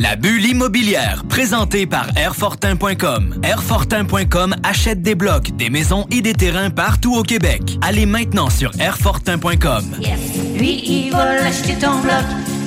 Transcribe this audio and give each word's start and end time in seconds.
La 0.00 0.14
bulle 0.14 0.46
immobilière, 0.46 1.24
présentée 1.28 1.84
par 1.84 2.06
Airfortin.com. 2.16 3.40
Airfortin.com 3.42 4.54
achète 4.62 5.02
des 5.02 5.16
blocs, 5.16 5.50
des 5.56 5.70
maisons 5.70 6.06
et 6.12 6.20
des 6.20 6.34
terrains 6.34 6.70
partout 6.70 7.16
au 7.16 7.24
Québec. 7.24 7.76
Allez 7.82 8.06
maintenant 8.06 8.48
sur 8.48 8.70
Airfortin.com. 8.78 9.96
Yes. 10.00 10.20
Lui, 10.56 10.84
il 10.86 11.10
va 11.10 11.34
l'acheter 11.42 11.74
ton 11.74 11.98
bloc. 11.98 12.22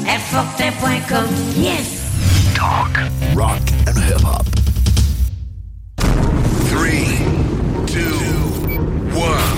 Airfortin.com. 0.09 1.25
Yes. 1.55 2.01
Talk, 2.53 2.99
rock 3.33 3.61
and 3.87 3.97
hip 3.97 4.21
hop. 4.25 4.45
Three, 6.67 7.17
two, 7.87 9.17
one. 9.17 9.50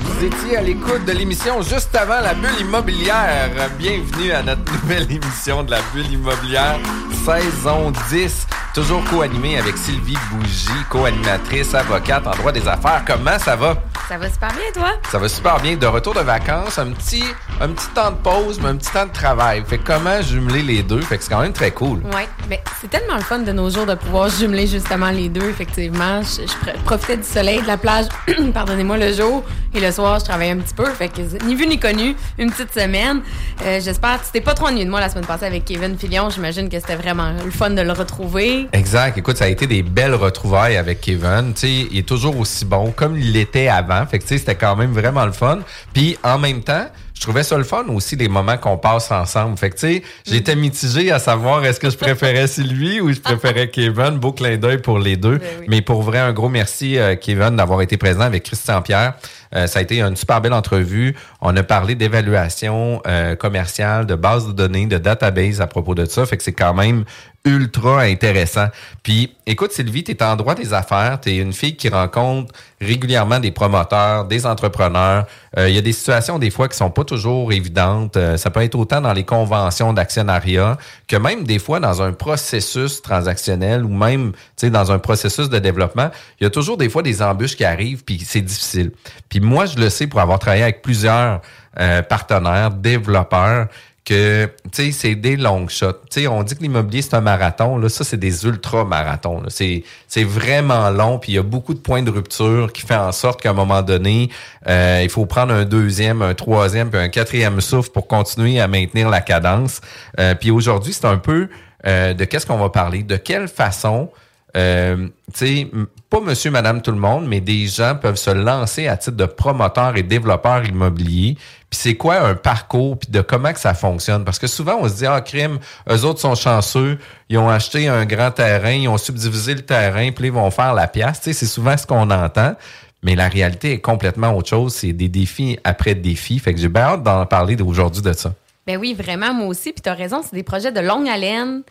Vous 0.00 0.24
étiez 0.24 0.56
à 0.58 0.60
l'écoute 0.62 1.04
de 1.06 1.12
l'émission 1.12 1.62
juste 1.62 1.94
avant 1.96 2.20
la 2.20 2.34
bulle 2.34 2.60
immobilière. 2.60 3.50
Bienvenue 3.78 4.32
à 4.32 4.42
notre 4.42 4.70
nouvelle 4.72 5.10
émission 5.10 5.62
de 5.62 5.70
la 5.70 5.78
bulle 5.94 6.10
immobilière, 6.12 6.78
saison 7.24 7.92
10. 8.10 8.46
Toujours 8.74 9.02
co-animée 9.04 9.58
avec 9.58 9.74
Sylvie 9.78 10.18
Bougie, 10.30 10.68
co-animatrice, 10.90 11.74
avocate 11.74 12.26
en 12.26 12.32
droit 12.32 12.52
des 12.52 12.68
affaires. 12.68 13.02
Comment 13.06 13.38
ça 13.38 13.56
va? 13.56 13.74
Ça 14.06 14.18
va 14.18 14.28
super 14.30 14.48
bien, 14.50 14.70
toi? 14.74 14.90
Ça 15.10 15.18
va 15.18 15.28
super 15.30 15.58
bien. 15.60 15.76
De 15.76 15.86
retour 15.86 16.12
de 16.12 16.20
vacances, 16.20 16.78
un 16.78 16.90
petit, 16.92 17.24
un 17.60 17.68
petit 17.70 17.88
temps 17.94 18.10
de 18.10 18.16
pause, 18.16 18.60
mais 18.62 18.68
un 18.68 18.76
petit 18.76 18.90
temps 18.92 19.06
de 19.06 19.12
travail. 19.12 19.64
Fait 19.66 19.78
que 19.78 19.86
comment 19.86 20.20
jumeler 20.20 20.62
les 20.62 20.82
deux? 20.82 21.00
Fait 21.00 21.16
que 21.16 21.24
c'est 21.24 21.30
quand 21.32 21.40
même 21.40 21.54
très 21.54 21.70
cool. 21.70 22.02
Oui, 22.14 22.22
mais 22.50 22.62
c'est 22.80 22.90
tellement 22.90 23.14
le 23.16 23.22
fun 23.22 23.38
de 23.38 23.50
nos 23.50 23.70
jours 23.70 23.86
de 23.86 23.94
pouvoir 23.94 24.28
jumeler 24.28 24.66
justement 24.66 25.10
les 25.10 25.30
deux, 25.30 25.48
effectivement. 25.48 26.20
Je, 26.22 26.42
je 26.42 26.70
pr- 26.70 26.76
profitais 26.84 27.16
du 27.16 27.24
soleil, 27.24 27.62
de 27.62 27.66
la 27.66 27.78
plage, 27.78 28.04
pardonnez-moi, 28.54 28.98
le 28.98 29.12
jour. 29.14 29.42
Et 29.74 29.80
le 29.80 29.85
soir, 29.92 30.18
je 30.18 30.24
travaillais 30.24 30.52
un 30.52 30.58
petit 30.58 30.74
peu. 30.74 30.86
Fait 30.86 31.08
que 31.08 31.20
ni 31.44 31.54
vu 31.54 31.66
ni 31.66 31.78
connu, 31.78 32.14
une 32.38 32.50
petite 32.50 32.72
semaine. 32.72 33.20
Euh, 33.64 33.80
J'espère 33.80 34.20
que 34.20 34.26
tu 34.26 34.32
t'es 34.32 34.40
pas 34.40 34.54
trop 34.54 34.66
ennuyé 34.66 34.84
de 34.84 34.90
moi 34.90 35.00
la 35.00 35.08
semaine 35.08 35.26
passée 35.26 35.46
avec 35.46 35.64
Kevin 35.64 35.96
Filion. 35.98 36.30
J'imagine 36.30 36.68
que 36.68 36.78
c'était 36.78 36.96
vraiment 36.96 37.32
le 37.44 37.50
fun 37.50 37.70
de 37.70 37.82
le 37.82 37.92
retrouver. 37.92 38.68
Exact. 38.72 39.16
Écoute, 39.18 39.36
ça 39.36 39.44
a 39.44 39.48
été 39.48 39.66
des 39.66 39.82
belles 39.82 40.14
retrouvailles 40.14 40.76
avec 40.76 41.00
Kevin. 41.00 41.52
Tu 41.54 41.60
sais, 41.60 41.88
il 41.90 41.98
est 41.98 42.08
toujours 42.08 42.38
aussi 42.38 42.64
bon 42.64 42.90
comme 42.90 43.16
il 43.16 43.32
l'était 43.32 43.68
avant. 43.68 44.04
Fait 44.06 44.18
que 44.18 44.24
tu 44.24 44.30
sais, 44.30 44.38
c'était 44.38 44.54
quand 44.54 44.76
même 44.76 44.92
vraiment 44.92 45.24
le 45.24 45.32
fun. 45.32 45.60
Puis 45.92 46.18
en 46.22 46.38
même 46.38 46.62
temps, 46.62 46.86
je 47.14 47.22
trouvais 47.22 47.42
ça 47.42 47.56
le 47.56 47.64
fun 47.64 47.84
aussi 47.88 48.14
les 48.16 48.28
moments 48.28 48.58
qu'on 48.58 48.76
passe 48.76 49.10
ensemble. 49.10 49.56
Fait 49.56 49.70
que 49.70 49.76
tu 49.76 49.80
sais, 49.80 50.02
j'étais 50.26 50.54
mitigé 50.54 51.10
à 51.10 51.18
savoir 51.18 51.64
est-ce 51.64 51.80
que 51.80 51.88
je 51.88 51.96
préférais 51.96 52.46
Sylvie 52.46 53.00
ou 53.00 53.10
je 53.12 53.20
préférais 53.20 53.68
Kevin? 53.68 54.18
Beau 54.18 54.32
clin 54.32 54.56
d'œil 54.58 54.78
pour 54.78 54.98
les 54.98 55.16
deux. 55.16 55.38
Ben 55.38 55.48
oui. 55.60 55.66
Mais 55.68 55.82
pour 55.82 56.02
vrai, 56.02 56.18
un 56.18 56.32
gros 56.32 56.50
merci 56.50 56.98
euh, 56.98 57.16
Kevin 57.16 57.56
d'avoir 57.56 57.80
été 57.80 57.96
présent 57.96 58.20
avec 58.20 58.42
Christian 58.42 58.82
Pierre. 58.82 59.14
Euh, 59.56 59.66
ça 59.66 59.78
a 59.78 59.82
été 59.82 60.00
une 60.00 60.16
super 60.16 60.40
belle 60.40 60.52
entrevue. 60.52 61.16
On 61.40 61.56
a 61.56 61.62
parlé 61.62 61.94
d'évaluation 61.94 63.00
euh, 63.06 63.34
commerciale, 63.34 64.06
de 64.06 64.14
base 64.14 64.46
de 64.46 64.52
données, 64.52 64.86
de 64.86 64.98
database 64.98 65.60
à 65.60 65.66
propos 65.66 65.94
de 65.94 66.04
ça. 66.04 66.26
Fait 66.26 66.36
que 66.36 66.42
c'est 66.42 66.52
quand 66.52 66.74
même 66.74 67.04
ultra 67.44 68.02
intéressant. 68.02 68.66
Puis, 69.04 69.36
écoute, 69.46 69.70
Sylvie, 69.70 70.02
tu 70.02 70.10
es 70.10 70.22
en 70.22 70.34
droit 70.34 70.56
des 70.56 70.74
affaires. 70.74 71.20
Tu 71.20 71.30
es 71.30 71.36
une 71.36 71.52
fille 71.52 71.76
qui 71.76 71.88
rencontre 71.88 72.52
régulièrement 72.80 73.38
des 73.38 73.52
promoteurs, 73.52 74.24
des 74.24 74.46
entrepreneurs. 74.46 75.26
Euh, 75.56 75.68
Il 75.68 75.74
y 75.74 75.78
a 75.78 75.80
des 75.80 75.92
situations, 75.92 76.40
des 76.40 76.50
fois, 76.50 76.68
qui 76.68 76.76
sont 76.76 76.90
pas 76.90 77.04
toujours 77.04 77.52
évidentes. 77.52 78.18
Ça 78.36 78.50
peut 78.50 78.62
être 78.62 78.74
autant 78.74 79.00
dans 79.00 79.12
les 79.12 79.22
conventions 79.22 79.92
d'actionnariat 79.92 80.76
que 81.06 81.16
même 81.16 81.44
des 81.44 81.60
fois 81.60 81.78
dans 81.78 82.02
un 82.02 82.12
processus 82.12 83.00
transactionnel 83.00 83.84
ou 83.84 83.88
même 83.88 84.32
dans 84.64 84.90
un 84.90 84.98
processus 84.98 85.48
de 85.48 85.58
développement. 85.58 86.10
Il 86.40 86.44
y 86.44 86.46
a 86.46 86.50
toujours 86.50 86.76
des 86.76 86.88
fois 86.88 87.02
des 87.02 87.22
embûches 87.22 87.56
qui 87.56 87.64
arrivent, 87.64 88.04
puis 88.04 88.20
c'est 88.24 88.40
difficile. 88.40 88.90
Puis 89.28 89.40
moi, 89.46 89.66
je 89.66 89.78
le 89.78 89.88
sais 89.88 90.06
pour 90.06 90.20
avoir 90.20 90.38
travaillé 90.38 90.62
avec 90.62 90.82
plusieurs 90.82 91.40
euh, 91.78 92.02
partenaires, 92.02 92.70
développeurs, 92.70 93.68
que 94.06 94.48
tu 94.72 94.84
sais 94.84 94.92
c'est 94.92 95.14
des 95.16 95.36
longues 95.36 95.68
shots. 95.68 95.92
Tu 96.08 96.20
sais 96.20 96.26
on 96.28 96.44
dit 96.44 96.54
que 96.54 96.62
l'immobilier 96.62 97.02
c'est 97.02 97.14
un 97.14 97.20
marathon 97.20 97.76
là, 97.76 97.88
ça 97.88 98.04
c'est 98.04 98.16
des 98.16 98.46
ultra 98.46 98.84
marathons. 98.84 99.42
C'est 99.48 99.82
c'est 100.06 100.22
vraiment 100.22 100.90
long 100.90 101.18
puis 101.18 101.32
il 101.32 101.34
y 101.34 101.38
a 101.38 101.42
beaucoup 101.42 101.74
de 101.74 101.80
points 101.80 102.04
de 102.04 102.10
rupture 102.10 102.72
qui 102.72 102.82
fait 102.82 102.94
en 102.94 103.10
sorte 103.10 103.42
qu'à 103.42 103.50
un 103.50 103.54
moment 103.54 103.82
donné, 103.82 104.30
euh, 104.68 105.00
il 105.02 105.10
faut 105.10 105.26
prendre 105.26 105.52
un 105.52 105.64
deuxième, 105.64 106.22
un 106.22 106.34
troisième 106.34 106.88
puis 106.88 107.00
un 107.00 107.08
quatrième 107.08 107.60
souffle 107.60 107.90
pour 107.90 108.06
continuer 108.06 108.60
à 108.60 108.68
maintenir 108.68 109.10
la 109.10 109.20
cadence. 109.20 109.80
Euh, 110.20 110.36
puis 110.36 110.52
aujourd'hui, 110.52 110.92
c'est 110.92 111.06
un 111.06 111.18
peu 111.18 111.48
euh, 111.84 112.14
de 112.14 112.24
qu'est-ce 112.24 112.46
qu'on 112.46 112.58
va 112.58 112.70
parler, 112.70 113.02
de 113.02 113.16
quelle 113.16 113.48
façon 113.48 114.10
euh, 114.56 115.08
tu 115.34 115.46
sais, 115.46 115.70
pas 116.08 116.20
monsieur, 116.20 116.50
madame, 116.50 116.80
tout 116.80 116.92
le 116.92 116.98
monde, 116.98 117.26
mais 117.26 117.40
des 117.40 117.66
gens 117.66 117.94
peuvent 117.94 118.16
se 118.16 118.30
lancer 118.30 118.88
à 118.88 118.96
titre 118.96 119.16
de 119.16 119.26
promoteur 119.26 119.96
et 119.96 120.02
développeur 120.02 120.64
immobilier. 120.64 121.36
Puis 121.68 121.80
c'est 121.80 121.94
quoi 121.94 122.20
un 122.20 122.34
parcours, 122.34 122.98
puis 122.98 123.10
de 123.10 123.20
comment 123.20 123.52
que 123.52 123.60
ça 123.60 123.74
fonctionne? 123.74 124.24
Parce 124.24 124.38
que 124.38 124.46
souvent, 124.46 124.78
on 124.80 124.88
se 124.88 124.94
dit, 124.94 125.06
ah, 125.06 125.20
crime, 125.20 125.58
eux 125.90 126.04
autres 126.04 126.20
sont 126.20 126.34
chanceux, 126.34 126.98
ils 127.28 127.38
ont 127.38 127.50
acheté 127.50 127.88
un 127.88 128.06
grand 128.06 128.30
terrain, 128.30 128.72
ils 128.72 128.88
ont 128.88 128.98
subdivisé 128.98 129.54
le 129.54 129.62
terrain, 129.62 130.10
puis 130.12 130.26
ils 130.26 130.32
vont 130.32 130.50
faire 130.50 130.74
la 130.74 130.86
pièce. 130.86 131.20
Tu 131.20 131.24
sais, 131.24 131.32
c'est 131.32 131.46
souvent 131.46 131.76
ce 131.76 131.86
qu'on 131.86 132.10
entend. 132.10 132.54
Mais 133.02 133.14
la 133.14 133.28
réalité 133.28 133.72
est 133.72 133.80
complètement 133.80 134.34
autre 134.36 134.48
chose. 134.48 134.74
C'est 134.74 134.92
des 134.92 135.08
défis 135.08 135.58
après 135.64 135.94
défis. 135.94 136.38
Fait 136.38 136.54
que 136.54 136.60
j'ai 136.60 136.68
bien 136.68 136.82
hâte 136.82 137.02
d'en 137.02 137.26
parler 137.26 137.60
aujourd'hui 137.60 138.02
de 138.02 138.12
ça. 138.12 138.32
Ben 138.66 138.78
oui, 138.78 138.94
vraiment, 138.94 139.32
moi 139.32 139.46
aussi. 139.46 139.72
Puis 139.72 139.82
tu 139.82 139.88
as 139.88 139.94
raison, 139.94 140.22
c'est 140.22 140.34
des 140.34 140.42
projets 140.42 140.72
de 140.72 140.80
longue 140.80 141.08
haleine. 141.08 141.62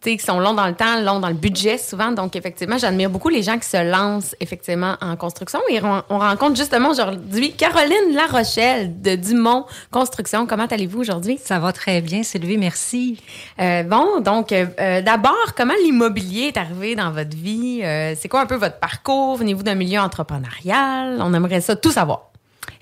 Qui, 0.00 0.18
sont 0.18 0.38
longs 0.38 0.54
dans 0.54 0.66
le 0.66 0.74
temps, 0.74 1.00
longs 1.00 1.20
dans 1.20 1.28
le 1.28 1.34
budget 1.34 1.76
souvent. 1.76 2.12
Donc, 2.12 2.36
effectivement, 2.36 2.78
j'admire 2.78 3.10
beaucoup 3.10 3.28
les 3.28 3.42
gens 3.42 3.58
qui 3.58 3.68
se 3.68 3.90
lancent 3.90 4.36
effectivement 4.40 4.96
en 5.00 5.16
construction. 5.16 5.60
Et 5.68 5.82
on, 5.82 6.02
on 6.08 6.18
rencontre 6.18 6.56
justement 6.56 6.90
aujourd'hui 6.90 7.52
Caroline 7.52 8.14
Larochelle 8.14 9.00
de 9.00 9.16
Dumont 9.16 9.66
Construction. 9.90 10.46
Comment 10.46 10.66
allez-vous 10.66 11.00
aujourd'hui? 11.00 11.38
Ça 11.42 11.58
va 11.58 11.72
très 11.72 12.00
bien, 12.00 12.22
Sylvie, 12.22 12.58
merci. 12.58 13.20
Euh, 13.60 13.82
bon, 13.82 14.20
donc, 14.20 14.52
euh, 14.52 14.66
euh, 14.80 15.02
d'abord, 15.02 15.54
comment 15.56 15.74
l'immobilier 15.82 16.48
est 16.48 16.56
arrivé 16.56 16.94
dans 16.94 17.10
votre 17.10 17.36
vie? 17.36 17.80
Euh, 17.82 18.14
c'est 18.18 18.28
quoi 18.28 18.40
un 18.40 18.46
peu 18.46 18.56
votre 18.56 18.78
parcours? 18.78 19.36
Venez-vous 19.36 19.62
d'un 19.62 19.74
milieu 19.74 20.00
entrepreneurial? 20.00 21.18
On 21.20 21.34
aimerait 21.34 21.60
ça 21.60 21.76
tout 21.76 21.92
savoir. 21.92 22.27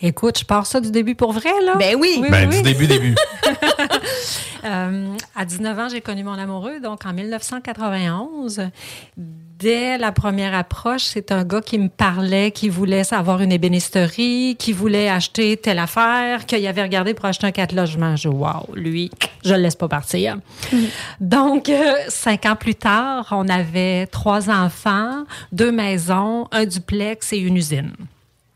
Écoute, 0.01 0.39
je 0.39 0.45
pars 0.45 0.67
ça 0.67 0.81
du 0.81 0.91
début 0.91 1.15
pour 1.15 1.33
vrai, 1.33 1.53
là. 1.65 1.75
Ben 1.77 1.97
oui. 1.99 2.23
Ben, 2.31 2.49
du 2.49 2.63
début, 2.63 2.87
début. 2.87 3.15
Euh, 4.65 5.15
à 5.37 5.45
19 5.45 5.79
ans, 5.79 5.89
j'ai 5.89 6.01
connu 6.01 6.25
mon 6.25 6.33
amoureux, 6.33 6.81
donc 6.81 7.07
en 7.07 7.13
1991. 7.13 8.69
Dès 9.17 9.97
la 9.97 10.11
première 10.11 10.55
approche, 10.55 11.05
c'est 11.05 11.31
un 11.31 11.45
gars 11.45 11.61
qui 11.61 11.79
me 11.79 11.89
parlait, 11.89 12.51
qui 12.51 12.69
voulait 12.69 13.15
avoir 13.15 13.41
une 13.41 13.53
ébénisterie, 13.53 14.57
qui 14.59 14.73
voulait 14.73 15.09
acheter 15.09 15.57
telle 15.57 15.79
affaire, 15.79 16.47
qu'il 16.47 16.67
avait 16.67 16.83
regardé 16.83 17.15
pour 17.15 17.27
acheter 17.27 17.47
un 17.47 17.53
quatre 17.53 17.75
logements. 17.75 18.17
Je 18.17 18.29
wow, 18.29 18.67
lui, 18.75 19.11
je 19.45 19.55
le 19.55 19.61
laisse 19.61 19.77
pas 19.77 19.89
partir. 19.89 20.39
Donc, 21.21 21.69
euh, 21.69 21.95
cinq 22.09 22.45
ans 22.45 22.57
plus 22.57 22.75
tard, 22.75 23.29
on 23.31 23.49
avait 23.49 24.07
trois 24.09 24.51
enfants, 24.51 25.25
deux 25.53 25.71
maisons, 25.71 26.49
un 26.51 26.65
duplex 26.67 27.33
et 27.33 27.39
une 27.39 27.57
usine. 27.57 27.93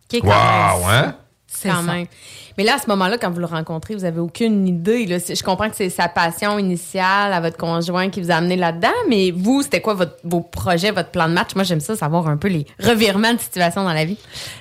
Qui 0.09 0.17
est 0.17 0.25
Wow, 0.25 0.33
hein? 0.89 1.15
C'est 1.61 1.69
ça. 1.69 1.83
même. 1.83 2.07
Mais 2.61 2.67
là, 2.67 2.75
à 2.75 2.79
ce 2.79 2.89
moment-là, 2.89 3.17
quand 3.17 3.31
vous 3.31 3.41
le 3.41 3.47
rencontrez, 3.47 3.95
vous 3.95 4.05
avez 4.05 4.21
aucune 4.21 4.69
idée. 4.69 5.07
Là. 5.07 5.17
Je 5.17 5.43
comprends 5.43 5.71
que 5.71 5.77
c'est 5.77 5.89
sa 5.89 6.09
passion 6.09 6.59
initiale 6.59 7.33
à 7.33 7.41
votre 7.41 7.57
conjoint 7.57 8.11
qui 8.11 8.21
vous 8.21 8.31
a 8.31 8.35
amené 8.35 8.57
là-dedans, 8.57 8.93
mais 9.09 9.31
vous, 9.31 9.63
c'était 9.63 9.81
quoi 9.81 9.95
votre, 9.95 10.17
vos 10.25 10.43
projets, 10.43 10.91
votre 10.91 11.09
plan 11.09 11.27
de 11.27 11.33
match? 11.33 11.55
Moi, 11.55 11.65
j'aime 11.65 11.81
ça, 11.81 11.97
savoir 11.97 12.29
un 12.29 12.37
peu 12.37 12.49
les 12.49 12.67
revirements 12.79 13.33
de 13.33 13.41
situation 13.41 13.83
dans 13.83 13.95
la 13.95 14.05
vie. 14.05 14.19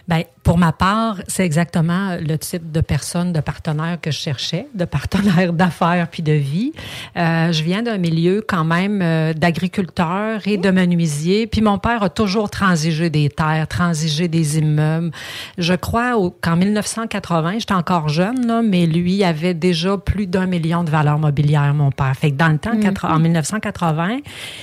Ben, 0.07 0.23
pour 0.43 0.57
ma 0.57 0.71
part, 0.71 1.17
c'est 1.27 1.43
exactement 1.43 2.15
le 2.15 2.37
type 2.37 2.71
de 2.71 2.79
personne, 2.79 3.33
de 3.33 3.41
partenaire 3.41 3.99
que 4.01 4.11
je 4.11 4.17
cherchais, 4.17 4.67
de 4.73 4.85
partenaire 4.85 5.51
d'affaires 5.61 6.07
puis 6.09 6.23
de 6.23 6.31
vie. 6.31 6.71
Euh, 7.17 7.51
je 7.51 7.63
viens 7.63 7.83
d'un 7.83 7.97
milieu 7.97 8.41
quand 8.47 8.63
même 8.63 9.01
euh, 9.01 9.33
d'agriculteurs 9.33 10.47
et 10.47 10.55
de 10.55 10.71
menuisiers, 10.71 11.47
puis 11.47 11.61
mon 11.61 11.79
père 11.79 12.01
a 12.01 12.09
toujours 12.09 12.49
transigé 12.49 13.09
des 13.09 13.29
terres, 13.29 13.67
transigé 13.67 14.29
des 14.29 14.57
immeubles. 14.57 15.11
Je 15.57 15.73
crois 15.73 16.13
qu'en 16.41 16.55
1980, 16.55 17.59
j'étais 17.59 17.73
encore 17.73 17.88
jeune, 18.07 18.45
là, 18.47 18.61
mais 18.61 18.85
lui 18.85 19.23
avait 19.23 19.53
déjà 19.53 19.97
plus 19.97 20.27
d'un 20.27 20.45
million 20.45 20.83
de 20.83 20.89
valeurs 20.89 21.17
mobilières, 21.19 21.73
mon 21.73 21.91
père. 21.91 22.13
Fait 22.15 22.31
que 22.31 22.35
dans 22.37 22.49
le 22.49 22.57
temps, 22.57 22.77
quatre- 22.79 23.05
en 23.05 23.19
1980, 23.19 24.17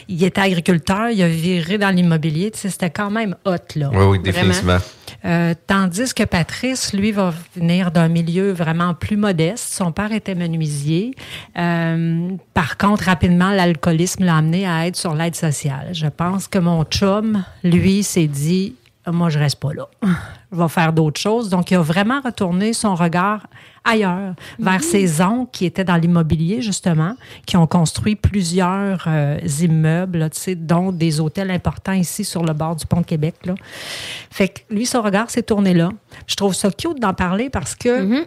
il 0.09 0.23
était 0.25 0.41
agriculteur, 0.41 1.11
il 1.11 1.23
a 1.23 1.29
viré 1.29 1.79
dans 1.79 1.91
l'immobilier. 1.91 2.51
Tu 2.53 2.59
sais, 2.61 2.71
c'était 2.71 2.91
quand 2.91 3.11
même 3.11 3.35
hot, 3.45 3.57
là. 3.75 3.91
Oui, 3.93 4.05
oui, 4.05 4.19
définitivement. 4.21 4.79
Euh, 5.25 5.55
tandis 5.67 6.15
que 6.15 6.23
Patrice, 6.25 6.93
lui, 6.93 7.11
va 7.11 7.33
venir 7.57 7.91
d'un 7.91 8.09
milieu 8.09 8.53
vraiment 8.53 8.95
plus 8.95 9.17
modeste. 9.17 9.73
Son 9.75 9.91
père 9.93 10.13
était 10.13 10.35
menuisier. 10.35 11.15
Euh, 11.59 12.29
par 12.55 12.77
contre, 12.77 13.05
rapidement, 13.05 13.51
l'alcoolisme 13.51 14.25
l'a 14.25 14.37
amené 14.37 14.67
à 14.69 14.87
être 14.87 14.97
sur 14.97 15.15
l'aide 15.15 15.35
sociale. 15.35 15.89
Je 15.93 16.07
pense 16.07 16.47
que 16.49 16.59
mon 16.59 16.85
chum, 16.85 17.43
lui, 17.65 18.03
s'est 18.03 18.27
dit, 18.29 18.75
moi, 19.11 19.29
je 19.31 19.39
reste 19.39 19.59
pas 19.61 19.73
là. 19.73 19.87
Vais 20.53 20.69
faire 20.69 20.93
d'autres 20.93 21.21
choses. 21.21 21.49
Donc, 21.49 21.71
il 21.71 21.75
a 21.75 21.81
vraiment 21.81 22.21
retourné 22.21 22.73
son 22.73 22.95
regard 22.95 23.47
ailleurs, 23.87 24.35
vers 24.59 24.83
ses 24.83 25.21
oncles 25.21 25.51
qui 25.53 25.65
étaient 25.65 25.85
dans 25.85 25.97
l'immobilier, 25.97 26.61
justement, 26.61 27.15
qui 27.47 27.57
ont 27.57 27.67
construit 27.67 28.17
plusieurs 28.17 29.05
euh, 29.07 29.39
immeubles, 29.61 30.19
là, 30.19 30.29
dont 30.57 30.93
des 30.93 31.21
hôtels 31.21 31.51
importants 31.51 31.93
ici 31.93 32.25
sur 32.25 32.43
le 32.43 32.53
bord 32.53 32.77
du 32.77 32.85
pont 32.85 33.01
de 33.01 33.07
Québec. 33.07 33.35
Là. 33.45 33.55
Fait 34.31 34.49
que 34.49 34.61
lui, 34.71 34.87
son 34.87 35.03
regard 35.03 35.31
s'est 35.31 35.43
tourné 35.43 35.73
là. 35.73 35.91
Je 36.27 36.35
trouve 36.35 36.55
ça 36.55 36.71
cute 36.71 37.01
d'en 37.01 37.15
parler 37.15 37.49
parce 37.49 37.75
que 37.75 38.27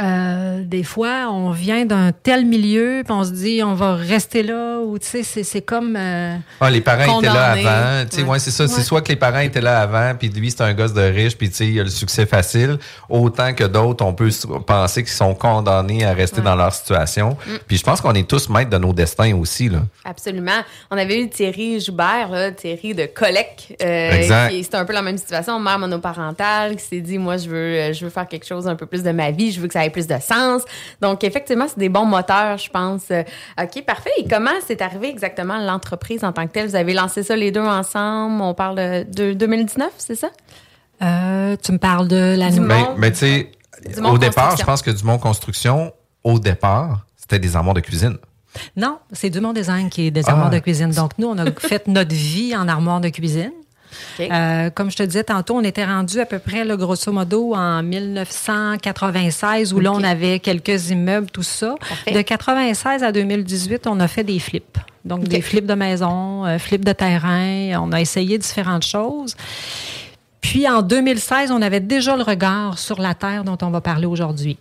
euh, 0.00 0.62
des 0.64 0.84
fois, 0.84 1.28
on 1.30 1.50
vient 1.50 1.84
d'un 1.84 2.12
tel 2.12 2.44
milieu, 2.46 3.02
puis 3.04 3.12
on 3.12 3.24
se 3.24 3.30
dit, 3.32 3.62
on 3.64 3.74
va 3.74 3.94
rester 3.96 4.42
là, 4.42 4.78
ou 4.80 4.98
tu 4.98 5.06
sais, 5.06 5.22
c'est- 5.22 5.42
c'est 5.42 5.62
comme... 5.62 5.96
euh, 5.96 6.36
Ah, 6.60 6.70
les 6.70 6.80
parents 6.80 7.18
étaient 7.20 7.26
là 7.32 7.50
avant. 7.52 8.06
Tu 8.08 8.16
sais, 8.18 8.22
ouais. 8.22 8.38
c'est 8.38 8.50
ça. 8.50 8.68
C'est 8.68 8.82
soit 8.82 9.00
que 9.02 9.08
les 9.08 9.16
parents 9.16 9.40
étaient 9.40 9.60
là 9.60 9.80
avant, 9.80 10.14
puis 10.18 10.28
lui, 10.28 10.50
c'est 10.50 10.62
un 10.62 10.72
gosse 10.74 10.92
de 10.92 11.02
riche, 11.02 11.36
puis 11.36 11.48
tu 11.50 11.56
sais, 11.56 11.66
il 11.68 11.80
a 11.80 11.84
le 11.84 11.90
succès 11.90 12.26
facile. 12.26 12.78
Autant 13.08 13.52
que 13.54 13.64
d'autres, 13.64 14.04
on 14.04 14.12
peut 14.14 14.30
penser 14.66 15.02
qu'ils 15.02 15.12
sont 15.12 15.34
condamnés 15.34 16.04
à 16.04 16.12
rester 16.12 16.40
dans 16.40 16.54
leur 16.56 16.72
situation. 16.72 17.36
Mm. 17.46 17.50
Puis 17.66 17.76
je 17.78 17.82
pense 17.82 18.00
qu'on 18.00 18.14
est 18.14 18.28
tous 18.28 18.48
maîtres 18.48 18.70
de 18.70 18.78
nos 18.78 18.92
destins 18.92 19.34
aussi, 19.36 19.68
là. 19.68 19.80
Absolument. 20.04 20.60
On 20.90 20.96
avait 20.98 21.20
eu 21.20 21.28
Thierry 21.28 21.80
Joubert, 21.80 22.28
là, 22.30 22.50
Thierry 22.52 22.94
de 22.94 23.06
Colec. 23.06 23.76
euh, 23.82 24.12
Exact. 24.12 24.50
qui- 24.50 24.62
C'était 24.64 24.76
un 24.76 24.84
peu 24.84 24.92
la 24.92 25.02
même 25.02 25.18
situation, 25.18 25.58
mère 25.58 25.78
monoparentale, 25.78 26.76
qui 26.76 26.84
s'est 26.84 27.00
dit, 27.00 27.18
moi, 27.18 27.36
je 27.36 27.48
veux, 27.48 27.92
je 27.92 28.04
veux 28.04 28.10
faire 28.10 28.26
quelque 28.28 28.46
chose 28.46 28.66
un 28.68 28.76
peu 28.76 28.86
plus 28.86 29.02
de 29.02 29.10
ma 29.10 29.30
vie, 29.30 29.50
je 29.52 29.60
veux 29.60 29.66
que 29.66 29.72
ça 29.74 29.87
ait 29.88 29.90
plus 29.90 30.06
de 30.06 30.16
sens. 30.20 30.62
Donc, 31.00 31.24
effectivement, 31.24 31.66
c'est 31.68 31.78
des 31.78 31.88
bons 31.88 32.04
moteurs, 32.06 32.56
je 32.58 32.70
pense. 32.70 33.02
Euh, 33.10 33.22
OK, 33.60 33.84
parfait. 33.84 34.10
Et 34.18 34.28
comment 34.28 34.50
c'est 34.66 34.80
arrivé 34.80 35.08
exactement 35.08 35.58
l'entreprise 35.58 36.22
en 36.24 36.32
tant 36.32 36.46
que 36.46 36.52
telle? 36.52 36.68
Vous 36.68 36.76
avez 36.76 36.94
lancé 36.94 37.22
ça 37.22 37.34
les 37.36 37.50
deux 37.50 37.60
ensemble. 37.60 38.40
On 38.40 38.54
parle 38.54 38.76
de, 38.76 39.06
de 39.12 39.32
2019, 39.34 39.90
c'est 39.98 40.14
ça? 40.14 40.28
euh, 41.02 41.56
tu 41.62 41.72
me 41.72 41.78
parles 41.78 42.08
de 42.08 42.34
la 42.36 42.50
nouvelle... 42.50 42.84
Mais, 42.96 43.12
tu 43.12 43.18
sais, 43.18 43.52
au 44.04 44.18
départ, 44.18 44.50
Construction. 44.50 44.56
je 44.58 44.64
pense 44.64 44.82
que 44.82 44.90
Dumont 44.90 45.18
Construction, 45.18 45.92
au 46.24 46.38
départ, 46.40 47.04
c'était 47.16 47.38
des 47.38 47.54
armoires 47.54 47.74
de 47.74 47.80
cuisine. 47.80 48.16
Non, 48.76 48.98
c'est 49.12 49.30
Dumont 49.30 49.52
Design 49.52 49.90
qui 49.90 50.06
est 50.06 50.10
des 50.10 50.28
armoires 50.28 50.48
Ah. 50.50 50.54
de 50.56 50.58
cuisine. 50.60 50.90
Donc, 50.90 51.12
nous, 51.18 51.28
on 51.28 51.38
a 51.38 51.44
fait 51.58 51.86
notre 51.86 52.14
vie 52.14 52.56
en 52.56 52.66
armoire 52.66 53.00
de 53.00 53.08
cuisine. 53.10 53.52
Euh, 54.20 54.70
comme 54.70 54.90
je 54.90 54.96
te 54.96 55.02
disais 55.02 55.24
tantôt, 55.24 55.56
on 55.56 55.62
était 55.62 55.84
rendu 55.84 56.20
à 56.20 56.26
peu 56.26 56.38
près, 56.38 56.64
là, 56.64 56.76
grosso 56.76 57.10
modo, 57.12 57.54
en 57.54 57.82
1996, 57.82 59.72
où 59.72 59.80
là, 59.80 59.92
on 59.92 60.02
avait 60.02 60.40
quelques 60.40 60.90
immeubles, 60.90 61.30
tout 61.30 61.42
ça. 61.42 61.74
Parfait. 61.80 62.12
De 62.12 62.22
96 62.22 63.02
à 63.02 63.12
2018, 63.12 63.86
on 63.86 64.00
a 64.00 64.08
fait 64.08 64.24
des 64.24 64.38
flips. 64.38 64.78
Donc, 65.04 65.24
des 65.24 65.40
flips 65.40 65.66
de 65.66 65.74
maison, 65.74 66.44
euh, 66.44 66.58
flips 66.58 66.84
de 66.84 66.92
terrain. 66.92 67.80
On 67.80 67.92
a 67.92 68.00
essayé 68.00 68.36
différentes 68.38 68.84
choses. 68.84 69.36
Puis, 70.40 70.68
en 70.68 70.82
2016, 70.82 71.50
on 71.50 71.62
avait 71.62 71.80
déjà 71.80 72.16
le 72.16 72.22
regard 72.22 72.78
sur 72.78 73.00
la 73.00 73.14
terre 73.14 73.44
dont 73.44 73.58
on 73.62 73.70
va 73.70 73.80
parler 73.80 74.06
aujourd'hui. 74.06 74.58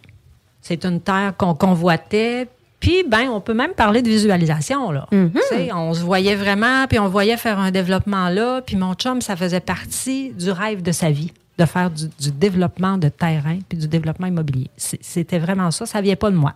C'est 0.62 0.86
une 0.86 1.00
terre 1.00 1.34
qu'on 1.38 1.54
convoitait. 1.54 2.48
Puis, 2.88 3.04
ben, 3.06 3.28
on 3.30 3.42
peut 3.42 3.54
même 3.54 3.74
parler 3.74 4.02
de 4.02 4.08
visualisation, 4.08 4.92
là. 4.92 5.08
Sais, 5.50 5.74
On 5.74 5.94
se 5.94 6.00
voyait 6.00 6.36
vraiment, 6.36 6.88
puis 6.88 7.00
on 7.00 7.10
voyait 7.10 7.36
faire 7.36 7.60
un 7.60 7.70
développement 7.70 8.30
là. 8.30 8.62
Puis 8.66 8.78
mon 8.78 8.94
chum, 8.94 9.20
ça 9.20 9.36
faisait 9.36 9.60
partie 9.60 10.32
du 10.32 10.52
rêve 10.52 10.82
de 10.82 10.94
sa 10.94 11.10
vie, 11.12 11.34
de 11.58 11.66
faire 11.66 11.90
du, 11.92 12.08
du 12.08 12.32
développement 12.32 12.98
de 12.98 13.10
terrain, 13.10 13.60
puis 13.68 13.78
du 13.78 13.90
développement 13.90 14.28
immobilier. 14.28 14.70
C'était 14.78 15.38
vraiment 15.38 15.70
ça. 15.72 15.86
Ça 15.86 16.00
vient 16.00 16.16
pas 16.16 16.32
de 16.32 16.38
moi. 16.38 16.54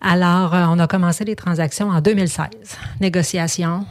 Alors, 0.00 0.52
euh, 0.52 0.64
on 0.68 0.80
a 0.80 0.88
commencé 0.88 1.24
les 1.24 1.36
transactions 1.36 1.90
en 1.90 2.00
2016. 2.00 2.48
Négociation 3.00 3.86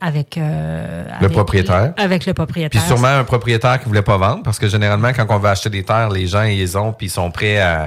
avec... 0.00 0.36
euh, 0.38 1.04
avec- 1.20 1.30
propriétaire. 1.30 1.94
Avec 1.96 2.26
le 2.26 2.34
propriétaire. 2.34 2.80
Puis 2.80 2.88
sûrement 2.88 3.16
un 3.20 3.22
propriétaire 3.24 3.78
qui 3.80 3.86
voulait 3.86 4.02
pas 4.02 4.16
vendre, 4.18 4.42
parce 4.42 4.58
que 4.58 4.66
généralement, 4.66 5.12
quand 5.14 5.26
on 5.30 5.38
va 5.38 5.50
acheter 5.50 5.70
des 5.70 5.84
terres, 5.84 6.10
les 6.10 6.26
gens, 6.26 6.42
ils 6.42 6.58
les 6.58 6.74
ont, 6.74 6.92
puis 6.92 7.06
ils 7.06 7.10
sont 7.10 7.30
prêts 7.30 7.60
à, 7.60 7.86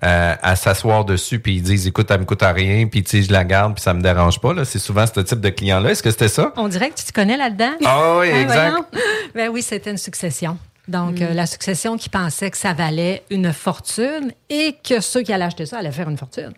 à, 0.00 0.38
à 0.48 0.56
s'asseoir 0.56 1.04
dessus, 1.04 1.38
puis 1.40 1.56
ils 1.56 1.62
disent, 1.62 1.86
écoute, 1.86 2.10
elle 2.10 2.20
me 2.20 2.24
coûte 2.24 2.42
à 2.42 2.52
rien, 2.52 2.86
puis 2.86 3.02
tu 3.02 3.22
je 3.22 3.32
la 3.32 3.44
garde, 3.44 3.74
puis 3.74 3.82
ça 3.82 3.94
me 3.94 4.00
dérange 4.00 4.40
pas. 4.40 4.52
Là. 4.52 4.64
C'est 4.64 4.78
souvent 4.78 5.04
ce 5.06 5.20
type 5.20 5.40
de 5.40 5.48
client-là. 5.48 5.90
Est-ce 5.90 6.02
que 6.02 6.10
c'était 6.10 6.28
ça? 6.28 6.52
On 6.56 6.68
dirait 6.68 6.90
que 6.90 6.94
tu 6.96 7.04
te 7.04 7.12
connais 7.12 7.36
là-dedans. 7.36 7.72
Ah 7.84 8.18
oui, 8.18 8.28
Ah, 8.32 8.40
exact. 8.40 8.76
Ben 9.34 9.48
oui, 9.50 9.62
c'était 9.62 9.90
une 9.90 9.98
succession. 9.98 10.56
Donc, 10.88 11.20
euh, 11.20 11.34
la 11.34 11.44
succession 11.44 11.98
qui 11.98 12.08
pensait 12.08 12.50
que 12.50 12.56
ça 12.56 12.72
valait 12.72 13.22
une 13.30 13.52
fortune 13.52 14.32
et 14.48 14.74
que 14.82 15.00
ceux 15.00 15.20
qui 15.22 15.32
allaient 15.34 15.44
acheter 15.44 15.66
ça 15.66 15.78
allaient 15.78 15.92
faire 15.92 16.08
une 16.08 16.16
fortune. 16.16 16.54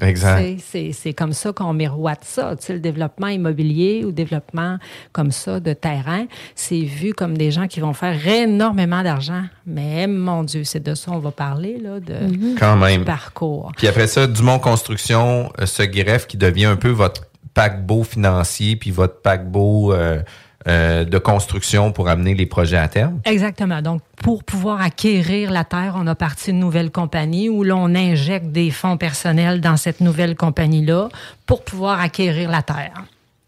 Exact. 0.00 0.40
C'est- 0.40 0.56
C'est 0.60 0.92
c'est 0.92 1.12
comme 1.12 1.32
ça 1.32 1.52
qu'on 1.52 1.72
miroite 1.72 2.24
ça. 2.24 2.54
Tu 2.56 2.66
sais, 2.66 2.72
le 2.74 2.80
développement 2.80 3.26
immobilier 3.28 4.04
ou 4.04 4.12
développement 4.12 4.78
comme 5.12 5.30
ça 5.32 5.58
de 5.60 5.72
terrain, 5.72 6.26
c'est 6.54 6.80
vu 6.82 7.12
comme 7.14 7.36
des 7.36 7.50
gens 7.50 7.66
qui 7.66 7.80
vont 7.80 7.92
faire 7.94 8.26
énormément 8.26 9.02
d'argent. 9.02 9.42
Mais 9.66 10.06
mon 10.06 10.44
Dieu, 10.44 10.64
c'est 10.64 10.82
de 10.82 10.94
ça 10.94 11.10
on 11.12 11.18
va 11.18 11.30
parler, 11.32 11.78
là, 11.78 12.00
de 12.00 12.56
Quand 12.58 12.76
même. 12.76 13.04
parcours. 13.04 13.72
Puis 13.76 13.88
après 13.88 14.06
ça, 14.06 14.26
Dumont 14.26 14.58
Construction 14.58 15.52
euh, 15.60 15.66
se 15.66 15.82
greffe 15.82 16.26
qui 16.26 16.36
devient 16.36 16.66
un 16.66 16.76
peu 16.76 16.90
votre 16.90 17.22
paquebot 17.54 18.04
financier, 18.04 18.76
puis 18.76 18.90
votre 18.90 19.20
paquebot 19.20 19.92
euh, 19.92 20.20
euh, 20.66 21.04
de 21.04 21.18
construction 21.18 21.92
pour 21.92 22.08
amener 22.08 22.34
les 22.34 22.46
projets 22.46 22.76
à 22.76 22.88
terme. 22.88 23.20
Exactement. 23.24 23.80
Donc, 23.80 24.02
pour 24.16 24.42
pouvoir 24.42 24.80
acquérir 24.80 25.52
la 25.52 25.62
terre, 25.62 25.94
on 25.96 26.06
a 26.08 26.16
parti 26.16 26.50
une 26.50 26.58
nouvelle 26.58 26.90
compagnie 26.90 27.48
où 27.48 27.62
l'on 27.62 27.94
injecte 27.94 28.46
des 28.46 28.72
fonds 28.72 28.96
personnels 28.96 29.60
dans 29.60 29.76
cette 29.76 30.00
nouvelle 30.00 30.34
compagnie-là 30.34 31.10
pour 31.46 31.62
pouvoir 31.62 32.00
acquérir 32.00 32.50
la 32.50 32.62
terre. 32.62 33.04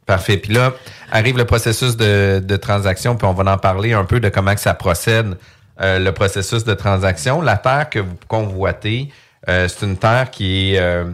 Parfait. 0.06 0.36
Puis 0.36 0.52
là, 0.54 0.72
arrive 1.10 1.36
le 1.36 1.44
processus 1.44 1.96
de, 1.96 2.40
de 2.44 2.56
transaction, 2.56 3.16
puis 3.16 3.26
on 3.26 3.32
va 3.32 3.52
en 3.52 3.58
parler 3.58 3.92
un 3.92 4.04
peu 4.04 4.20
de 4.20 4.28
comment 4.28 4.54
que 4.54 4.60
ça 4.60 4.74
procède, 4.74 5.36
euh, 5.80 5.98
le 5.98 6.12
processus 6.12 6.62
de 6.62 6.74
transaction. 6.74 7.42
La 7.42 7.56
terre 7.56 7.90
que 7.90 7.98
vous 7.98 8.16
convoitez, 8.28 9.10
euh, 9.48 9.66
c'est 9.66 9.84
une 9.84 9.96
terre 9.96 10.30
qui 10.30 10.74
est... 10.74 10.78
euh, 10.78 11.06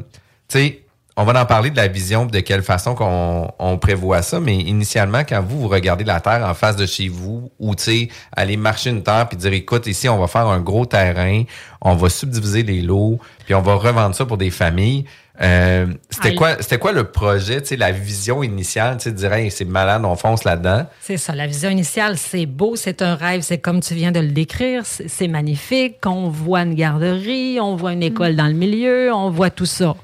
tu 0.49 0.59
sais, 0.59 0.83
on 1.19 1.25
va 1.25 1.41
en 1.41 1.47
parler 1.47 1.71
de 1.71 1.77
la 1.77 1.89
vision, 1.89 2.27
de 2.27 2.41
quelle 2.41 2.63
façon 2.63 2.95
qu'on 2.95 3.51
on 3.59 3.79
prévoit 3.79 4.21
ça, 4.21 4.39
mais 4.39 4.57
initialement, 4.57 5.21
quand 5.21 5.43
vous, 5.43 5.61
vous 5.61 5.69
regardez 5.69 6.05
la 6.05 6.21
terre 6.21 6.47
en 6.47 6.53
face 6.53 6.77
de 6.77 6.85
chez 6.85 7.09
vous, 7.09 7.51
ou 7.59 7.75
tu 7.75 7.83
sais, 7.85 8.09
aller 8.37 8.59
marcher 8.59 8.91
une 8.91 9.03
terre 9.03 9.27
puis 9.27 9.39
dire, 9.39 9.53
écoute, 9.55 9.87
ici, 9.87 10.11
on 10.11 10.19
va 10.19 10.27
faire 10.27 10.47
un 10.47 10.61
gros 10.61 10.85
terrain, 10.85 11.45
on 11.81 11.95
va 11.95 12.11
subdiviser 12.11 12.63
les 12.63 12.83
lots, 12.83 13.19
puis 13.47 13.55
on 13.55 13.63
va 13.63 13.75
revendre 13.75 14.15
ça 14.15 14.27
pour 14.27 14.37
des 14.37 14.51
familles. 14.51 15.07
Euh, 15.41 15.87
c'était 16.09 16.35
quoi, 16.35 16.57
c'était 16.61 16.79
quoi 16.79 16.93
le 16.93 17.05
projet, 17.05 17.61
tu 17.61 17.69
sais, 17.69 17.77
la 17.77 17.93
vision 17.93 18.43
initiale, 18.43 18.97
tu 18.97 19.05
sais, 19.05 19.13
de 19.13 19.17
dire, 19.17 19.33
Hey, 19.33 19.51
c'est 19.51 19.67
malade, 19.67 20.03
on 20.05 20.17
fonce 20.17 20.45
là-dedans? 20.45 20.87
C'est 21.01 21.19
ça. 21.19 21.35
La 21.35 21.47
vision 21.47 21.69
initiale, 21.69 22.17
c'est 22.17 22.47
beau, 22.47 22.75
c'est 22.77 23.03
un 23.03 23.15
rêve, 23.15 23.43
c'est 23.43 23.59
comme 23.59 23.81
tu 23.81 23.95
viens 23.95 24.13
de 24.13 24.21
le 24.21 24.29
décrire, 24.29 24.85
c'est 24.85 25.09
c'est 25.09 25.29
magnifique. 25.29 25.97
On 26.05 26.29
voit 26.29 26.61
une 26.61 26.75
garderie, 26.75 27.59
on 27.61 27.77
voit 27.77 27.93
une 27.93 28.03
école 28.03 28.37
dans 28.37 28.47
le 28.47 28.53
milieu, 28.53 29.13
on 29.15 29.31
voit 29.31 29.51
tout 29.51 29.67
ça. 29.67 29.95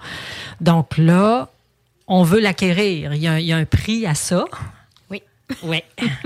Donc 0.63 0.97
là, 0.97 1.49
on 2.07 2.23
veut 2.23 2.41
l'acquérir. 2.41 3.13
Il 3.15 3.23
y, 3.23 3.29
a, 3.29 3.39
il 3.41 3.47
y 3.47 3.53
a 3.53 3.57
un 3.57 3.65
prix 3.67 4.07
à 4.07 4.15
ça. 4.15 4.45
Oui. 5.11 5.23
Oui, 5.65 5.83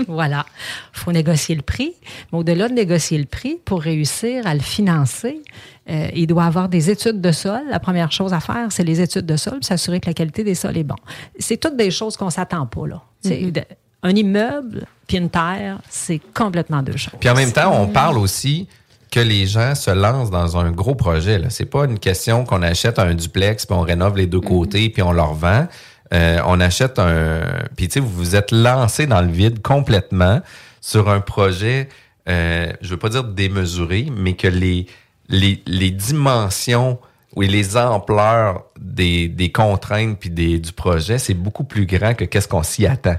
voilà. 0.07 0.45
Il 0.93 0.99
faut 0.99 1.11
négocier 1.11 1.53
le 1.55 1.61
prix. 1.61 1.93
Mais 2.31 2.39
au-delà 2.39 2.69
de 2.69 2.73
négocier 2.73 3.17
le 3.17 3.25
prix, 3.25 3.57
pour 3.65 3.81
réussir 3.81 4.47
à 4.47 4.53
le 4.53 4.61
financer, 4.61 5.41
euh, 5.89 6.07
il 6.15 6.27
doit 6.27 6.45
avoir 6.45 6.69
des 6.69 6.89
études 6.89 7.19
de 7.19 7.31
sol. 7.33 7.61
La 7.69 7.79
première 7.81 8.11
chose 8.11 8.31
à 8.33 8.39
faire, 8.39 8.67
c'est 8.71 8.83
les 8.85 9.01
études 9.01 9.25
de 9.25 9.35
sol, 9.35 9.55
puis 9.59 9.65
s'assurer 9.65 9.99
que 9.99 10.05
la 10.07 10.13
qualité 10.13 10.43
des 10.45 10.55
sols 10.55 10.77
est 10.77 10.83
bonne. 10.83 10.97
C'est 11.39 11.57
toutes 11.57 11.75
des 11.75 11.91
choses 11.91 12.15
qu'on 12.15 12.29
s'attend 12.29 12.65
pas, 12.67 12.87
là. 12.87 13.01
De- 13.25 13.63
un 14.03 14.15
immeuble 14.15 14.85
puis 15.07 15.17
une 15.17 15.29
terre, 15.29 15.79
c'est 15.89 16.21
complètement 16.33 16.81
deux 16.83 16.95
choses. 16.97 17.13
Puis 17.19 17.29
en 17.29 17.35
même 17.35 17.51
temps, 17.51 17.73
on 17.81 17.87
parle 17.87 18.17
aussi 18.19 18.67
que 19.11 19.19
les 19.19 19.45
gens 19.45 19.75
se 19.75 19.91
lancent 19.91 20.31
dans 20.31 20.57
un 20.57 20.71
gros 20.71 20.95
projet. 20.95 21.39
Là. 21.39 21.49
C'est 21.49 21.65
pas 21.65 21.85
une 21.85 21.99
question 21.99 22.45
qu'on 22.45 22.61
achète 22.61 22.99
un 22.99 23.13
duplex 23.13 23.65
puis 23.65 23.75
on 23.75 23.81
rénove 23.81 24.17
les 24.17 24.27
deux 24.27 24.41
côtés 24.41 24.89
puis 24.89 25.01
on 25.01 25.11
leur 25.11 25.33
vend. 25.33 25.67
Euh, 26.13 26.39
on 26.45 26.59
achète 26.59 26.99
un. 26.99 27.41
Puis 27.75 27.87
tu 27.87 27.95
sais, 27.95 27.99
vous 27.99 28.09
vous 28.09 28.35
êtes 28.35 28.51
lancé 28.51 29.07
dans 29.07 29.21
le 29.21 29.31
vide 29.31 29.61
complètement 29.61 30.41
sur 30.81 31.09
un 31.09 31.19
projet. 31.19 31.89
Euh, 32.29 32.71
je 32.81 32.89
veux 32.89 32.97
pas 32.97 33.09
dire 33.09 33.23
démesuré, 33.23 34.07
mais 34.15 34.33
que 34.33 34.47
les 34.47 34.87
les, 35.29 35.61
les 35.65 35.91
dimensions 35.91 36.99
ou 37.35 37.41
les 37.41 37.77
ampleurs 37.77 38.63
des, 38.79 39.27
des 39.27 39.51
contraintes 39.51 40.17
puis 40.19 40.29
des, 40.29 40.59
du 40.59 40.71
projet, 40.71 41.17
c'est 41.17 41.33
beaucoup 41.33 41.63
plus 41.63 41.85
grand 41.85 42.13
que 42.13 42.25
qu'est-ce 42.25 42.47
qu'on 42.47 42.63
s'y 42.63 42.85
attend. 42.85 43.17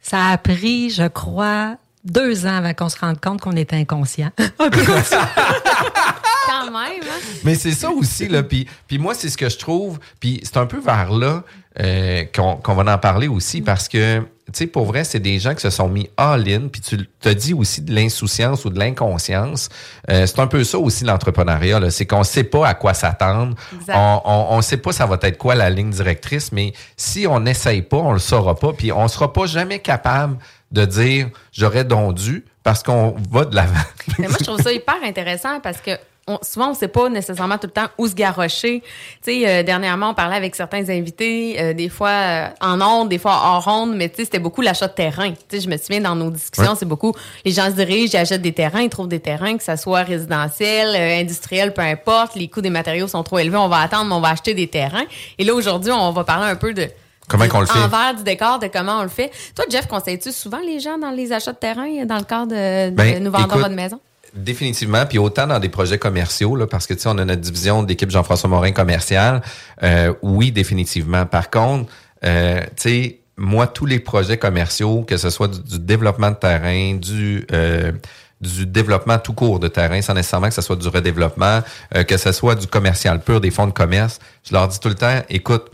Ça 0.00 0.26
a 0.26 0.38
pris, 0.38 0.90
je 0.90 1.08
crois, 1.08 1.76
deux 2.04 2.46
ans 2.46 2.56
avant 2.56 2.74
qu'on 2.74 2.88
se 2.88 2.98
rende 2.98 3.20
compte 3.20 3.40
qu'on 3.40 3.56
était 3.56 3.76
inconscient. 3.76 4.30
Quand 6.46 6.64
même, 6.64 6.74
hein? 6.74 7.20
Mais 7.44 7.54
c'est 7.54 7.72
ça 7.72 7.90
aussi, 7.90 8.28
là. 8.28 8.42
Puis, 8.42 8.66
puis 8.86 8.98
moi, 8.98 9.14
c'est 9.14 9.28
ce 9.28 9.36
que 9.36 9.48
je 9.48 9.58
trouve. 9.58 9.98
Puis 10.20 10.40
c'est 10.42 10.56
un 10.56 10.66
peu 10.66 10.80
vers 10.80 11.12
là 11.12 11.44
euh, 11.80 12.24
qu'on 12.34 12.56
qu'on 12.56 12.74
va 12.74 12.92
en 12.92 12.98
parler 12.98 13.28
aussi 13.28 13.62
parce 13.62 13.88
que, 13.88 14.18
tu 14.18 14.26
sais, 14.52 14.66
pour 14.66 14.84
vrai, 14.86 15.04
c'est 15.04 15.20
des 15.20 15.38
gens 15.38 15.54
qui 15.54 15.60
se 15.60 15.70
sont 15.70 15.88
mis 15.88 16.10
all-in. 16.16 16.66
Puis 16.66 16.80
tu 16.80 17.06
te 17.20 17.28
dis 17.28 17.54
aussi 17.54 17.80
de 17.82 17.94
l'insouciance 17.94 18.64
ou 18.64 18.70
de 18.70 18.78
l'inconscience. 18.78 19.68
Euh, 20.10 20.26
c'est 20.26 20.40
un 20.40 20.48
peu 20.48 20.64
ça 20.64 20.78
aussi, 20.78 21.04
l'entrepreneuriat. 21.04 21.78
là. 21.78 21.90
C'est 21.90 22.06
qu'on 22.06 22.24
sait 22.24 22.44
pas 22.44 22.66
à 22.66 22.74
quoi 22.74 22.92
s'attendre. 22.92 23.54
On, 23.88 24.20
on, 24.24 24.46
on 24.50 24.62
sait 24.62 24.78
pas 24.78 24.92
ça 24.92 25.06
va 25.06 25.18
être 25.22 25.38
quoi 25.38 25.54
la 25.54 25.70
ligne 25.70 25.90
directrice. 25.90 26.50
Mais 26.50 26.72
si 26.96 27.26
on 27.28 27.38
n'essaye 27.38 27.82
pas, 27.82 27.98
on 27.98 28.12
le 28.12 28.18
saura 28.18 28.56
pas. 28.56 28.72
Puis 28.72 28.90
on 28.90 29.06
sera 29.06 29.32
pas 29.32 29.46
jamais 29.46 29.78
capable 29.78 30.38
de 30.72 30.84
dire 30.84 31.28
j'aurais 31.52 31.84
donc 31.84 32.14
dû 32.14 32.44
parce 32.64 32.82
qu'on 32.82 33.14
va 33.30 33.44
de 33.44 33.54
l'avant. 33.54 33.74
Mais 34.18 34.28
moi, 34.28 34.36
je 34.40 34.44
trouve 34.44 34.60
ça 34.62 34.72
hyper 34.72 34.96
intéressant 35.04 35.60
parce 35.60 35.78
que 35.80 35.92
on- 36.28 36.38
souvent, 36.42 36.68
on 36.68 36.70
ne 36.70 36.76
sait 36.76 36.86
pas 36.86 37.08
nécessairement 37.08 37.58
tout 37.58 37.66
le 37.66 37.72
temps 37.72 37.88
où 37.98 38.06
se 38.06 38.14
garrocher. 38.14 38.80
Tu 38.80 39.32
sais, 39.42 39.48
euh, 39.48 39.62
dernièrement, 39.64 40.10
on 40.10 40.14
parlait 40.14 40.36
avec 40.36 40.54
certains 40.54 40.88
invités, 40.88 41.60
euh, 41.60 41.72
des 41.74 41.88
fois 41.88 42.10
euh, 42.10 42.46
en 42.60 42.80
ondes, 42.80 43.08
des 43.08 43.18
fois 43.18 43.32
hors 43.44 43.66
ondes, 43.66 43.96
mais 43.96 44.08
tu 44.08 44.14
sais, 44.18 44.24
c'était 44.26 44.38
beaucoup 44.38 44.62
l'achat 44.62 44.86
de 44.86 44.92
terrain. 44.92 45.30
Tu 45.32 45.36
sais, 45.48 45.60
je 45.60 45.68
me 45.68 45.76
souviens 45.76 46.00
dans 46.00 46.14
nos 46.14 46.30
discussions, 46.30 46.76
c'est 46.76 46.86
beaucoup, 46.86 47.12
les 47.44 47.50
gens 47.50 47.66
se 47.66 47.72
dirigent, 47.74 48.12
ils 48.12 48.18
achètent 48.18 48.40
des 48.40 48.52
terrains, 48.52 48.82
ils 48.82 48.88
trouvent 48.88 49.08
des 49.08 49.18
terrains, 49.18 49.56
que 49.56 49.64
ça 49.64 49.76
soit 49.76 50.02
résidentiel, 50.04 50.94
industriel, 51.20 51.74
peu 51.74 51.82
importe, 51.82 52.36
les 52.36 52.46
coûts 52.46 52.60
des 52.60 52.70
matériaux 52.70 53.08
sont 53.08 53.24
trop 53.24 53.40
élevés, 53.40 53.56
on 53.56 53.68
va 53.68 53.80
attendre, 53.80 54.06
mais 54.08 54.14
on 54.14 54.20
va 54.20 54.28
acheter 54.30 54.54
des 54.54 54.68
terrains. 54.68 55.04
Et 55.38 55.44
là, 55.44 55.54
aujourd'hui, 55.54 55.90
on 55.90 56.12
va 56.12 56.22
parler 56.22 56.48
un 56.48 56.56
peu 56.56 56.72
de 56.72 56.88
Comment 57.28 57.48
qu'on 57.48 57.60
le 57.60 57.66
fait? 57.66 57.78
Envers 57.78 58.14
du 58.16 58.22
décor, 58.24 58.58
de 58.58 58.66
comment 58.66 59.00
on 59.00 59.02
le 59.02 59.08
fait. 59.08 59.30
Toi, 59.54 59.64
Jeff, 59.70 59.86
conseilles-tu 59.86 60.32
souvent 60.32 60.60
les 60.60 60.80
gens 60.80 60.98
dans 60.98 61.10
les 61.10 61.32
achats 61.32 61.52
de 61.52 61.58
terrain 61.58 62.04
dans 62.04 62.18
le 62.18 62.24
cadre 62.24 62.48
de, 62.48 62.90
de 62.90 62.94
Ben, 62.94 63.22
nous 63.22 63.30
écoute, 63.30 63.52
votre 63.52 63.68
maison? 63.70 64.00
Définitivement, 64.34 65.04
puis 65.06 65.18
autant 65.18 65.46
dans 65.46 65.58
des 65.58 65.68
projets 65.68 65.98
commerciaux, 65.98 66.56
là, 66.56 66.66
parce 66.66 66.86
que 66.86 66.94
tu 66.94 67.00
sais, 67.00 67.08
on 67.08 67.18
a 67.18 67.24
notre 67.24 67.40
division 67.40 67.82
d'équipe 67.82 68.10
Jean-François 68.10 68.48
Morin 68.48 68.72
commercial. 68.72 69.42
Euh, 69.82 70.12
oui, 70.22 70.52
définitivement. 70.52 71.26
Par 71.26 71.50
contre, 71.50 71.90
euh, 72.24 72.60
tu 72.60 72.68
sais, 72.76 73.18
moi, 73.36 73.66
tous 73.66 73.86
les 73.86 73.98
projets 73.98 74.38
commerciaux, 74.38 75.02
que 75.02 75.16
ce 75.16 75.30
soit 75.30 75.48
du, 75.48 75.60
du 75.60 75.78
développement 75.78 76.30
de 76.30 76.36
terrain, 76.36 76.94
du 76.94 77.46
euh, 77.52 77.92
du 78.42 78.66
développement 78.66 79.18
tout 79.18 79.32
court 79.32 79.60
de 79.60 79.68
terrain, 79.68 80.02
sans 80.02 80.14
nécessairement 80.14 80.48
que 80.48 80.54
ce 80.54 80.62
soit 80.62 80.76
du 80.76 80.88
redéveloppement, 80.88 81.60
euh, 81.94 82.02
que 82.02 82.16
ce 82.16 82.32
soit 82.32 82.56
du 82.56 82.66
commercial 82.66 83.20
pur, 83.20 83.40
des 83.40 83.50
fonds 83.50 83.68
de 83.68 83.72
commerce, 83.72 84.18
je 84.44 84.52
leur 84.52 84.68
dis 84.68 84.80
tout 84.80 84.88
le 84.88 84.96
temps, 84.96 85.22
écoute, 85.30 85.70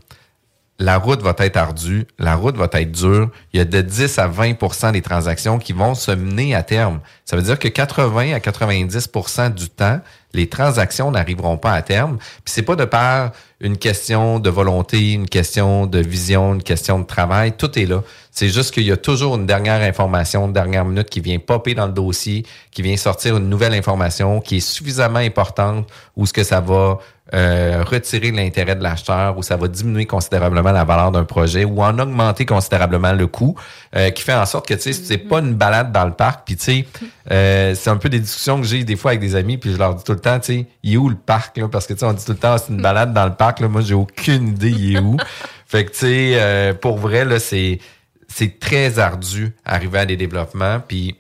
la 0.79 0.97
route 0.97 1.23
va 1.23 1.35
être 1.39 1.57
ardue, 1.57 2.07
la 2.19 2.37
route 2.37 2.57
va 2.57 2.69
être 2.73 2.93
dure. 2.93 3.31
Il 3.53 3.59
y 3.59 3.61
a 3.61 3.65
de 3.65 3.81
10 3.81 4.19
à 4.19 4.29
20% 4.29 4.93
des 4.93 5.03
transactions 5.03 5.59
qui 5.59 5.73
vont 5.73 5.95
se 5.95 6.13
mener 6.13 6.55
à 6.55 6.63
terme. 6.63 7.01
Ça 7.25 7.37
veut 7.37 7.43
dire 7.43 7.59
que 7.59 7.67
80 7.67 8.33
à 8.33 8.39
90% 8.39 9.55
du 9.55 9.71
temps, 9.71 10.01
les 10.35 10.49
transactions 10.49 11.11
n'arriveront 11.11 11.57
pas 11.57 11.73
à 11.73 11.83
terme. 11.83 12.19
Puis 12.19 12.53
c'est 12.53 12.63
pas 12.63 12.77
de 12.77 12.85
par 12.85 13.33
une 13.61 13.77
question 13.77 14.39
de 14.39 14.51
volonté, 14.51 15.15
une 15.15 15.29
question 15.29 15.87
de 15.87 15.99
vision, 15.99 16.55
une 16.55 16.63
question 16.63 17.01
de 17.01 17.05
travail, 17.05 17.53
tout 17.57 17.77
est 17.77 17.87
là. 17.87 18.03
C'est 18.31 18.49
juste 18.49 18.73
qu'il 18.73 18.85
y 18.85 18.93
a 18.93 18.97
toujours 18.97 19.35
une 19.35 19.47
dernière 19.47 19.83
information, 19.83 20.47
une 20.47 20.53
dernière 20.53 20.85
minute 20.85 21.11
qui 21.11 21.21
vient 21.21 21.41
popper 21.41 21.75
dans 21.75 21.87
le 21.87 21.93
dossier, 21.93 22.47
qui 22.71 22.83
vient 22.83 22.97
sortir 22.97 23.37
une 23.37 23.49
nouvelle 23.49 23.75
information 23.75 24.41
qui 24.41 24.59
est 24.59 24.61
suffisamment 24.61 25.19
importante 25.19 25.89
ou 26.17 26.25
ce 26.25 26.33
que 26.33 26.45
ça 26.45 26.61
va 26.61 26.99
euh, 27.35 27.85
retirer 27.87 28.31
l'intérêt 28.31 28.75
de 28.75 28.83
l'acheteur 28.83 29.37
ou 29.37 29.43
ça 29.43 29.57
va 29.57 29.69
diminuer 29.69 30.07
considérablement 30.07 30.73
la 30.73 30.85
valeur 30.85 31.13
d'un 31.13 31.25
projet 31.25 31.65
ou 31.65 31.83
en 31.83 31.99
augmenter 31.99 32.47
considérablement 32.47 33.13
le 33.13 33.27
coût, 33.27 33.55
euh, 33.95 34.11
qui 34.11 34.23
fait 34.23 34.35
en 34.35 34.47
sorte 34.47 34.67
que 34.67 34.75
tu 34.75 34.81
sais 34.81 34.93
c'est 34.95 35.19
pas 35.19 35.41
une 35.41 35.55
balade 35.55 35.93
dans 35.93 36.07
le 36.07 36.13
parc. 36.13 36.47
Puis 36.47 36.57
tu 36.57 36.65
sais, 36.65 36.87
euh, 37.31 37.75
c'est 37.75 37.91
un 37.91 37.97
peu 37.97 38.09
des 38.09 38.21
discussions 38.21 38.59
que 38.61 38.67
j'ai 38.67 38.83
des 38.85 38.97
fois 38.97 39.11
avec 39.11 39.21
des 39.21 39.35
amis, 39.37 39.59
puis 39.59 39.73
je 39.73 39.77
leur 39.77 39.95
dis 39.95 40.05
tout 40.05 40.13
le 40.13 40.21
temps, 40.21 40.39
tu 40.41 40.47
sais, 40.47 40.67
il 40.83 40.95
est 40.95 40.97
où 40.97 41.09
le 41.11 41.17
parc 41.17 41.59
là? 41.59 41.69
Parce 41.69 41.87
que 41.87 41.93
tu 41.93 42.01
sais, 42.01 42.07
on 42.07 42.15
dit 42.15 42.25
tout 42.25 42.33
le 42.33 42.39
temps 42.39 42.57
c'est 42.57 42.73
une 42.73 42.81
balade 42.81 43.13
dans 43.13 43.27
le 43.27 43.35
parc. 43.35 43.61
Là, 43.61 43.69
moi 43.69 43.83
j'ai 43.83 43.95
aucune 43.95 44.49
idée 44.49 44.71
il 44.71 44.97
est 44.97 45.01
où. 45.01 45.19
fait 45.67 45.85
que 45.85 45.91
tu 45.91 45.99
sais, 45.99 46.33
euh, 46.35 46.73
pour 46.73 46.97
vrai 46.97 47.25
là, 47.25 47.39
c'est 47.39 47.79
c'est 48.27 48.59
très 48.59 48.99
ardu 48.99 49.55
arriver 49.67 49.99
à 49.99 50.07
des 50.07 50.17
développements. 50.17 50.81
Puis 50.87 51.17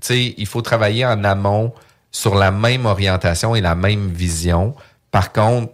tu 0.00 0.06
sais, 0.08 0.34
il 0.36 0.46
faut 0.46 0.62
travailler 0.62 1.06
en 1.06 1.22
amont 1.22 1.72
sur 2.10 2.34
la 2.34 2.50
même 2.50 2.86
orientation 2.86 3.56
et 3.56 3.60
la 3.60 3.74
même 3.74 4.08
vision. 4.08 4.74
Par 5.12 5.30
contre, 5.30 5.72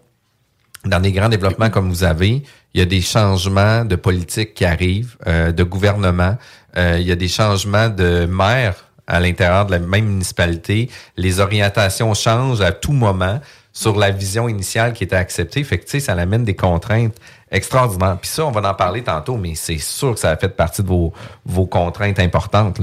dans 0.85 1.01
des 1.01 1.13
grands 1.13 1.31
développements 1.31 1.71
comme 1.71 1.89
vous 1.89 2.05
avez, 2.05 2.43
il 2.75 2.81
y 2.81 2.83
a 2.83 2.87
des 2.87 3.01
changements 3.01 3.85
de 3.85 3.97
politique 3.97 4.53
qui 4.53 4.67
arrivent, 4.67 5.17
euh, 5.27 5.53
de 5.53 5.63
gouvernement, 5.63 6.37
euh, 6.77 6.99
il 7.01 7.07
y 7.07 7.13
a 7.13 7.17
des 7.17 7.29
changements 7.29 7.89
de 7.89 8.27
maire 8.27 8.85
à 9.07 9.21
l'intérieur 9.21 9.65
de 9.65 9.71
la 9.71 9.79
même 9.79 10.05
municipalité. 10.05 10.91
Les 11.17 11.41
orientations 11.41 12.13
changent 12.13 12.61
à 12.61 12.73
tout 12.73 12.93
moment 12.93 13.41
sur 13.73 13.97
la 13.97 14.11
vision 14.11 14.49
initiale 14.49 14.93
qui 14.93 15.05
était 15.05 15.17
acceptée. 15.17 15.65
Fait 15.65 15.79
que, 15.79 15.85
tu 15.85 15.93
sais, 15.93 16.01
ça 16.01 16.13
amène 16.13 16.45
des 16.45 16.57
contraintes 16.57 17.15
extraordinaires. 17.51 18.19
Puis 18.21 18.29
ça, 18.29 18.45
on 18.45 18.51
va 18.51 18.69
en 18.69 18.75
parler 18.75 19.03
tantôt, 19.03 19.37
mais 19.37 19.55
c'est 19.55 19.79
sûr 19.79 20.15
que 20.15 20.21
ça 20.21 20.31
a 20.31 20.37
fait 20.37 20.49
partie 20.49 20.83
de 20.83 20.89
vos, 20.89 21.13
vos 21.47 21.67
contraintes 21.67 22.19
importantes. 22.19 22.81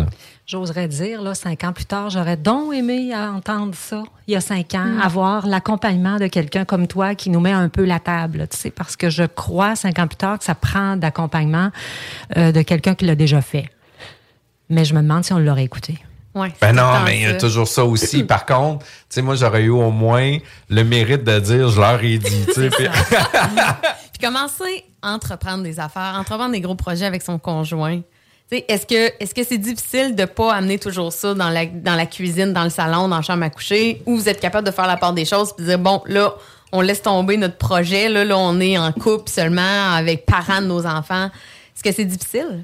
J'oserais 0.48 0.88
dire, 0.88 1.24
là, 1.24 1.34
cinq 1.34 1.64
ans 1.64 1.74
plus 1.74 1.86
tard, 1.86 2.12
j'aurais 2.12 2.38
donc 2.38 2.72
aimé 2.76 3.12
entendre 3.16 3.74
ça, 3.74 4.04
il 4.28 4.36
y 4.36 4.38
a 4.38 4.42
cinq 4.42 4.76
ans, 4.76 5.00
avoir 5.02 5.48
l'accompagnement 5.48 6.18
de 6.20 6.28
quelqu'un 6.28 6.66
comme 6.66 6.86
toi 6.88 7.16
qui 7.16 7.32
nous 7.32 7.40
met 7.40 7.52
un 7.52 7.68
peu 7.68 7.84
la 7.84 8.00
table, 8.00 8.48
tu 8.52 8.56
sais, 8.58 8.70
parce 8.70 8.96
que 8.96 9.10
je 9.10 9.24
crois, 9.24 9.76
cinq 9.76 9.98
ans 9.98 10.06
plus 10.06 10.18
tard, 10.18 10.38
que 10.38 10.44
ça 10.46 10.54
prend 10.54 10.98
d'accompagnement 10.98 11.72
euh, 12.38 12.52
de 12.52 12.62
quelqu'un 12.62 12.94
qui 12.94 13.06
l'a 13.06 13.16
déjà 13.16 13.42
fait. 13.42 13.70
Mais 14.70 14.86
je 14.86 14.94
me 14.94 15.02
demande 15.02 15.24
si 15.26 15.34
on 15.34 15.40
l'aurait 15.40 15.64
écouté. 15.64 15.98
Ouais, 16.36 16.54
Ben 16.62 16.74
non, 16.74 16.84
mais 17.06 17.16
il 17.18 17.22
y 17.24 17.26
a 17.26 17.34
toujours 17.38 17.68
ça 17.68 17.84
aussi. 17.84 18.24
Par 18.24 18.46
contre, 18.46 18.86
tu 18.86 18.92
sais, 19.10 19.22
moi, 19.24 19.34
j'aurais 19.36 19.64
eu 19.64 19.70
au 19.70 19.90
moins 19.90 20.38
le 20.70 20.84
mérite 20.84 21.24
de 21.24 21.40
dire, 21.40 21.70
je 21.70 21.80
leur 21.80 22.04
ai 22.04 22.20
dit, 22.20 22.46
tu 22.48 22.54
sais. 22.54 22.70
puis- 22.70 22.88
Puis 24.14 24.22
commencer 24.30 24.84
à 25.02 25.14
entreprendre 25.14 25.64
des 25.64 25.80
affaires, 25.80 26.16
entreprendre 26.20 26.52
des 26.52 26.62
gros 26.62 26.76
projets 26.76 27.06
avec 27.06 27.22
son 27.24 27.40
conjoint. 27.40 28.02
Tu 28.52 28.58
sais, 28.58 28.66
Est-ce 28.68 28.86
que 28.86 29.12
est-ce 29.20 29.34
que 29.34 29.44
c'est 29.44 29.58
difficile 29.58 30.16
de 30.16 30.26
pas 30.26 30.54
amener 30.54 30.78
toujours 30.78 31.12
ça 31.12 31.34
dans 31.34 31.50
la, 31.50 31.66
dans 31.66 31.96
la 31.96 32.06
cuisine, 32.06 32.54
dans 32.54 32.64
le 32.64 32.70
salon, 32.70 33.08
dans 33.08 33.16
la 33.18 33.22
chambre 33.24 33.44
à 33.44 33.50
coucher, 33.50 34.02
ou 34.06 34.16
vous 34.18 34.30
êtes 34.30 34.40
capable 34.40 34.68
de 34.68 34.72
faire 34.72 34.86
la 34.88 34.98
part 34.98 35.14
des 35.14 35.26
choses 35.26 35.52
puis 35.56 35.66
dire 35.66 35.80
bon 35.80 36.02
là 36.06 36.34
on 36.72 36.82
laisse 36.82 37.02
tomber 37.02 37.38
notre 37.38 37.58
projet 37.58 38.08
là, 38.10 38.24
là 38.26 38.38
on 38.38 38.60
est 38.60 38.78
en 38.78 38.92
couple 38.92 39.30
seulement 39.32 39.94
avec 39.96 40.26
parents 40.26 40.62
de 40.62 40.68
nos 40.68 40.86
enfants. 40.86 41.26
Est-ce 41.76 41.82
que 41.84 41.92
c'est 41.92 42.06
difficile? 42.06 42.64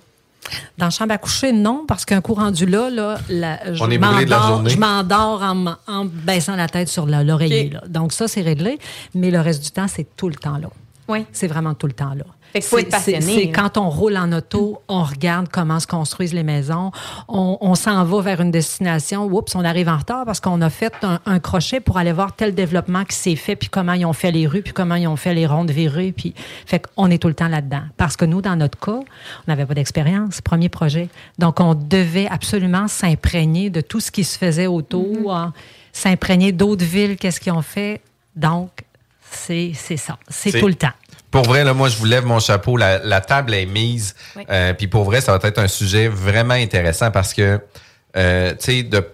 Dans 0.77 0.85
la 0.87 0.89
chambre 0.91 1.13
à 1.13 1.17
coucher, 1.17 1.51
non, 1.51 1.85
parce 1.87 2.03
qu'un 2.03 2.19
coup 2.21 2.33
rendu 2.33 2.65
là, 2.65 2.89
là 2.89 3.17
la- 3.29 3.73
je 3.73 3.83
de 3.83 3.97
m'endors- 3.97 4.47
journée. 4.47 4.69
Je 4.71 4.77
m'endors 4.77 5.41
en, 5.87 6.05
baissant 6.05 6.55
la 6.55 6.67
tête 6.67 6.89
sur 6.89 7.05
la- 7.05 7.23
l'oreiller. 7.23 7.67
Ok. 7.67 7.73
là. 7.73 7.81
Donc 7.87 8.11
ça, 8.11 8.27
c'est 8.27 8.41
réglé. 8.41 8.77
Mais 9.15 9.29
le 9.31 9.39
reste 9.39 9.63
du 9.63 9.71
temps, 9.71 9.87
c'est 9.87 10.07
tout 10.17 10.29
le 10.29 10.35
temps 10.35 10.57
là. 10.57 10.67
Oui. 11.07 11.25
C'est 11.31 11.47
vraiment 11.47 11.73
tout 11.73 11.87
le 11.87 11.93
temps 11.93 12.13
là. 12.15 12.25
Fait 12.53 12.61
faut 12.61 12.77
être 12.77 12.89
passionné, 12.89 13.19
C'est 13.21 13.51
quand 13.51 13.77
on 13.77 13.89
roule 13.89 14.17
en 14.17 14.31
auto, 14.33 14.81
on 14.87 15.03
regarde 15.03 15.47
comment 15.49 15.79
se 15.79 15.87
construisent 15.87 16.33
les 16.33 16.43
maisons. 16.43 16.91
On, 17.27 17.57
on 17.61 17.75
s'en 17.75 18.03
va 18.03 18.21
vers 18.21 18.41
une 18.41 18.51
destination. 18.51 19.25
Oups, 19.25 19.55
on 19.55 19.63
arrive 19.63 19.87
en 19.87 19.97
retard 19.97 20.25
parce 20.25 20.39
qu'on 20.39 20.61
a 20.61 20.69
fait 20.69 20.93
un, 21.03 21.19
un 21.25 21.39
crochet 21.39 21.79
pour 21.79 21.97
aller 21.97 22.11
voir 22.11 22.35
tel 22.35 22.53
développement 22.53 23.05
qui 23.05 23.15
s'est 23.15 23.35
fait, 23.35 23.55
puis 23.55 23.69
comment 23.69 23.93
ils 23.93 24.05
ont 24.05 24.13
fait 24.13 24.31
les 24.31 24.47
rues, 24.47 24.61
puis 24.61 24.73
comment 24.73 24.95
ils 24.95 25.07
ont 25.07 25.15
fait 25.15 25.33
les 25.33 25.45
rondes 25.47 25.71
virées. 25.71 26.11
Puis, 26.11 26.33
fait 26.65 26.85
qu'on 26.95 27.09
est 27.09 27.17
tout 27.19 27.27
le 27.27 27.33
temps 27.33 27.47
là-dedans. 27.47 27.83
Parce 27.97 28.17
que 28.17 28.25
nous, 28.25 28.41
dans 28.41 28.55
notre 28.55 28.77
cas, 28.79 28.99
on 28.99 29.03
n'avait 29.47 29.65
pas 29.65 29.73
d'expérience, 29.73 30.41
premier 30.41 30.69
projet. 30.69 31.09
Donc, 31.39 31.59
on 31.59 31.73
devait 31.75 32.27
absolument 32.27 32.87
s'imprégner 32.87 33.69
de 33.69 33.81
tout 33.81 33.99
ce 33.99 34.11
qui 34.11 34.23
se 34.23 34.37
faisait 34.37 34.67
autour, 34.67 35.33
hein, 35.35 35.53
s'imprégner 35.93 36.51
d'autres 36.51 36.85
villes, 36.85 37.17
qu'est-ce 37.17 37.39
qu'ils 37.39 37.51
ont 37.53 37.61
fait. 37.61 38.01
Donc, 38.35 38.69
c'est 39.29 39.71
c'est 39.75 39.97
ça. 39.97 40.17
C'est- 40.27 40.59
tout 40.59 40.67
le 40.67 40.75
temps. 40.75 40.91
Pour 41.31 41.43
vrai, 41.43 41.63
là, 41.63 41.73
moi, 41.73 41.87
je 41.89 41.97
vous 41.97 42.05
lève 42.05 42.25
mon 42.25 42.39
chapeau. 42.39 42.75
La, 42.77 42.99
la 42.99 43.21
table 43.21 43.53
est 43.53 43.65
mise. 43.65 44.15
Oui. 44.35 44.43
Euh, 44.49 44.73
Puis 44.73 44.87
pour 44.87 45.03
vrai, 45.05 45.21
ça 45.21 45.35
va 45.37 45.47
être 45.47 45.59
un 45.59 45.67
sujet 45.69 46.07
vraiment 46.09 46.53
intéressant 46.53 47.09
parce 47.09 47.33
que, 47.33 47.59
euh, 48.17 48.51
tu 48.51 48.57
sais, 48.59 48.83
de 48.83 49.05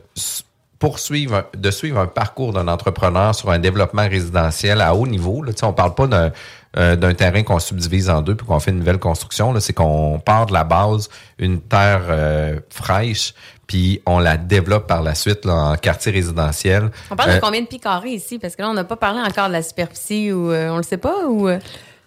poursuivre, 0.79 1.45
de 1.57 1.71
suivre 1.71 1.99
un 1.99 2.05
parcours 2.07 2.53
d'un 2.53 2.67
entrepreneur 2.67 3.33
sur 3.33 3.49
un 3.49 3.57
développement 3.59 4.07
résidentiel 4.07 4.79
à 4.81 4.93
haut 4.93 5.07
niveau. 5.07 5.41
Là, 5.43 5.51
Tu 5.51 5.59
sais, 5.59 5.65
on 5.65 5.73
parle 5.73 5.95
pas 5.95 6.07
d'un 6.07 6.31
euh, 6.77 6.95
d'un 6.95 7.15
terrain 7.15 7.41
qu'on 7.41 7.57
subdivise 7.57 8.07
en 8.07 8.21
deux 8.21 8.35
puis 8.35 8.45
qu'on 8.45 8.59
fait 8.59 8.69
une 8.69 8.79
nouvelle 8.79 8.99
construction. 8.99 9.51
là. 9.51 9.59
C'est 9.59 9.73
qu'on 9.73 10.19
part 10.23 10.45
de 10.45 10.53
la 10.53 10.63
base, 10.63 11.09
une 11.39 11.59
terre 11.59 12.03
euh, 12.09 12.59
fraîche, 12.69 13.33
puis 13.65 13.99
on 14.05 14.19
la 14.19 14.37
développe 14.37 14.85
par 14.85 15.01
la 15.01 15.15
suite 15.15 15.43
là, 15.45 15.53
en 15.53 15.75
quartier 15.77 16.11
résidentiel. 16.11 16.91
On 17.09 17.15
parle 17.15 17.31
Euh, 17.31 17.35
de 17.37 17.39
combien 17.39 17.61
de 17.61 17.65
pieds 17.67 17.79
carrés 17.79 18.11
ici? 18.11 18.37
Parce 18.37 18.55
que 18.55 18.61
là, 18.61 18.69
on 18.69 18.75
n'a 18.75 18.83
pas 18.83 18.97
parlé 18.97 19.19
encore 19.21 19.47
de 19.47 19.53
la 19.53 19.63
superficie 19.63 20.31
ou 20.31 20.51
euh, 20.51 20.69
on 20.69 20.77
le 20.77 20.83
sait 20.83 20.97
pas 20.97 21.25
ou 21.27 21.49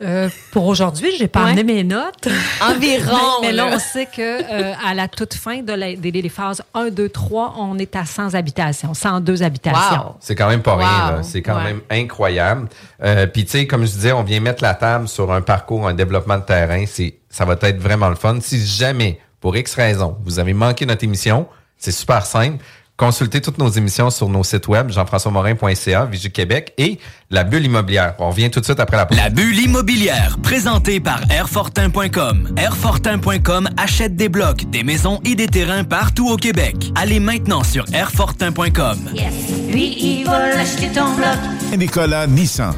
euh, 0.03 0.29
pour 0.53 0.67
aujourd'hui, 0.67 1.11
j'ai 1.19 1.29
pas 1.29 1.45
Ouais. 1.45 1.51
amené 1.51 1.65
mes 1.65 1.85
notes. 1.85 2.29
environ. 2.63 3.17
mais, 3.43 3.49
mais 3.49 3.53
là, 3.53 3.69
on 3.73 3.79
sait 3.79 4.07
que 4.07 4.21
euh, 4.21 4.73
à 4.85 4.95
la 4.95 5.09
toute 5.09 5.35
fin 5.35 5.63
de 5.63 5.73
la- 5.73 5.95
des, 5.97 6.11
des 6.13 6.29
phases 6.29 6.63
1, 6.75 6.91
2, 6.91 7.09
3, 7.09 7.55
on 7.59 7.79
est 7.79 7.95
à 7.97 8.05
100 8.05 8.35
habitations, 8.35 8.95
102 8.95 9.43
habitations. 9.43 10.05
Wow. 10.07 10.17
C'est 10.21 10.35
quand 10.35 10.49
même 10.49 10.63
pas 10.63 10.73
Wow. 10.75 10.79
rien, 10.79 11.11
là. 11.17 11.23
C'est 11.23 11.43
quand 11.43 11.57
Ouais. 11.57 11.65
même 11.65 11.81
incroyable. 11.91 12.69
Euh, 13.03 13.27
Puis, 13.27 13.45
tu 13.45 13.51
sais, 13.53 13.67
comme 13.67 13.83
je 13.87 13.91
disais, 13.93 14.13
on 14.13 14.23
vient 14.23 14.41
mettre 14.41 14.63
la 14.63 14.75
table 14.75 15.09
sur 15.09 15.31
un 15.33 15.41
parcours, 15.43 15.87
un 15.87 15.95
développement 15.95 16.39
de 16.39 16.45
terrain. 16.45 16.85
C'est, 16.87 17.15
ça 17.29 17.45
va 17.45 17.57
être 17.61 17.79
vraiment 17.81 18.09
le 18.09 18.17
fun. 18.17 18.39
Si 18.41 18.65
jamais, 18.65 19.19
pour 19.41 19.57
X 19.57 19.75
raison, 19.75 20.17
vous 20.25 20.39
avez 20.39 20.53
manqué 20.55 20.87
notre 20.87 21.05
émission, 21.05 21.47
C'est 21.83 21.93
super 21.93 22.27
simple. 22.27 22.63
Consultez 23.01 23.41
toutes 23.41 23.57
nos 23.57 23.71
émissions 23.71 24.11
sur 24.11 24.29
nos 24.29 24.45
sites 24.45 24.69
web, 24.69 24.91
jean-françois-morin.ca, 24.91 26.05
Vigie 26.05 26.31
Québec 26.31 26.75
et 26.77 26.99
la 27.31 27.45
bulle 27.45 27.65
immobilière. 27.65 28.15
On 28.19 28.29
revient 28.29 28.51
tout 28.51 28.61
de 28.61 28.67
suite 28.67 28.79
après 28.79 28.99
la 28.99 29.07
pause. 29.07 29.17
La 29.17 29.31
bulle 29.31 29.59
immobilière, 29.59 30.37
présentée 30.43 31.01
par 31.01 31.19
Airfortin.com. 31.31 32.51
Airfortin.com 32.59 33.71
achète 33.79 34.17
des 34.17 34.29
blocs, 34.29 34.69
des 34.69 34.83
maisons 34.83 35.19
et 35.25 35.35
des 35.35 35.47
terrains 35.47 35.83
partout 35.83 36.29
au 36.29 36.37
Québec. 36.37 36.93
Allez 36.95 37.21
maintenant 37.21 37.65
sur 37.65 37.87
Airfortin.com. 37.95 38.99
Yes. 39.15 39.33
Lui, 39.73 39.97
il 39.99 40.27
va 40.27 40.51
l'acheter 40.51 40.89
ton 40.93 41.15
bloc. 41.15 41.39
Nicolas 41.79 42.27
Nissan. 42.27 42.75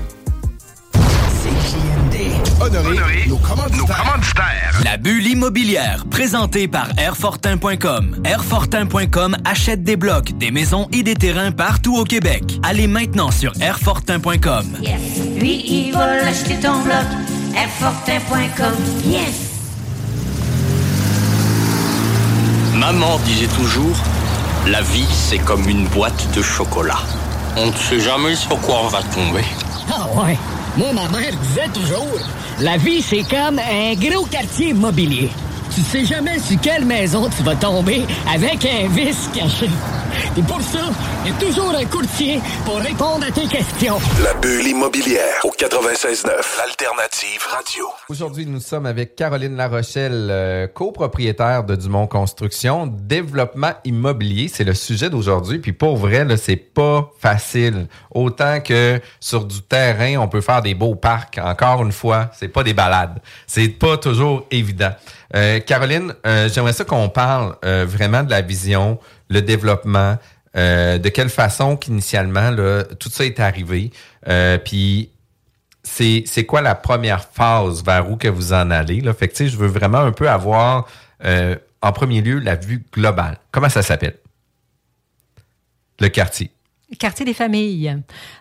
Honoré, 2.60 3.26
nos 3.28 3.36
commanditaires. 3.38 4.80
La 4.84 4.96
bulle 4.96 5.26
immobilière, 5.26 6.04
présentée 6.10 6.68
par 6.68 6.88
Airfortin.com. 6.98 8.16
Airfortin.com 8.24 9.36
achète 9.44 9.82
des 9.82 9.96
blocs, 9.96 10.36
des 10.38 10.50
maisons 10.50 10.88
et 10.92 11.02
des 11.02 11.14
terrains 11.14 11.52
partout 11.52 11.96
au 11.96 12.04
Québec. 12.04 12.44
Allez 12.62 12.86
maintenant 12.86 13.30
sur 13.30 13.52
Airfortin.com. 13.60 14.66
Yes. 14.80 15.00
Lui, 15.38 15.62
il 15.66 15.92
va 15.92 16.16
l'acheter 16.22 16.56
ton 16.60 16.80
bloc. 16.82 17.04
Airfortin.com. 17.56 18.74
Yes. 19.04 19.50
Maman 22.74 23.18
disait 23.24 23.46
toujours, 23.48 23.96
la 24.66 24.80
vie 24.82 25.06
c'est 25.10 25.38
comme 25.38 25.68
une 25.68 25.86
boîte 25.88 26.28
de 26.34 26.42
chocolat. 26.42 26.98
On 27.56 27.66
ne 27.66 27.72
sait 27.72 28.00
jamais 28.00 28.34
sur 28.34 28.58
quoi 28.60 28.76
on 28.84 28.88
va 28.88 29.02
tomber. 29.02 29.44
Ah 29.90 30.06
ouais. 30.16 30.36
Moi, 30.76 30.90
ma 30.94 31.06
mère 31.08 31.32
disait 31.42 31.68
toujours, 31.74 32.18
la 32.58 32.78
vie, 32.78 33.02
c'est 33.02 33.24
comme 33.24 33.58
un 33.58 33.94
gros 33.94 34.24
quartier 34.24 34.70
immobilier. 34.70 35.30
Tu 35.74 35.82
sais 35.82 36.06
jamais 36.06 36.38
sur 36.38 36.58
quelle 36.60 36.86
maison 36.86 37.28
tu 37.34 37.42
vas 37.42 37.56
tomber 37.56 38.04
avec 38.32 38.64
un 38.64 38.88
vice 38.88 39.28
caché. 39.34 39.68
Et 40.36 40.42
pour 40.42 40.60
ça, 40.60 40.80
il 41.24 41.32
y 41.32 41.34
a 41.34 41.38
toujours 41.38 41.74
un 41.74 41.84
courtier 41.84 42.40
pour 42.64 42.76
répondre 42.76 43.24
à 43.26 43.30
tes 43.30 43.46
questions. 43.46 43.98
La 44.22 44.34
bulle 44.34 44.66
immobilière 44.66 45.44
au 45.44 45.50
96.9, 45.50 46.26
l'alternative 46.58 47.40
radio. 47.50 47.86
Aujourd'hui, 48.08 48.46
nous 48.46 48.60
sommes 48.60 48.86
avec 48.86 49.16
Caroline 49.16 49.56
Larochelle, 49.56 50.28
euh, 50.30 50.66
copropriétaire 50.66 51.64
de 51.64 51.76
Dumont 51.76 52.06
Construction. 52.06 52.86
Développement 52.86 53.72
immobilier, 53.84 54.48
c'est 54.48 54.64
le 54.64 54.74
sujet 54.74 55.10
d'aujourd'hui. 55.10 55.58
Puis 55.58 55.72
pour 55.72 55.96
vrai, 55.96 56.24
là, 56.24 56.36
c'est 56.36 56.56
pas 56.56 57.10
facile. 57.18 57.86
Autant 58.10 58.60
que 58.60 59.00
sur 59.20 59.44
du 59.44 59.62
terrain, 59.62 60.16
on 60.18 60.28
peut 60.28 60.40
faire 60.40 60.62
des 60.62 60.74
beaux 60.74 60.94
parcs. 60.94 61.38
Encore 61.42 61.82
une 61.82 61.92
fois, 61.92 62.30
c'est 62.38 62.48
pas 62.48 62.62
des 62.62 62.74
balades. 62.74 63.20
C'est 63.46 63.68
pas 63.68 63.96
toujours 63.96 64.46
évident. 64.50 64.92
Euh, 65.34 65.60
Caroline, 65.60 66.14
euh, 66.26 66.48
j'aimerais 66.52 66.72
ça 66.72 66.84
qu'on 66.84 67.08
parle 67.08 67.56
euh, 67.64 67.86
vraiment 67.88 68.22
de 68.22 68.30
la 68.30 68.42
vision, 68.42 68.98
le 69.32 69.42
développement, 69.42 70.18
euh, 70.54 70.98
de 70.98 71.08
quelle 71.08 71.30
façon 71.30 71.76
qu'initialement 71.76 72.50
là, 72.50 72.84
tout 72.84 73.08
ça 73.08 73.24
est 73.24 73.40
arrivé. 73.40 73.90
Euh, 74.28 74.58
puis 74.58 75.10
c'est 75.82 76.24
c'est 76.26 76.44
quoi 76.44 76.60
la 76.60 76.74
première 76.74 77.24
phase 77.24 77.82
vers 77.84 78.10
où 78.10 78.16
que 78.16 78.28
vous 78.28 78.52
en 78.52 78.70
allez 78.70 79.00
là? 79.00 79.14
Fait 79.14 79.28
que 79.28 79.46
je 79.46 79.56
veux 79.56 79.68
vraiment 79.68 79.98
un 79.98 80.12
peu 80.12 80.28
avoir 80.28 80.86
euh, 81.24 81.56
en 81.80 81.92
premier 81.92 82.20
lieu 82.20 82.38
la 82.38 82.54
vue 82.54 82.84
globale. 82.92 83.38
Comment 83.50 83.70
ça 83.70 83.82
s'appelle? 83.82 84.18
Le 86.00 86.08
quartier 86.08 86.50
Quartier 86.98 87.24
des 87.24 87.32
familles. 87.32 87.96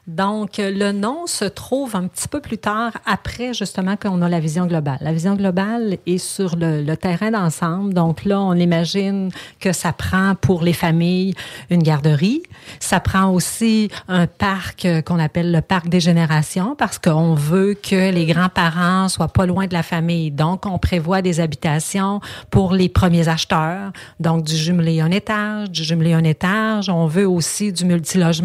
Donc, 0.08 0.58
le 0.58 0.92
nom 0.92 1.26
se 1.26 1.46
trouve 1.46 1.96
un 1.96 2.08
petit 2.08 2.28
peu 2.28 2.42
plus 2.42 2.58
tard, 2.58 2.92
après 3.06 3.54
justement 3.54 3.96
qu'on 3.96 4.22
a 4.22 4.28
la 4.28 4.40
vision 4.40 4.66
globale. 4.66 4.98
La 5.00 5.14
vision 5.14 5.36
globale 5.36 5.98
est 6.06 6.18
sur 6.18 6.58
le, 6.58 6.82
le 6.82 6.98
terrain 6.98 7.32
d'ensemble. 7.32 7.94
Donc 7.94 8.26
là, 8.26 8.42
on 8.42 8.54
imagine 8.54 9.30
que 9.60 9.72
ça 9.72 9.94
prend 9.94 10.36
pour 10.36 10.64
les 10.64 10.74
familles 10.74 11.34
une 11.70 11.82
garderie. 11.82 12.44
Ça 12.80 13.00
prend 13.00 13.32
aussi 13.32 13.90
un 14.08 14.28
parc 14.28 14.86
euh, 14.86 15.02
qu'on 15.02 15.20
appelle 15.20 15.52
le 15.52 15.62
parc 15.62 15.88
des 15.88 16.00
générations 16.00 16.76
parce 16.76 17.00
qu'on 17.00 17.34
veut 17.34 17.74
que 17.74 18.12
les 18.12 18.26
grands-parents 18.26 19.08
soient 19.08 19.30
pas 19.30 19.46
loin 19.46 19.68
de 19.68 19.74
la 19.74 19.84
famille. 19.84 20.32
Donc, 20.32 20.66
on 20.66 20.78
prévoit 20.78 21.22
des 21.22 21.40
habitations 21.40 22.20
pour 22.50 22.74
les 22.74 22.90
premiers 22.90 23.30
acheteurs. 23.30 23.92
Donc, 24.20 24.44
du 24.44 24.58
jumelé 24.58 25.00
un 25.00 25.12
étage, 25.12 25.72
du 25.72 25.84
jumelé 25.84 26.14
un 26.14 26.24
étage. 26.24 26.90
On 26.90 27.06
veut 27.06 27.28
aussi 27.28 27.72
du 27.72 27.86
multilogement 27.86 28.41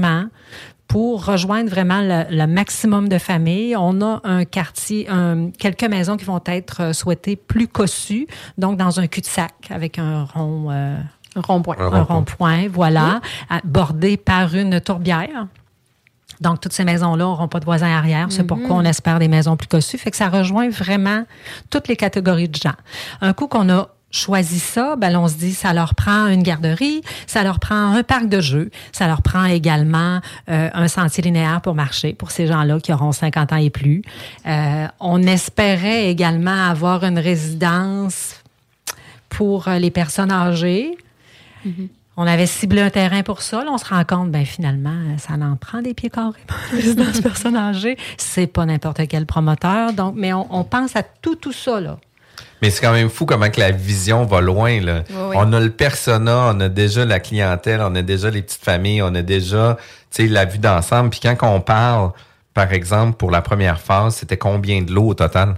pour 0.89 1.25
rejoindre 1.27 1.69
vraiment 1.69 2.01
le, 2.01 2.25
le 2.31 2.47
maximum 2.47 3.09
de 3.09 3.19
familles. 3.19 3.75
On 3.77 4.01
a 4.03 4.21
un 4.25 4.45
quartier, 4.45 5.09
un- 5.09 5.51
quelques 5.51 5.83
maisons 5.85 6.17
qui 6.17 6.25
vont 6.25 6.41
être 6.47 6.81
euh, 6.81 6.93
souhaitées 6.93 7.35
plus 7.37 7.67
cossues, 7.69 8.27
donc 8.57 8.77
dans 8.79 9.01
un 9.01 9.07
cul-de-sac 9.09 9.53
avec 9.71 9.99
un 9.99 10.25
rond, 10.25 10.69
euh, 10.71 10.97
rond-point. 11.35 11.77
Un 11.79 12.03
rond-point. 12.03 12.69
voilà, 12.69 13.21
bordé 13.65 14.17
par 14.17 14.55
une 14.55 14.81
tourbière. 14.81 15.49
Donc, 16.41 16.61
toutes 16.61 16.75
ces 16.75 16.85
maisons-là 16.85 17.25
n'auront 17.25 17.49
pas 17.49 17.61
de 17.61 17.65
voisins 17.65 17.91
arrière. 17.91 18.27
C'est 18.31 18.45
pourquoi 18.45 18.77
on 18.77 18.83
espère 18.85 19.19
des 19.19 19.29
maisons 19.29 19.57
plus 19.57 19.69
cossues. 19.69 19.97
Fait 19.97 20.11
que 20.11 20.19
ça 20.19 20.29
rejoint 20.29 20.69
vraiment 20.69 21.25
toutes 21.71 21.89
les 21.89 21.97
catégories 21.97 22.49
de 22.51 22.57
gens. 22.57 22.75
Un 23.23 23.33
coup 23.33 23.49
qu'on 23.49 23.71
a 23.71 23.89
choisi 24.11 24.59
ça, 24.59 24.97
ben, 24.97 25.17
on 25.17 25.29
se 25.29 25.35
dit, 25.35 25.53
ça 25.53 25.73
leur 25.73 25.95
prend 25.95 26.27
une 26.29 26.43
garderie, 26.43 27.03
ça 27.27 27.43
leur 27.43 27.59
prend 27.61 27.95
un 27.95 28.03
parc 28.03 28.29
de 28.29 28.41
jeux, 28.41 28.71
ça 28.93 29.07
leur 29.07 29.23
prend 29.23 29.45
également 29.45 30.21
euh, 30.49 30.71
un 30.73 30.89
sentier 30.89 31.23
linéaire 31.23 31.61
pour 31.61 31.75
marcher 31.75 32.13
pour 32.13 32.31
ces 32.31 32.47
gens-là 32.47 32.81
qui 32.81 32.93
auront 32.93 33.13
50 33.13 33.53
ans 33.53 33.57
et 33.57 33.71
plus. 33.71 34.03
Euh, 34.47 34.87
on 35.01 35.23
espérait 35.23 36.09
également 36.09 36.69
avoir 36.69 37.05
une 37.05 37.19
résidence 37.19 38.43
pour 39.29 39.69
euh, 39.69 39.79
les 39.79 39.91
personnes 39.91 40.33
âgées. 40.33 40.97
On 42.17 42.29
avait 42.29 42.47
ciblé 42.47 42.81
un 42.81 42.91
terrain 42.91 43.25
pour 43.25 43.43
ça. 43.43 43.65
Là, 43.65 43.73
on 43.73 43.77
se 43.77 43.85
rend 43.87 44.05
compte, 44.05 44.31
ben 44.31 44.47
finalement, 44.47 45.19
ça 45.19 45.35
en 45.35 45.57
prend 45.57 45.83
des 45.83 45.95
pieds 45.95 46.11
carrés 46.11 46.41
pour 46.47 46.57
une 46.71 46.77
résidence 46.77 47.21
personne 47.23 47.57
âgée. 47.57 47.99
C'est 48.17 48.47
pas 48.47 48.65
n'importe 48.65 49.01
quel 49.09 49.27
promoteur. 49.27 49.93
Donc, 49.93 50.15
mais 50.17 50.33
on, 50.33 50.47
on 50.55 50.63
pense 50.63 50.95
à 50.95 51.03
tout, 51.03 51.35
tout 51.35 51.53
ça, 51.53 51.81
là. 51.81 51.99
Mais 52.63 52.71
c'est 52.71 52.81
quand 52.81 52.93
même 52.93 53.09
fou 53.11 53.27
comment 53.27 53.51
que 53.51 53.61
la 53.61 53.71
vision 53.71 54.25
va 54.25 54.41
loin 54.41 54.81
là 54.81 55.03
Oui, 55.11 55.17
oui. 55.31 55.37
on 55.39 55.53
a 55.53 55.61
le 55.61 55.71
persona 55.71 56.51
on 56.55 56.61
a 56.61 56.69
déjà 56.69 57.05
la 57.05 57.21
clientèle 57.21 57.81
on 57.83 57.95
a 57.95 58.03
déjà 58.03 58.31
les 58.31 58.43
petites 58.43 58.63
familles 58.65 59.03
on 59.03 59.15
a 59.15 59.23
déjà 59.23 59.77
tu 60.11 60.23
sais 60.25 60.29
la 60.29 60.45
vue 60.45 60.59
d'ensemble 60.59 61.11
puis 61.11 61.21
quand 61.21 61.37
on 61.43 61.61
parle 61.61 62.13
par 62.55 62.73
exemple 62.73 63.17
pour 63.17 63.31
la 63.31 63.43
première 63.43 63.81
phase 63.81 64.17
c'était 64.17 64.39
combien 64.39 64.83
de 64.83 64.93
lots 64.93 65.09
au 65.09 65.15
total? 65.15 65.57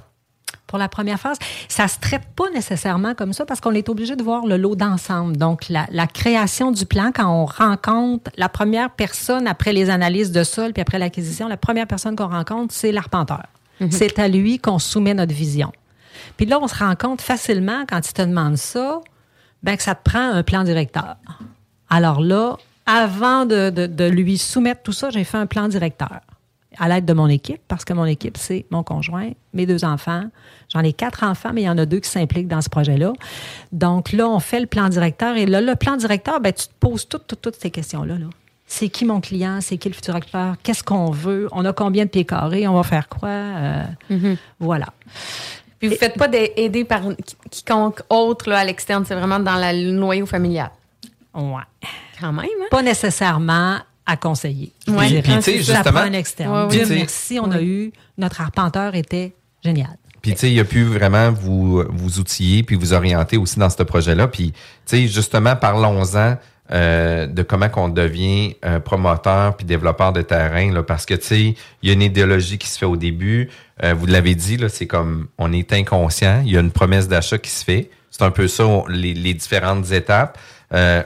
Pour 0.67 0.77
la 0.77 0.91
première 0.91 1.19
phase, 1.19 1.39
ça 1.67 1.89
se 1.89 1.99
traite 1.99 2.25
pas 2.37 2.51
nécessairement 2.53 3.15
comme 3.15 3.33
ça 3.33 3.47
parce 3.47 3.59
qu'on 3.59 3.73
est 3.73 3.89
obligé 3.89 4.17
de 4.17 4.23
voir 4.23 4.45
le 4.45 4.59
lot 4.59 4.77
d'ensemble. 4.77 5.39
Donc, 5.39 5.71
la, 5.71 5.87
la 5.91 6.07
création 6.07 6.73
du 6.73 6.85
plan, 6.85 7.11
quand 7.15 7.27
on 7.27 7.47
rencontre 7.47 8.31
la 8.37 8.51
première 8.51 8.91
personne 8.91 9.47
après 9.47 9.73
les 9.73 9.89
analyses 9.89 10.31
de 10.31 10.45
sol 10.45 10.75
puis 10.75 10.83
après 10.83 10.99
l'acquisition, 10.99 11.49
la 11.49 11.57
première 11.57 11.87
personne 11.87 12.17
qu'on 12.17 12.29
rencontre, 12.29 12.75
c'est 12.75 12.93
l'arpenteur. 12.93 13.45
C'est 13.91 14.19
à 14.19 14.29
lui 14.29 14.59
qu'on 14.59 14.79
soumet 14.79 15.15
notre 15.15 15.33
vision. 15.33 15.73
Puis 16.37 16.47
là, 16.47 16.59
on 16.61 16.69
se 16.69 16.75
rend 16.77 16.95
compte 16.97 17.21
facilement 17.21 17.85
quand 17.89 18.07
il 18.09 18.13
te 18.13 18.23
demande 18.23 18.57
ça, 18.57 19.01
ben, 19.63 19.77
que 19.77 19.83
ça 19.83 19.95
te 19.95 20.03
prend 20.09 20.31
un 20.33 20.43
plan 20.43 20.65
directeur. 20.65 21.17
Alors 21.91 22.21
là, 22.21 22.57
avant 22.87 23.45
de, 23.47 23.71
de- 23.71 23.87
de 23.87 24.05
lui 24.05 24.39
soumettre 24.39 24.83
tout 24.83 24.93
ça, 24.93 25.11
j'ai 25.11 25.25
fait 25.25 25.39
un 25.39 25.47
plan 25.47 25.69
directeur 25.69 26.21
à 26.81 26.89
l'aide 26.89 27.05
de 27.07 27.13
mon 27.13 27.27
équipe, 27.29 27.61
parce 27.67 27.85
que 27.85 27.93
mon 27.93 28.05
équipe, 28.05 28.37
c'est 28.37 28.65
mon 28.71 28.85
conjoint, 28.85 29.31
mes 29.53 29.67
deux 29.67 29.85
enfants. 29.85 30.23
J'en 30.73 30.81
ai 30.81 30.93
quatre 30.93 31.25
enfants, 31.25 31.51
mais 31.53 31.63
il 31.63 31.65
y 31.65 31.69
en 31.69 31.77
a 31.79 31.87
deux 31.87 31.99
qui 31.99 32.09
s'impliquent 32.09 32.47
dans 32.47 32.61
ce 32.61 32.69
projet-là. 32.69 33.15
Donc 33.73 34.13
là, 34.13 34.29
on 34.29 34.39
fait 34.39 34.61
le 34.61 34.67
plan 34.67 34.89
directeur. 34.89 35.37
Et 35.37 35.45
là, 35.47 35.61
le 35.61 35.75
plan 35.75 35.97
directeur, 35.97 36.41
ben, 36.41 36.53
tu 36.53 36.67
te 36.69 36.73
poses 36.79 37.09
toutes, 37.09 37.27
toutes, 37.27 37.41
toutes 37.41 37.57
ces 37.57 37.71
questions-là. 37.71 38.17
Là. 38.19 38.27
C'est 38.67 38.91
qui 38.91 39.05
mon 39.07 39.21
client? 39.21 39.59
C'est 39.61 39.77
qui 39.79 39.89
le 39.89 39.95
futur 39.95 40.15
acteur? 40.15 40.55
Qu'est-ce 40.63 40.85
qu'on 40.85 41.11
veut? 41.11 41.49
On 41.53 41.65
a 41.65 41.73
combien 41.73 42.05
de 42.05 42.11
pieds 42.11 42.27
carrés? 42.27 42.69
On 42.69 42.75
va 42.75 42.83
faire 42.85 43.09
quoi? 43.09 43.29
Euh, 43.31 43.83
Voilà. 44.61 44.87
Puis 45.79 45.89
vous 45.89 45.95
ne 45.95 45.99
faites 45.99 46.17
pas 46.19 46.29
aider 46.57 46.85
par 46.85 47.01
qui- 47.25 47.37
quiconque 47.51 48.01
autre 48.11 48.49
là, 48.51 48.59
à 48.59 48.65
l'externe. 48.65 49.05
C'est 49.07 49.15
vraiment 49.15 49.39
dans 49.39 49.55
la- 49.57 49.73
le 49.73 49.93
noyau 49.93 50.27
familial. 50.27 50.71
Ouais. 51.35 51.63
Quand 52.21 52.33
même, 52.33 52.47
hein? 52.47 52.67
Pas 52.71 52.83
nécessairement 52.83 53.79
à 54.05 54.17
conseiller. 54.17 54.73
dirais. 54.87 55.23
Puis, 55.23 55.35
tu 55.37 55.43
sais, 55.43 55.59
justement- 55.59 56.01
un 56.01 56.13
externe. 56.15 56.53
Ouais, 56.53 56.63
ouais. 56.79 56.85
Dieu 56.85 56.97
merci, 56.97 57.39
on 57.41 57.51
a 57.53 57.61
eu... 57.63 57.93
Notre 58.17 58.41
arpenteur 58.41 58.95
était 58.95 59.35
génial. 59.65 59.97
Puis, 60.21 60.33
tu 60.33 60.39
sais, 60.39 60.51
il 60.53 60.59
a 60.59 60.65
pu 60.65 60.83
vraiment 60.83 61.31
vous, 61.31 61.85
vous 61.89 62.19
outiller 62.19 62.65
puis 62.65 62.75
vous 62.75 62.93
orienter 62.93 63.37
aussi 63.37 63.59
dans 63.61 63.71
ce 63.71 63.83
projet-là. 63.85 64.27
Puis, 64.27 64.51
tu 64.53 64.59
sais, 64.87 65.07
justement, 65.07 65.55
parlons-en 65.55 66.37
euh, 66.71 67.27
de 67.27 67.43
comment 67.43 67.69
qu'on 67.69 67.89
devient 67.89 68.57
euh, 68.65 68.79
promoteur 68.79 69.57
puis 69.57 69.65
développeur 69.65 70.13
de 70.13 70.23
terrain, 70.23 70.73
là, 70.73 70.83
parce 70.83 71.07
que, 71.07 71.15
tu 71.15 71.27
sais, 71.27 71.41
il 71.83 71.89
y 71.89 71.91
a 71.91 71.93
une 71.95 72.03
idéologie 72.03 72.59
qui 72.59 72.69
se 72.69 72.79
fait 72.79 72.87
au 72.87 72.97
début. 72.97 73.49
Euh, 73.83 73.95
vous 73.95 74.07
l'avez 74.07 74.35
dit, 74.35 74.57
là, 74.57 74.69
c'est 74.69 74.87
comme, 74.87 75.29
on 75.39 75.53
est 75.53 75.73
inconscient. 75.73 76.43
Il 76.45 76.53
y 76.53 76.57
a 76.57 76.61
une 76.61 76.71
promesse 76.71 77.09
d'achat 77.09 77.39
qui 77.39 77.51
se 77.51 77.65
fait. 77.65 77.91
C'est 78.11 78.23
un 78.23 78.31
peu 78.31 78.49
ça, 78.49 78.65
les, 78.89 79.15
les 79.15 79.35
différentes 79.35 79.91
étapes. 79.93 80.39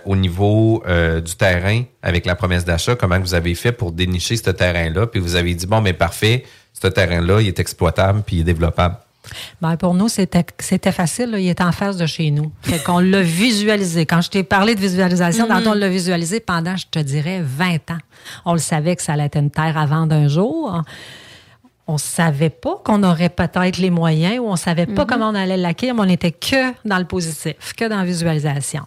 Au 0.07 0.17
niveau 0.17 0.83
du 1.25 1.37
terrain, 1.37 1.83
avec 2.03 2.27
la 2.27 2.35
promesse 2.35 2.65
d'achat, 2.65 2.97
comment 2.97 3.21
vous 3.21 3.35
avez 3.35 3.55
fait 3.55 3.71
pour 3.71 3.93
dénicher 3.93 4.37
ce 4.37 4.51
terrain-là? 4.51 5.07
Puis 5.07 5.21
vous 5.21 5.37
avez 5.37 5.55
dit, 5.55 5.67
bon, 5.67 5.81
mais 5.81 5.93
parfait, 5.93 6.45
ce 6.73 6.89
terrain-là, 6.89 7.41
il 7.41 7.47
est 7.47 7.61
exploitable 7.61 8.23
puis 8.27 8.37
il 8.37 8.41
est 8.41 8.45
développable. 8.45 8.97
Ben, 9.61 9.77
pour 9.77 9.95
nous, 9.95 10.09
c'était 10.09 10.93
facile. 10.93 11.31
là. 11.31 11.39
Il 11.39 11.49
était 11.49 11.63
en 11.63 11.73
face 11.73 11.97
de 11.97 12.07
chez 12.07 12.31
nous. 12.31 12.51
Fait 12.63 12.83
qu'on 12.83 12.99
l'a 12.99 13.23
visualisé. 13.23 14.05
Quand 14.07 14.21
je 14.21 14.31
t'ai 14.31 14.43
parlé 14.43 14.75
de 14.75 14.81
visualisation, 14.81 15.47
tantôt, 15.47 15.71
on 15.71 15.75
l'a 15.75 15.89
visualisé 15.89 16.41
pendant, 16.41 16.77
je 16.77 16.87
te 16.91 16.99
dirais, 16.99 17.41
20 17.43 17.91
ans. 17.93 17.99
On 18.45 18.53
le 18.53 18.59
savait 18.59 18.97
que 18.97 19.03
ça 19.03 19.13
allait 19.13 19.25
être 19.27 19.39
une 19.39 19.51
terre 19.51 19.79
avant 19.79 20.07
d'un 20.07 20.29
jour. 20.29 20.83
On 21.89 21.99
savait 21.99 22.49
pas 22.51 22.81
qu'on 22.85 23.03
aurait 23.03 23.29
peut-être 23.29 23.79
les 23.79 23.91
moyens 23.91 24.39
ou 24.39 24.45
on 24.47 24.57
savait 24.57 24.87
pas 24.87 25.03
Mhm. 25.03 25.07
comment 25.09 25.29
on 25.31 25.35
allait 25.35 25.57
l'acquérir, 25.57 25.95
mais 25.97 26.03
on 26.03 26.09
était 26.09 26.31
que 26.31 26.73
dans 26.89 26.99
le 26.99 27.05
positif, 27.05 27.55
que 27.77 27.89
dans 27.89 27.97
la 27.99 28.05
visualisation. 28.05 28.85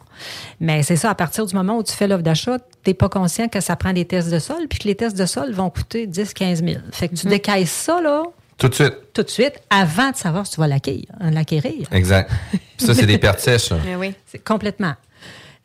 Mais 0.61 0.81
c'est 0.81 0.95
ça, 0.95 1.09
à 1.11 1.15
partir 1.15 1.45
du 1.45 1.53
moment 1.55 1.77
où 1.77 1.83
tu 1.83 1.91
fais 1.91 2.07
l'offre 2.07 2.23
d'achat, 2.23 2.57
tu 2.59 2.65
n'es 2.89 2.93
pas 2.93 3.09
conscient 3.09 3.47
que 3.49 3.59
ça 3.59 3.75
prend 3.75 3.91
des 3.91 4.05
tests 4.05 4.31
de 4.31 4.39
sol, 4.39 4.67
puis 4.69 4.79
que 4.79 4.87
les 4.87 4.95
tests 4.95 5.17
de 5.17 5.25
sol 5.25 5.51
vont 5.51 5.69
coûter 5.69 6.07
10-15 6.07 6.63
000. 6.63 6.79
Fait 6.93 7.09
que 7.09 7.15
tu 7.15 7.27
décailles 7.27 7.67
ça, 7.67 8.01
là, 8.01 8.23
Tout 8.57 8.69
de 8.69 8.73
suite. 8.73 8.93
tout 9.13 9.23
de 9.23 9.29
suite, 9.29 9.53
avant 9.69 10.11
de 10.11 10.15
savoir 10.15 10.45
si 10.45 10.53
tu 10.53 10.59
vas 10.61 10.67
l'acquérir. 10.67 11.05
l'acquérir. 11.19 11.87
Exact. 11.91 12.31
Puis 12.51 12.59
ça, 12.85 12.93
c'est 12.93 13.05
des 13.05 13.17
pertes 13.17 13.39
sèches. 13.39 13.71
Eh 13.87 13.95
oui. 13.95 14.13
C'est 14.25 14.43
complètement. 14.43 14.93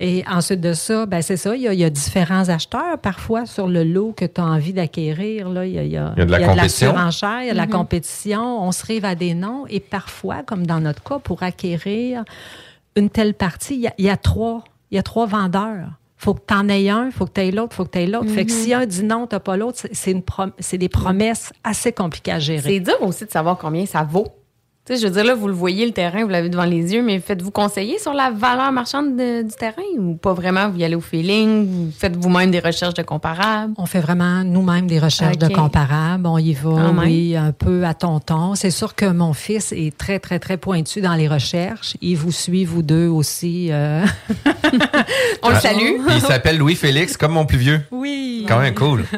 Et 0.03 0.25
ensuite 0.27 0.61
de 0.63 0.73
ça, 0.73 1.05
ben 1.05 1.21
c'est 1.21 1.37
ça, 1.37 1.55
il 1.55 1.61
y, 1.61 1.69
a, 1.69 1.75
il 1.75 1.79
y 1.79 1.85
a 1.85 1.91
différents 1.91 2.49
acheteurs 2.49 2.99
parfois 2.99 3.45
sur 3.45 3.69
le 3.69 3.85
lot 3.85 4.13
que 4.17 4.25
tu 4.25 4.41
as 4.41 4.45
envie 4.45 4.73
d'acquérir. 4.73 5.51
Là. 5.51 5.67
Il, 5.67 5.75
y 5.75 5.79
a, 5.79 5.83
il 5.85 5.91
y 5.91 5.97
a- 5.99 6.15
Il 6.17 6.21
y 6.21 6.23
a 6.23 6.25
de 6.25 6.31
la 6.33 6.41
compétition. 6.47 6.91
surenchère, 6.93 7.43
il 7.43 7.47
y 7.47 7.51
a 7.51 7.53
de 7.53 7.57
la 7.59 7.67
Mhm. 7.67 7.73
compétition. 7.73 8.63
On 8.63 8.73
se 8.73 8.87
rive 8.87 9.05
à 9.05 9.15
des 9.15 9.35
noms. 9.35 9.67
Et 9.69 9.79
parfois, 9.81 10.43
comme 10.43 10.67
dans 10.67 10.81
notre 10.81 11.03
cas, 11.03 11.19
pour 11.19 11.43
acquérir 11.43 12.25
une 12.97 13.11
telle 13.11 13.35
partie, 13.35 13.75
il 13.75 13.81
y 13.83 13.87
a, 13.89 13.95
il 13.99 14.07
y 14.07 14.11
a 14.11 14.17
trois, 14.17 14.65
il 14.91 14.97
y 14.97 14.99
a 14.99 15.03
trois 15.03 15.27
vendeurs. 15.27 15.91
Faut 16.23 16.35
que 16.35 16.41
tu 16.47 16.53
en 16.55 16.69
aies 16.69 16.91
un, 16.91 17.11
faut 17.11 17.25
que 17.25 17.33
tu 17.33 17.41
aies 17.41 17.51
l'autre, 17.51 17.75
faut 17.75 17.85
que 17.87 17.93
tu 17.93 17.99
aies 18.01 18.07
l'autre. 18.07 18.29
Fait 18.29 18.45
que 18.45 18.53
Mhm. 18.53 18.59
si 18.59 18.75
un 18.75 18.85
dit 18.85 19.03
non, 19.05 19.27
tu 19.27 19.35
n'as 19.35 19.41
pas 19.41 19.57
l'autre, 19.57 19.79
c'est- 19.81 19.95
c'est 19.95 20.11
une 20.11 20.21
prom- 20.23 20.53
c'est 20.59 20.77
des 20.77 20.91
promesses 20.91 21.51
assez 21.65 21.93
compliquées 21.93 22.33
à 22.33 22.39
gérer. 22.39 22.61
C'est 22.75 22.81
dur 22.81 23.01
aussi 23.01 23.25
de 23.25 23.31
savoir 23.31 23.57
combien 23.57 23.87
ça 23.87 24.03
vaut. 24.03 24.27
Tu 24.87 24.95
sais, 24.97 25.03
je 25.03 25.07
veux 25.07 25.13
dire, 25.13 25.25
là, 25.25 25.35
vous 25.35 25.47
le 25.47 25.53
voyez, 25.53 25.85
le 25.85 25.93
terrain, 25.93 26.23
vous 26.25 26.31
l'avez 26.31 26.49
devant 26.49 26.65
les 26.65 26.95
yeux, 26.95 27.03
mais 27.03 27.21
faites-vous 27.21 27.51
conseiller 27.51 27.99
sur 27.99 28.15
la 28.15 28.31
valeur 28.31 28.73
marchande 28.73 29.15
de- 29.15 29.43
du 29.43 29.55
terrain 29.55 29.83
ou 29.99 30.15
pas 30.15 30.33
vraiment? 30.33 30.71
Vous 30.71 30.79
y 30.79 30.85
allez 30.85 30.95
au 30.95 31.03
feeling? 31.03 31.67
Vous 31.67 31.91
faites 31.97 32.17
vous-même 32.17 32.51
des 32.51 32.61
recherches 32.61 32.95
de 32.95 33.03
comparables? 33.03 33.75
On 33.77 33.85
fait 33.85 34.01
vraiment 34.01 34.43
nous-mêmes 34.43 34.87
des 34.87 34.99
recherches 34.99 35.37
de 35.37 35.49
comparables. 35.49 36.27
On 36.27 36.39
y 36.39 36.55
va, 36.55 36.91
oui, 37.05 37.37
un 37.37 37.53
peu 37.53 37.85
à 37.85 37.93
tonton. 37.93 38.55
C'est 38.55 38.71
sûr 38.71 38.95
que 38.95 39.05
mon 39.05 39.35
fils 39.35 39.73
est 39.73 39.97
très, 39.97 40.19
très, 40.19 40.39
très 40.39 40.57
pointu 40.57 41.03
dans 41.03 41.15
les 41.15 41.29
recherches. 41.29 41.95
Il 42.01 42.17
vous 42.17 42.33
suit, 42.33 42.65
vous 42.65 42.83
deux 42.83 43.07
aussi. 43.07 43.69
euh. 43.71 44.05
On 45.43 45.51
le 45.51 45.57
salue. 45.57 45.99
Il 46.09 46.21
s'appelle 46.23 46.57
Louis-Félix, 46.57 47.19
comme 47.19 47.33
mon 47.33 47.45
plus 47.45 47.59
vieux. 47.59 47.81
Oui. 47.91 48.47
Quand 48.49 48.59
même 48.59 48.75
cool. 48.75 49.05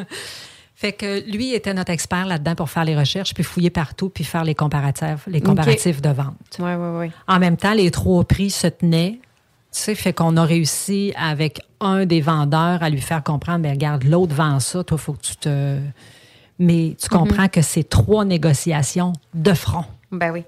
Fait 0.83 0.91
que 0.91 1.31
lui 1.31 1.53
était 1.53 1.73
notre 1.73 1.91
expert 1.91 2.25
là-dedans 2.25 2.55
pour 2.55 2.69
faire 2.69 2.83
les 2.83 2.97
recherches, 2.97 3.33
puis 3.33 3.45
fouiller 3.45 3.69
partout, 3.69 4.09
puis 4.09 4.25
faire 4.25 4.43
les 4.43 4.53
comparatifs, 4.53 5.25
les 5.27 5.39
comparatifs 5.39 6.01
de 6.01 6.09
vente. 6.09 6.35
Oui, 6.59 6.71
oui, 6.77 6.87
oui. 6.99 7.11
En 7.25 7.39
même 7.39 7.55
temps, 7.55 7.71
les 7.71 7.89
trois 7.89 8.25
prix 8.25 8.49
se 8.49 8.67
tenaient. 8.67 9.21
Tu 9.21 9.79
sais, 9.79 9.95
fait 9.95 10.11
qu'on 10.11 10.35
a 10.35 10.43
réussi 10.43 11.13
avec 11.15 11.61
un 11.79 12.05
des 12.05 12.19
vendeurs 12.19 12.83
à 12.83 12.89
lui 12.89 12.99
faire 12.99 13.23
comprendre, 13.23 13.59
ben 13.59 13.71
regarde, 13.71 14.03
l'autre 14.03 14.35
vend 14.35 14.59
ça, 14.59 14.83
toi, 14.83 14.97
faut 14.97 15.13
que 15.13 15.21
tu 15.21 15.37
te... 15.37 15.77
Mais 16.59 16.97
tu 17.01 17.07
comprends 17.07 17.47
que 17.47 17.61
c'est 17.61 17.87
trois 17.87 18.25
négociations 18.25 19.13
de 19.33 19.53
front. 19.53 19.85
Ben 20.11 20.31
oui. 20.31 20.43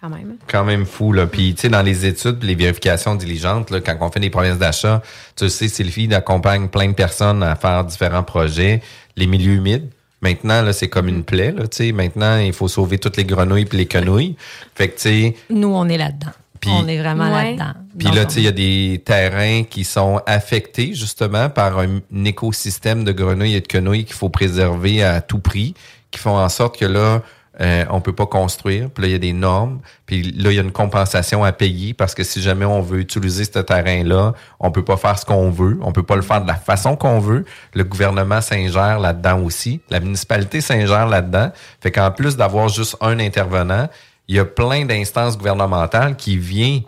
Quand 0.00 0.08
même. 0.08 0.36
Quand 0.48 0.64
même 0.64 0.84
fou, 0.84 1.12
là. 1.12 1.28
Puis, 1.28 1.54
tu 1.54 1.60
sais, 1.60 1.68
dans 1.68 1.82
les 1.82 2.06
études, 2.06 2.42
les 2.42 2.56
vérifications 2.56 3.14
diligentes, 3.14 3.70
là, 3.70 3.80
quand 3.80 3.96
on 4.00 4.10
fait 4.10 4.18
des 4.18 4.30
promesses 4.30 4.58
d'achat, 4.58 5.00
tu 5.36 5.48
sais, 5.48 5.68
Sylvie 5.68 6.12
accompagne 6.12 6.66
plein 6.66 6.88
de 6.88 6.94
personnes 6.94 7.40
à 7.44 7.54
faire 7.54 7.84
différents 7.84 8.24
projets. 8.24 8.82
Les 9.16 9.26
milieux 9.26 9.54
humides, 9.54 9.88
maintenant, 10.20 10.62
là, 10.62 10.72
c'est 10.72 10.88
comme 10.88 11.08
une 11.08 11.24
plaie, 11.24 11.52
là, 11.52 11.66
tu 11.68 11.76
sais. 11.76 11.92
Maintenant, 11.92 12.38
il 12.38 12.52
faut 12.52 12.68
sauver 12.68 12.98
toutes 12.98 13.16
les 13.16 13.24
grenouilles 13.24 13.64
puis 13.66 13.78
les 13.78 13.86
quenouilles. 13.86 14.36
Fait 14.74 14.88
que, 14.88 14.94
tu 14.96 15.00
sais, 15.02 15.34
Nous, 15.50 15.68
on 15.68 15.88
est 15.88 15.98
là-dedans. 15.98 16.32
Puis- 16.60 16.70
on 16.72 16.86
est 16.86 16.98
vraiment 16.98 17.34
Ouais. 17.34 17.56
là-dedans. 17.56 17.72
Puis 17.98 18.08
là, 18.12 18.24
tu 18.24 18.34
sais, 18.34 18.40
il 18.40 18.44
y 18.44 18.48
a 18.48 18.52
des 18.52 19.02
terrains 19.04 19.64
qui 19.64 19.82
sont 19.84 20.20
affectés 20.26 20.94
justement 20.94 21.50
par 21.50 21.78
un, 21.80 21.96
un 22.14 22.24
écosystème 22.24 23.02
de 23.04 23.10
grenouilles 23.12 23.56
et 23.56 23.60
de 23.60 23.66
quenouilles 23.66 24.04
qu'il 24.04 24.14
faut 24.14 24.28
préserver 24.28 25.02
à 25.02 25.20
tout 25.20 25.40
prix, 25.40 25.74
qui 26.12 26.20
font 26.20 26.36
en 26.38 26.48
sorte 26.48 26.78
que 26.78 26.84
là, 26.84 27.22
euh, 27.60 27.84
on 27.90 28.00
peut 28.00 28.14
pas 28.14 28.26
construire. 28.26 28.90
Puis 28.90 29.02
là, 29.02 29.08
il 29.08 29.12
y 29.12 29.14
a 29.14 29.18
des 29.18 29.32
normes. 29.32 29.80
Puis 30.06 30.22
là, 30.22 30.50
il 30.50 30.56
y 30.56 30.58
a 30.58 30.62
une 30.62 30.72
compensation 30.72 31.44
à 31.44 31.52
payer 31.52 31.92
parce 31.92 32.14
que 32.14 32.24
si 32.24 32.40
jamais 32.40 32.64
on 32.64 32.80
veut 32.80 33.00
utiliser 33.00 33.44
ce 33.44 33.58
terrain-là, 33.58 34.32
on 34.58 34.70
peut 34.70 34.84
pas 34.84 34.96
faire 34.96 35.18
ce 35.18 35.24
qu'on 35.26 35.50
veut. 35.50 35.78
On 35.82 35.92
peut 35.92 36.02
pas 36.02 36.16
le 36.16 36.22
faire 36.22 36.42
de 36.42 36.48
la 36.48 36.54
façon 36.54 36.96
qu'on 36.96 37.18
veut. 37.18 37.44
Le 37.74 37.84
gouvernement 37.84 38.40
s'ingère 38.40 38.98
là-dedans 38.98 39.42
aussi. 39.42 39.80
La 39.90 40.00
municipalité 40.00 40.60
s'ingère 40.60 41.06
là-dedans. 41.06 41.52
Fait 41.80 41.90
qu'en 41.90 42.10
plus 42.10 42.36
d'avoir 42.36 42.68
juste 42.68 42.96
un 43.00 43.18
intervenant, 43.18 43.88
il 44.28 44.36
y 44.36 44.38
a 44.38 44.44
plein 44.44 44.86
d'instances 44.86 45.36
gouvernementales 45.36 46.16
qui 46.16 46.38
viennent 46.38 46.82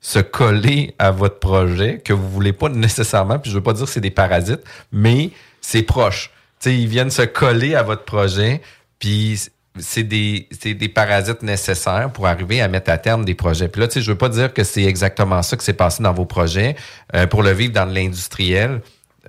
se 0.00 0.20
coller 0.20 0.94
à 1.00 1.10
votre 1.10 1.40
projet 1.40 1.98
que 1.98 2.12
vous 2.12 2.28
voulez 2.28 2.52
pas 2.52 2.68
nécessairement, 2.68 3.40
puis 3.40 3.50
je 3.50 3.56
veux 3.56 3.62
pas 3.62 3.72
dire 3.72 3.86
que 3.86 3.90
c'est 3.90 4.00
des 4.00 4.12
parasites, 4.12 4.62
mais 4.92 5.30
c'est 5.60 5.82
proche. 5.82 6.30
Sais, 6.60 6.76
ils 6.76 6.86
viennent 6.86 7.10
se 7.10 7.22
coller 7.22 7.74
à 7.74 7.82
votre 7.82 8.04
projet, 8.04 8.60
puis 9.00 9.40
c'est 9.78 10.02
des, 10.02 10.48
c'est 10.60 10.74
des 10.74 10.88
parasites 10.88 11.42
nécessaires 11.42 12.10
pour 12.12 12.26
arriver 12.26 12.60
à 12.60 12.68
mettre 12.68 12.90
à 12.90 12.98
terme 12.98 13.24
des 13.24 13.34
projets. 13.34 13.68
Puis 13.68 13.80
là, 13.80 13.88
tu 13.88 13.94
sais, 13.94 14.00
je 14.00 14.10
veux 14.10 14.18
pas 14.18 14.28
dire 14.28 14.52
que 14.52 14.64
c'est 14.64 14.84
exactement 14.84 15.42
ça 15.42 15.56
que 15.56 15.62
s'est 15.62 15.72
passé 15.72 16.02
dans 16.02 16.12
vos 16.12 16.24
projets. 16.26 16.76
Euh, 17.14 17.26
pour 17.26 17.42
le 17.42 17.50
vivre 17.52 17.72
dans 17.72 17.84
l'industriel, 17.84 18.80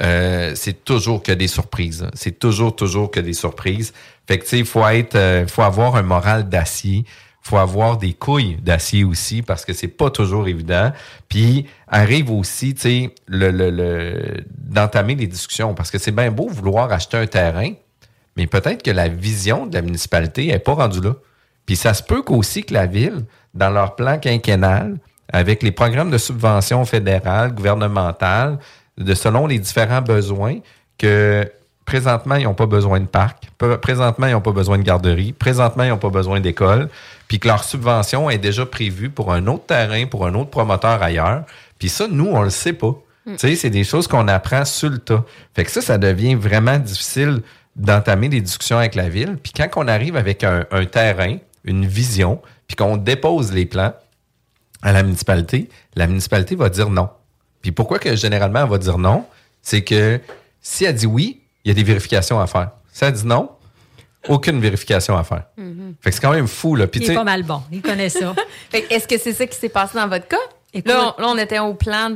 euh, 0.01 0.53
c'est 0.55 0.83
toujours 0.83 1.23
que 1.23 1.31
des 1.31 1.47
surprises. 1.47 2.03
hein. 2.03 2.11
C'est 2.13 2.37
toujours, 2.39 2.75
toujours 2.75 3.09
que 3.11 3.19
des 3.19 3.33
surprises. 3.33 3.93
Fait 4.27 4.37
que, 4.37 4.43
tu 4.43 4.49
sais, 4.49 4.59
il 4.59 4.65
faut 4.65 4.85
être, 4.87 5.15
euh, 5.15 5.47
faut 5.47 5.63
avoir 5.63 5.95
un 5.95 6.03
moral 6.03 6.47
d'acier. 6.49 7.03
faut 7.41 7.57
avoir 7.57 7.97
des 7.97 8.11
couilles 8.13 8.57
d'acier 8.61 9.05
aussi 9.05 9.41
parce 9.41 9.63
que 9.63 9.71
c'est 9.71 9.87
pas 9.87 10.09
toujours 10.09 10.49
évident. 10.49 10.91
Puis 11.29 11.65
arrive 11.87 12.29
aussi, 12.29 12.73
tu 12.73 12.81
sais, 12.81 13.15
le, 13.25 13.51
le, 13.51 13.69
le- 13.71 14.43
d'entamer 14.57 15.15
des 15.15 15.27
discussions 15.27 15.73
parce 15.73 15.89
que 15.89 15.97
c'est 15.97 16.11
bien 16.11 16.29
beau 16.29 16.49
vouloir 16.49 16.91
acheter 16.91 17.15
un 17.17 17.25
terrain, 17.25 17.71
mais 18.37 18.47
peut-être 18.47 18.83
que 18.83 18.91
la 18.91 19.07
vision 19.07 19.65
de 19.65 19.73
la 19.73 19.81
municipalité 19.81 20.49
est 20.49 20.59
pas 20.59 20.73
rendue 20.73 21.01
là. 21.01 21.15
Puis 21.65 21.75
ça 21.75 21.93
se 21.93 22.03
peut 22.03 22.21
qu'aussi 22.21 22.63
que 22.63 22.73
la 22.73 22.85
ville, 22.85 23.25
dans 23.53 23.69
leur 23.69 23.95
plan 23.95 24.19
quinquennal, 24.19 24.97
avec 25.33 25.63
les 25.63 25.71
programmes 25.71 26.11
de 26.11 26.17
subvention 26.17 26.85
fédérale, 26.85 27.53
gouvernementale, 27.53 28.59
de 28.97 29.13
selon 29.13 29.47
les 29.47 29.59
différents 29.59 30.01
besoins, 30.01 30.59
que 30.97 31.51
présentement, 31.85 32.35
ils 32.35 32.43
n'ont 32.43 32.53
pas 32.53 32.65
besoin 32.65 32.99
de 32.99 33.05
parc, 33.05 33.43
Pr- 33.59 33.77
présentement, 33.77 34.27
ils 34.27 34.33
n'ont 34.33 34.41
pas 34.41 34.51
besoin 34.51 34.77
de 34.77 34.83
garderie, 34.83 35.33
présentement, 35.33 35.83
ils 35.83 35.89
n'ont 35.89 35.97
pas 35.97 36.09
besoin 36.09 36.39
d'école, 36.39 36.89
puis 37.27 37.39
que 37.39 37.47
leur 37.47 37.63
subvention 37.63 38.29
est 38.29 38.37
déjà 38.37 38.65
prévue 38.65 39.09
pour 39.09 39.33
un 39.33 39.47
autre 39.47 39.65
terrain, 39.65 40.05
pour 40.05 40.25
un 40.25 40.33
autre 40.35 40.49
promoteur 40.49 41.01
ailleurs. 41.01 41.43
Puis 41.79 41.89
ça, 41.89 42.07
nous, 42.09 42.27
on 42.27 42.41
le 42.41 42.49
sait 42.49 42.73
pas. 42.73 42.95
Mm. 43.25 43.31
Tu 43.33 43.37
sais, 43.37 43.55
c'est 43.55 43.69
des 43.69 43.83
choses 43.83 44.07
qu'on 44.07 44.27
apprend 44.27 44.65
sur 44.65 44.89
le 44.89 44.99
tas. 44.99 45.23
Fait 45.55 45.63
que 45.63 45.71
ça, 45.71 45.81
ça 45.81 45.97
devient 45.97 46.35
vraiment 46.35 46.77
difficile 46.77 47.41
d'entamer 47.77 48.27
des 48.27 48.41
discussions 48.41 48.77
avec 48.77 48.95
la 48.95 49.07
ville. 49.07 49.37
Puis 49.41 49.53
quand 49.55 49.67
on 49.77 49.87
arrive 49.87 50.15
avec 50.17 50.43
un, 50.43 50.65
un 50.71 50.85
terrain, 50.85 51.37
une 51.63 51.85
vision, 51.85 52.41
puis 52.67 52.75
qu'on 52.75 52.97
dépose 52.97 53.53
les 53.53 53.65
plans 53.65 53.93
à 54.81 54.91
la 54.91 55.03
municipalité, 55.03 55.69
la 55.95 56.07
municipalité 56.07 56.55
va 56.55 56.69
dire 56.69 56.89
non. 56.89 57.09
Puis 57.61 57.71
pourquoi 57.71 57.99
que 57.99 58.15
généralement 58.15 58.63
elle 58.63 58.69
va 58.69 58.77
dire 58.77 58.97
non? 58.97 59.25
C'est 59.61 59.83
que 59.83 60.19
si 60.61 60.85
elle 60.85 60.95
dit 60.95 61.05
oui, 61.05 61.41
il 61.63 61.69
y 61.69 61.71
a 61.71 61.73
des 61.73 61.83
vérifications 61.83 62.39
à 62.39 62.47
faire. 62.47 62.71
Si 62.91 63.03
elle 63.03 63.13
dit 63.13 63.25
non, 63.25 63.51
aucune 64.27 64.59
vérification 64.59 65.17
à 65.17 65.23
faire. 65.23 65.45
Fait 66.01 66.09
que 66.09 66.15
c'est 66.15 66.21
quand 66.21 66.33
même 66.33 66.47
fou, 66.47 66.75
là. 66.75 66.87
Puis 66.87 67.01
il 67.01 67.11
est 67.11 67.15
pas 67.15 67.23
mal 67.23 67.43
bon. 67.43 67.61
Il 67.71 67.81
connaît 67.81 68.09
ça. 68.09 68.33
Fait 68.69 68.81
que 68.81 68.93
Est-ce 68.93 69.07
que 69.07 69.17
c'est 69.17 69.33
ça 69.33 69.45
qui 69.47 69.57
s'est 69.57 69.69
passé 69.69 69.97
dans 69.97 70.07
votre 70.07 70.27
cas? 70.27 70.37
Écoute- 70.77 70.91
là, 70.91 71.15
on, 71.17 71.21
là, 71.21 71.27
on 71.33 71.37
était 71.37 71.59
au 71.59 71.73
plan 71.73 72.09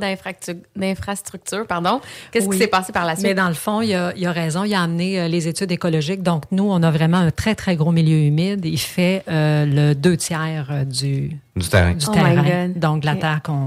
d'infrastructure, 0.75 1.65
pardon. 1.67 2.01
Qu'est-ce 2.31 2.47
Oui. 2.47 2.55
qui 2.57 2.61
s'est 2.63 2.67
passé 2.69 2.91
par 2.91 3.05
la 3.05 3.15
suite? 3.15 3.27
Mais 3.27 3.33
dans 3.33 3.47
le 3.47 3.53
fond, 3.53 3.81
il 3.81 3.93
a, 3.93 4.13
il 4.15 4.25
a 4.25 4.31
raison. 4.31 4.63
Il 4.63 4.73
a 4.73 4.81
amené 4.81 5.19
euh, 5.19 5.27
les 5.27 5.47
études 5.47 5.71
écologiques. 5.71 6.23
Donc, 6.23 6.43
nous, 6.51 6.63
on 6.69 6.81
a 6.83 6.91
vraiment 6.91 7.17
un 7.17 7.31
très, 7.31 7.55
très 7.55 7.75
gros 7.75 7.91
milieu 7.91 8.17
humide. 8.17 8.65
Il 8.65 8.77
fait 8.79 9.23
euh, 9.29 9.65
le 9.65 9.95
deux 9.95 10.17
tiers 10.17 10.67
euh, 10.71 10.83
du, 10.85 11.37
du 11.55 11.67
terrain. 11.67 11.93
du 11.93 12.05
Oh 12.07 12.11
my 12.11 12.17
terrain, 12.17 12.67
God. 12.67 12.79
donc 12.79 13.01
de 13.01 13.05
la 13.05 13.15
terre 13.15 13.41
qu'on 13.43 13.65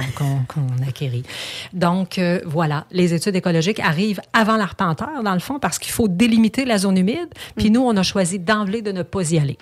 acquérit. 0.86 1.22
Donc, 1.72 2.18
euh, 2.18 2.40
voilà, 2.46 2.84
les 2.90 3.14
études 3.14 3.36
écologiques 3.36 3.80
arrivent 3.80 4.20
avant 4.32 4.56
l'arpenteur, 4.56 5.22
dans 5.22 5.34
le 5.34 5.40
fond, 5.40 5.58
parce 5.58 5.78
qu'il 5.78 5.92
faut 5.92 6.08
délimiter 6.08 6.64
la 6.64 6.78
zone 6.78 6.98
humide. 6.98 7.28
Puis 7.56 7.70
nous, 7.70 7.80
on 7.82 7.96
a 7.96 8.02
choisi 8.02 8.38
d'emblée 8.38 8.82
de 8.82 8.92
ne 8.92 9.02
pas 9.02 9.30
y 9.32 9.38
aller. 9.38 9.58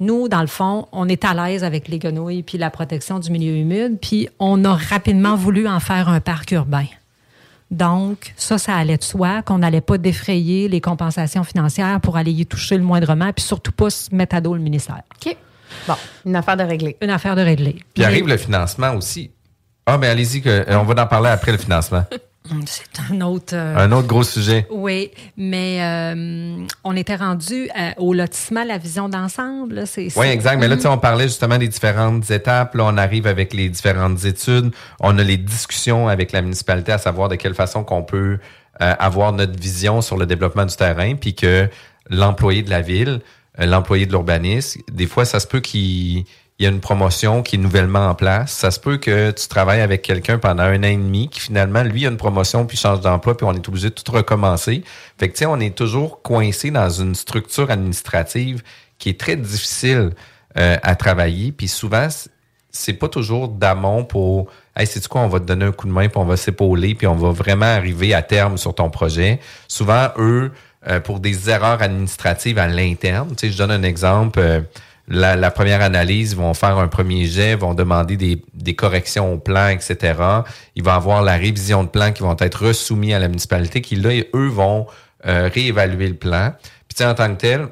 Nous, 0.00 0.28
dans 0.28 0.40
le 0.40 0.46
fond, 0.46 0.88
on 0.92 1.08
est 1.08 1.24
à 1.24 1.34
l'aise 1.34 1.64
avec 1.64 1.88
les 1.88 1.98
guenouilles 1.98 2.42
puis 2.42 2.58
la 2.58 2.70
protection 2.70 3.18
du 3.18 3.30
milieu 3.30 3.54
humide, 3.54 3.98
puis 4.00 4.28
on 4.38 4.64
a 4.64 4.74
rapidement 4.74 5.36
voulu 5.36 5.68
en 5.68 5.80
faire 5.80 6.08
un 6.08 6.20
parc 6.20 6.50
urbain. 6.52 6.86
Donc, 7.70 8.34
ça, 8.36 8.58
ça 8.58 8.76
allait 8.76 8.98
de 8.98 9.02
soi, 9.02 9.40
qu'on 9.42 9.58
n'allait 9.58 9.80
pas 9.80 9.96
défrayer 9.96 10.68
les 10.68 10.80
compensations 10.82 11.42
financières 11.42 12.00
pour 12.00 12.18
aller 12.18 12.32
y 12.32 12.44
toucher 12.44 12.76
le 12.76 12.82
moindrement, 12.82 13.32
puis 13.32 13.44
surtout 13.44 13.72
pas 13.72 13.88
se 13.88 14.14
mettre 14.14 14.36
à 14.36 14.40
dos 14.42 14.54
le 14.54 14.60
ministère. 14.60 15.00
OK. 15.16 15.36
Bon, 15.88 15.94
une 16.26 16.36
affaire 16.36 16.58
de 16.58 16.64
régler. 16.64 16.96
Une 17.00 17.08
affaire 17.08 17.34
de 17.34 17.40
régler. 17.40 17.82
Puis 17.94 18.04
arrive 18.04 18.28
le 18.28 18.36
financement 18.36 18.94
aussi. 18.94 19.30
Ah, 19.86 19.96
ben 19.96 20.10
allez-y, 20.10 20.42
que, 20.42 20.50
euh, 20.50 20.78
on 20.78 20.84
va 20.84 21.02
en 21.02 21.06
parler 21.06 21.30
après 21.30 21.50
le 21.50 21.58
financement. 21.58 22.04
Hum, 22.50 22.62
C'est 22.66 22.84
un 23.10 23.20
autre. 23.20 23.54
euh, 23.54 23.76
Un 23.76 23.92
autre 23.92 24.08
gros 24.08 24.24
sujet. 24.24 24.66
Oui, 24.70 25.12
mais 25.36 25.78
euh, 25.80 26.66
on 26.82 26.96
était 26.96 27.14
rendu 27.14 27.68
euh, 27.78 27.90
au 27.98 28.12
lotissement, 28.14 28.64
la 28.64 28.78
vision 28.78 29.08
d'ensemble. 29.08 29.74
là, 29.76 29.86
c'est- 29.86 30.08
Oui, 30.18 30.26
exact. 30.26 30.58
Mais 30.58 30.66
là, 30.66 30.74
tu 30.76 30.82
sais, 30.82 30.88
Hum. 30.88 30.94
on 30.94 30.98
parlait 30.98 31.28
justement 31.28 31.56
des 31.58 31.68
différentes 31.68 32.28
étapes. 32.32 32.74
Là, 32.74 32.84
on 32.86 32.96
arrive 32.96 33.26
avec 33.28 33.54
les 33.54 33.68
différentes 33.68 34.24
études. 34.24 34.72
On 34.98 35.16
a 35.18 35.22
les 35.22 35.36
discussions 35.36 36.08
avec 36.08 36.32
la 36.32 36.42
municipalité 36.42 36.90
à 36.92 36.98
savoir 36.98 37.28
de 37.28 37.36
quelle 37.36 37.54
façon 37.54 37.84
qu'on 37.84 38.02
peut 38.02 38.38
euh, 38.80 38.94
avoir 38.98 39.32
notre 39.32 39.56
vision 39.60 40.00
sur 40.00 40.16
le 40.16 40.26
développement 40.26 40.64
du 40.64 40.74
terrain, 40.74 41.14
puis 41.14 41.34
que 41.34 41.68
l'employé 42.10 42.62
de 42.62 42.70
la 42.70 42.80
ville, 42.80 43.20
l'employé 43.58 44.06
de 44.06 44.10
l'urbanisme, 44.10 44.80
des 44.90 45.06
fois, 45.06 45.24
ça 45.26 45.38
se 45.40 45.46
peut 45.46 45.60
qu'il 45.60 46.24
il 46.62 46.66
y 46.66 46.68
a 46.68 46.70
une 46.70 46.80
promotion 46.80 47.42
qui 47.42 47.56
est 47.56 47.58
nouvellement 47.58 48.06
en 48.06 48.14
place. 48.14 48.52
Ça 48.52 48.70
se 48.70 48.78
peut 48.78 48.96
que 48.96 49.32
tu 49.32 49.48
travailles 49.48 49.80
avec 49.80 50.00
quelqu'un 50.02 50.38
pendant 50.38 50.62
un 50.62 50.78
an 50.78 50.82
et 50.84 50.96
demi, 50.96 51.28
qui 51.28 51.40
finalement, 51.40 51.82
lui, 51.82 52.06
a 52.06 52.08
une 52.08 52.16
promotion, 52.16 52.66
puis 52.66 52.76
change 52.76 53.00
d'emploi, 53.00 53.36
puis 53.36 53.44
on 53.44 53.52
est 53.52 53.68
obligé 53.68 53.90
de 53.90 53.94
tout 53.94 54.12
recommencer. 54.12 54.84
Fait 55.18 55.28
que, 55.28 55.32
tu 55.32 55.40
sais, 55.40 55.46
on 55.46 55.58
est 55.58 55.74
toujours 55.76 56.22
coincé 56.22 56.70
dans 56.70 56.88
une 56.88 57.16
structure 57.16 57.68
administrative 57.72 58.62
qui 58.98 59.08
est 59.08 59.18
très 59.18 59.34
difficile 59.34 60.10
euh, 60.56 60.76
à 60.84 60.94
travailler. 60.94 61.50
Puis 61.50 61.66
souvent, 61.66 62.06
c'est 62.70 62.92
pas 62.92 63.08
toujours 63.08 63.48
d'amont 63.48 64.04
pour 64.04 64.46
Hey, 64.76 64.86
c'est 64.86 65.06
quoi, 65.08 65.22
on 65.22 65.28
va 65.28 65.40
te 65.40 65.44
donner 65.44 65.64
un 65.64 65.72
coup 65.72 65.88
de 65.88 65.92
main, 65.92 66.06
puis 66.08 66.18
on 66.18 66.24
va 66.24 66.36
s'épauler, 66.36 66.94
puis 66.94 67.08
on 67.08 67.16
va 67.16 67.30
vraiment 67.32 67.66
arriver 67.66 68.14
à 68.14 68.22
terme 68.22 68.56
sur 68.56 68.72
ton 68.72 68.88
projet. 68.88 69.40
Souvent, 69.66 70.10
eux, 70.16 70.52
euh, 70.86 71.00
pour 71.00 71.18
des 71.18 71.50
erreurs 71.50 71.82
administratives 71.82 72.58
à 72.58 72.68
l'interne, 72.68 73.30
tu 73.30 73.48
sais, 73.48 73.52
je 73.52 73.58
donne 73.58 73.72
un 73.72 73.82
exemple. 73.82 74.38
euh, 74.38 74.60
la, 75.12 75.50
première 75.50 75.82
analyse, 75.82 76.34
vont 76.34 76.54
faire 76.54 76.78
un 76.78 76.88
premier 76.88 77.26
jet, 77.26 77.54
vont 77.54 77.74
demander 77.74 78.16
des, 78.16 78.74
corrections 78.74 79.34
au 79.34 79.38
plan, 79.38 79.68
etc. 79.68 80.14
Il 80.74 80.82
va 80.82 80.94
avoir 80.94 81.22
la 81.22 81.36
révision 81.36 81.84
de 81.84 81.88
plan 81.88 82.12
qui 82.12 82.22
vont 82.22 82.36
être 82.38 82.66
resoumis 82.66 83.12
à 83.12 83.18
la 83.18 83.28
municipalité, 83.28 83.80
qui 83.80 83.96
là, 83.96 84.10
eux 84.34 84.48
vont 84.48 84.86
euh, 85.26 85.48
réévaluer 85.52 86.08
le 86.08 86.14
plan. 86.14 86.54
Puis 86.88 87.04
en 87.06 87.14
tant 87.14 87.34
que 87.34 87.40
tel, 87.40 87.68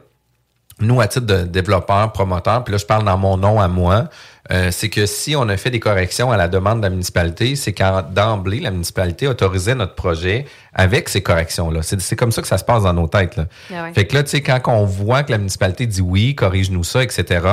nous, 0.81 1.01
à 1.01 1.09
titre 1.09 1.27
de 1.27 1.43
développeur, 1.43 2.13
promoteur, 2.13 2.65
puis 2.65 2.73
là, 2.73 2.79
je 2.79 2.87
parle 2.87 3.05
dans 3.05 3.19
mon 3.19 3.37
nom 3.37 3.61
à 3.61 3.69
moi, 3.69 4.09
euh, 4.53 4.71
c'est 4.73 4.89
que 4.89 5.07
si 5.07 5.37
on 5.37 5.49
a 5.49 5.57
fait 5.57 5.71
des 5.71 5.79
corrections 5.79 6.33
à 6.33 6.37
la 6.37 6.49
demande 6.49 6.79
de 6.79 6.85
la 6.85 6.91
municipalité, 6.91 7.55
c'est 7.55 7.73
quand 7.73 8.03
d'emblée, 8.13 8.61
la 8.61 8.71
municipalité 8.71 9.29
autorisait 9.29 9.75
notre 9.75 9.95
projet 9.95 10.47
avec 10.75 11.09
ces 11.09 11.23
corrections-là. 11.23 11.83
C'est 11.83 12.01
c'est 12.01 12.17
comme 12.17 12.33
ça 12.33 12.43
que 12.43 12.49
ça 12.49 12.59
se 12.59 12.65
passe 12.65 12.83
dans 12.83 12.93
nos 12.93 13.07
têtes. 13.07 13.37
Là. 13.37 13.47
Ah 13.73 13.85
ouais. 13.85 13.93
Fait 13.93 14.07
que 14.07 14.15
là, 14.15 14.23
tu 14.23 14.31
sais, 14.31 14.41
quand 14.41 14.61
on 14.67 14.85
voit 14.85 15.23
que 15.23 15.31
la 15.31 15.39
municipalité 15.39 15.87
dit 15.87 16.01
oui, 16.01 16.35
corrige-nous 16.35 16.85
ça, 16.85 17.03
etc., 17.03 17.47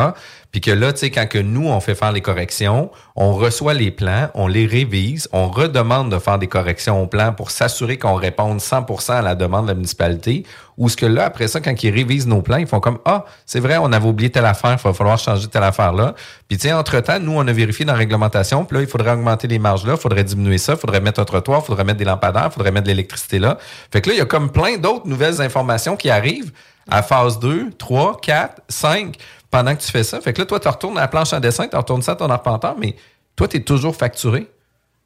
puis 0.52 0.62
que 0.62 0.72
là, 0.72 0.94
tu 0.94 1.00
sais, 1.00 1.12
quand 1.12 1.28
que 1.28 1.38
nous, 1.38 1.68
on 1.68 1.80
fait 1.80 1.96
faire 1.96 2.12
les 2.12 2.22
corrections, 2.22 2.90
on 3.16 3.34
reçoit 3.34 3.74
les 3.74 3.92
plans, 3.92 4.30
on 4.34 4.48
les 4.48 4.66
révise, 4.66 5.28
on 5.34 5.50
redemande 5.50 6.12
de 6.12 6.20
faire 6.20 6.40
des 6.40 6.48
corrections 6.48 7.02
au 7.02 7.08
plan 7.08 7.34
pour 7.34 7.52
s'assurer 7.52 7.98
qu'on 7.98 8.16
réponde 8.16 8.60
100% 8.60 9.12
à 9.14 9.22
la 9.22 9.36
demande 9.36 9.66
de 9.66 9.72
la 9.72 9.76
municipalité, 9.76 10.46
ou 10.78 10.90
ce 10.90 10.96
que 10.96 11.06
là, 11.06 11.26
après 11.26 11.48
ça, 11.48 11.60
quand 11.60 11.84
ils 11.84 11.90
révisent 11.90 12.28
nos 12.28 12.42
plans, 12.42 12.58
ils 12.58 12.68
font 12.68 12.80
comme, 12.80 13.00
ah, 13.06 13.26
c'est 13.46 13.60
vrai, 13.60 13.78
on 13.78 13.92
avait 13.92 14.08
oublié 14.08 14.30
telle 14.30 14.46
affaire, 14.46 14.78
il 14.80 14.84
va 14.84 14.94
falloir 14.94 15.18
changer 15.18 15.48
telle 15.48 15.64
affaire-là. 15.64 16.14
Puis, 16.48 16.58
tu 16.58 16.68
sais, 16.68 16.74
entre-temps, 16.74 17.20
nous, 17.20 17.34
on 17.34 17.48
a 17.48 17.52
vérifié 17.52 17.84
dans 17.84 17.94
la 17.94 18.00
réglementation, 18.00 18.64
puis 18.64 18.78
là, 18.78 18.84
il 18.84 18.88
faudrait 18.88 19.12
augmenter 19.12 19.48
les 19.48 19.60
marges 19.60 19.86
là, 19.86 19.94
il 19.96 20.00
faudrait 20.00 20.24
diminuer 20.24 20.60
ça, 20.60 20.74
il 20.74 20.80
faudrait 20.80 21.02
mettre 21.02 21.20
un 21.20 21.26
trottoir, 21.26 21.62
il 21.64 21.66
faudrait 21.66 21.84
mettre 21.84 22.00
des 22.00 22.06
lampadaires, 22.06 22.48
il 22.48 22.54
faudrait 22.54 22.72
mettre 22.72 22.86
de 22.86 22.92
l'électricité 22.92 23.40
là. 23.40 23.58
Fait 23.92 24.02
que 24.02 24.10
là, 24.10 24.16
il 24.16 24.20
y 24.20 24.22
a 24.22 24.26
comme 24.26 24.52
plein 24.52 24.78
d'autres 24.78 25.08
nouvelles 25.08 25.42
informations 25.42 25.96
qui 25.96 26.10
arrivent 26.10 26.52
à 26.90 27.04
phase 27.04 27.40
2, 27.40 27.72
3, 27.78 28.20
4, 28.22 28.62
5, 28.70 29.18
pendant 29.52 29.76
que 29.76 29.82
tu 29.82 29.92
fais 29.92 30.04
ça. 30.04 30.22
Fait 30.22 30.34
que 30.34 30.40
là, 30.40 30.46
toi, 30.46 30.60
tu 30.60 30.68
retournes 30.68 30.98
à 30.98 31.02
la 31.02 31.08
planche 31.08 31.34
en 31.34 31.40
dessin, 31.40 31.68
tu 31.68 31.76
retournes 31.76 32.02
ça 32.02 32.14
à 32.14 32.16
ton 32.16 32.30
arpenteur, 32.30 32.76
mais 32.78 32.96
toi, 33.36 33.48
tu 33.48 33.58
es 33.58 33.62
toujours 33.62 33.96
facturé. 33.96 34.50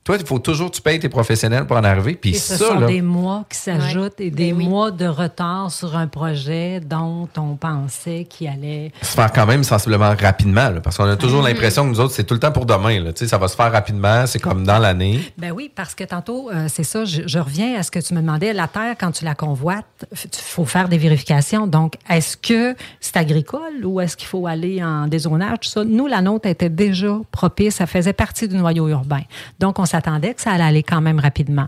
Toi, 0.03 0.17
il 0.19 0.25
faut 0.25 0.39
toujours 0.39 0.71
que 0.71 0.75
tu 0.77 0.81
payes 0.81 0.97
tes 0.99 1.09
professionnels 1.09 1.67
pour 1.67 1.77
en 1.77 1.83
arriver. 1.83 2.15
Puis 2.15 2.31
Et 2.31 2.33
ce 2.33 2.57
ça, 2.57 2.67
sont 2.69 2.79
là, 2.79 2.87
des 2.87 3.03
mois 3.03 3.45
qui 3.47 3.55
s'ajoutent 3.57 4.19
et 4.19 4.31
des 4.31 4.51
Ben 4.51 4.57
oui. 4.57 4.67
mois 4.67 4.89
de 4.89 5.05
retard 5.05 5.69
sur 5.69 5.95
un 5.95 6.07
projet 6.07 6.79
dont 6.79 7.29
on 7.37 7.55
pensait 7.55 8.25
qu'il 8.27 8.47
allait. 8.47 8.91
se 9.03 9.11
faire 9.11 9.31
quand 9.31 9.45
même 9.45 9.63
sensiblement 9.63 10.15
rapidement, 10.19 10.69
là, 10.71 10.81
parce 10.81 10.97
qu'on 10.97 11.03
a 11.05 11.15
toujours 11.17 11.41
Mhm. 11.43 11.47
l'impression 11.49 11.83
que 11.83 11.89
nous 11.89 11.99
autres, 11.99 12.13
c'est 12.15 12.23
tout 12.23 12.33
le 12.33 12.39
temps 12.39 12.51
pour 12.51 12.65
demain. 12.65 12.99
Là, 12.99 13.13
Tu 13.13 13.19
sais, 13.25 13.27
ça 13.29 13.37
va 13.37 13.47
se 13.47 13.55
faire 13.55 13.71
rapidement, 13.71 14.25
c'est 14.25 14.39
comme 14.39 14.63
dans 14.65 14.79
l'année. 14.79 15.19
Ben 15.37 15.51
oui, 15.51 15.69
parce 15.73 15.93
que 15.93 16.03
tantôt, 16.03 16.49
euh, 16.49 16.65
c'est 16.67 16.83
ça, 16.83 17.05
je, 17.05 17.21
je 17.27 17.37
reviens 17.39 17.75
à 17.79 17.83
ce 17.83 17.91
que 17.91 17.99
tu 17.99 18.15
me 18.15 18.21
demandais. 18.21 18.53
La 18.53 18.67
terre, 18.67 18.95
quand 18.99 19.11
tu 19.11 19.23
la 19.23 19.35
convoites, 19.35 19.85
il 20.11 20.29
faut 20.33 20.65
faire 20.65 20.89
des 20.89 20.97
vérifications. 20.97 21.67
Donc, 21.67 21.93
est-ce 22.09 22.37
que 22.37 22.75
c'est 22.99 23.17
agricole 23.17 23.85
ou 23.85 24.01
est-ce 24.01 24.17
qu'il 24.17 24.27
faut 24.27 24.47
aller 24.47 24.83
en 24.83 25.05
dézonage? 25.05 25.59
Tout 25.61 25.69
ça? 25.69 25.83
Nous, 25.83 26.07
la 26.07 26.21
nôtre 26.23 26.47
était 26.47 26.69
déjà 26.69 27.19
propice, 27.31 27.75
ça 27.75 27.85
faisait 27.85 28.13
partie 28.13 28.47
du 28.47 28.55
noyau 28.57 28.87
urbain. 28.87 29.21
Donc, 29.59 29.77
on 29.77 29.85
s'attendait 29.91 30.33
que 30.33 30.41
ça 30.41 30.51
allait 30.51 30.63
aller 30.63 30.83
quand 30.83 31.01
même 31.01 31.19
rapidement. 31.19 31.67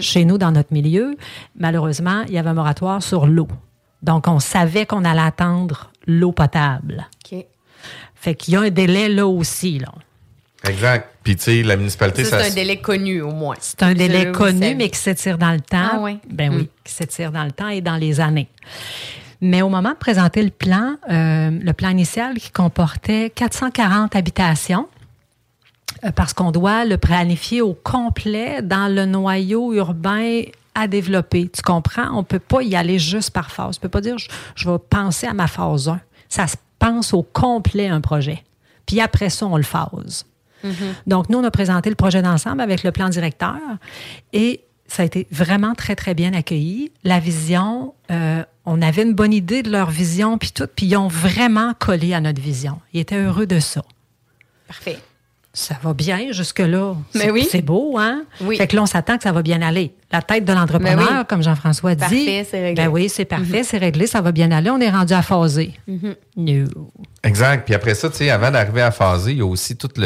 Chez 0.00 0.24
nous, 0.24 0.36
dans 0.38 0.52
notre 0.52 0.72
milieu, 0.72 1.16
malheureusement, 1.58 2.22
il 2.28 2.34
y 2.34 2.38
avait 2.38 2.50
un 2.50 2.54
moratoire 2.54 3.02
sur 3.02 3.26
l'eau. 3.26 3.48
Donc, 4.02 4.28
on 4.28 4.38
savait 4.40 4.86
qu'on 4.86 5.04
allait 5.04 5.20
attendre 5.20 5.90
l'eau 6.06 6.32
potable. 6.32 7.06
OK. 7.32 7.44
Fait 8.14 8.34
qu'il 8.34 8.54
y 8.54 8.56
a 8.56 8.60
un 8.62 8.70
délai 8.70 9.08
là 9.08 9.26
aussi. 9.26 9.78
Là. 9.78 9.92
Exact. 10.68 11.08
Puis, 11.22 11.36
tu 11.36 11.42
sais, 11.42 11.62
la 11.62 11.76
municipalité, 11.76 12.24
Ça, 12.24 12.38
ça. 12.38 12.44
c'est 12.44 12.50
un 12.50 12.54
délai 12.54 12.80
connu, 12.80 13.20
au 13.22 13.30
moins. 13.32 13.56
C'est 13.60 13.82
un 13.82 13.94
délai 13.94 14.30
connu, 14.32 14.60
savez. 14.60 14.74
mais 14.74 14.88
qui 14.90 14.98
s'étire 14.98 15.38
dans 15.38 15.52
le 15.52 15.60
temps. 15.60 15.90
Ah 15.94 15.98
oui. 16.00 16.18
Ben 16.28 16.50
oui, 16.54 16.62
Mm. 16.62 16.66
qui 16.84 16.92
s'étire 16.92 17.32
dans 17.32 17.44
le 17.44 17.52
temps 17.52 17.68
et 17.68 17.80
dans 17.80 17.96
les 17.96 18.20
années. 18.20 18.48
Mais 19.42 19.62
au 19.62 19.68
moment 19.70 19.90
de 19.92 19.96
présenter 19.96 20.42
le 20.42 20.50
plan, 20.50 20.96
euh, 21.10 21.50
le 21.50 21.72
plan 21.72 21.88
initial 21.90 22.34
qui 22.34 22.50
comportait 22.50 23.30
440 23.34 24.14
habitations, 24.16 24.86
parce 26.14 26.32
qu'on 26.32 26.50
doit 26.50 26.84
le 26.84 26.96
planifier 26.96 27.60
au 27.62 27.74
complet 27.74 28.62
dans 28.62 28.92
le 28.92 29.06
noyau 29.06 29.72
urbain 29.72 30.42
à 30.74 30.86
développer. 30.86 31.48
Tu 31.48 31.62
comprends? 31.62 32.08
On 32.12 32.18
ne 32.18 32.24
peut 32.24 32.38
pas 32.38 32.62
y 32.62 32.76
aller 32.76 32.98
juste 32.98 33.30
par 33.30 33.50
phase. 33.50 33.76
Tu 33.76 33.80
ne 33.80 33.82
peux 33.82 33.88
pas 33.88 34.00
dire, 34.00 34.18
je, 34.18 34.28
je 34.54 34.70
vais 34.70 34.78
penser 34.78 35.26
à 35.26 35.34
ma 35.34 35.46
phase 35.46 35.88
1. 35.88 36.00
Ça 36.28 36.46
se 36.46 36.56
pense 36.78 37.12
au 37.12 37.22
complet, 37.22 37.88
un 37.88 38.00
projet. 38.00 38.44
Puis 38.86 39.00
après 39.00 39.30
ça, 39.30 39.46
on 39.46 39.56
le 39.56 39.62
phase. 39.62 40.24
Donc, 41.06 41.30
nous, 41.30 41.38
on 41.38 41.44
a 41.44 41.50
présenté 41.50 41.88
le 41.88 41.96
projet 41.96 42.20
d'ensemble 42.22 42.60
avec 42.60 42.82
le 42.82 42.92
plan 42.92 43.08
directeur 43.08 43.56
et 44.32 44.60
ça 44.86 45.02
a 45.02 45.06
été 45.06 45.26
vraiment 45.30 45.74
très, 45.74 45.94
très 45.94 46.14
bien 46.14 46.34
accueilli. 46.34 46.90
La 47.04 47.20
vision, 47.20 47.94
euh, 48.10 48.44
on 48.66 48.82
avait 48.82 49.02
une 49.02 49.14
bonne 49.14 49.32
idée 49.32 49.62
de 49.62 49.70
leur 49.70 49.90
vision, 49.90 50.36
puis 50.36 50.50
tout, 50.50 50.66
puis 50.74 50.86
ils 50.86 50.96
ont 50.96 51.08
vraiment 51.08 51.74
collé 51.78 52.12
à 52.12 52.20
notre 52.20 52.42
vision. 52.42 52.80
Ils 52.92 53.00
étaient 53.00 53.16
heureux 53.16 53.46
de 53.46 53.60
ça. 53.60 53.82
Parfait. 54.66 54.98
Ça 55.52 55.74
va 55.82 55.92
bien 55.94 56.30
jusque-là. 56.30 56.94
Mais 57.14 57.20
C'est- 57.22 57.30
oui. 57.30 57.48
C'est 57.50 57.62
beau, 57.62 57.96
hein? 57.98 58.22
Oui. 58.40 58.56
Fait 58.56 58.68
que 58.68 58.76
là, 58.76 58.82
on 58.82 58.86
s'attend 58.86 59.16
que 59.16 59.24
ça 59.24 59.32
va 59.32 59.42
bien 59.42 59.60
aller. 59.62 59.92
La 60.12 60.22
tête 60.22 60.44
de 60.44 60.52
l'entrepreneur, 60.52 60.96
Ben 61.08 61.18
oui. 61.20 61.24
comme 61.28 61.42
Jean-François 61.42 61.94
dit. 61.96 62.00
Parfait, 62.00 62.46
c'est 62.48 62.62
réglé. 62.62 62.84
Ben 62.84 62.88
oui, 62.88 63.08
c'est 63.08 63.24
parfait, 63.24 63.64
c'est 63.64 63.78
réglé, 63.78 64.06
ça 64.06 64.20
va 64.20 64.30
bien 64.30 64.50
aller. 64.52 64.70
On 64.70 64.78
est 64.80 64.90
rendu 64.90 65.12
à 65.12 65.22
phaser. 65.22 65.72
No. 66.36 66.66
Exact. 67.24 67.64
Puis 67.64 67.74
après 67.74 67.94
ça, 67.96 68.08
tu 68.10 68.16
sais, 68.18 68.30
avant 68.30 68.50
d'arriver 68.52 68.82
à 68.82 68.92
phaser, 68.92 69.32
il 69.32 69.38
y 69.38 69.42
a 69.42 69.46
aussi 69.46 69.76
toute 69.76 69.98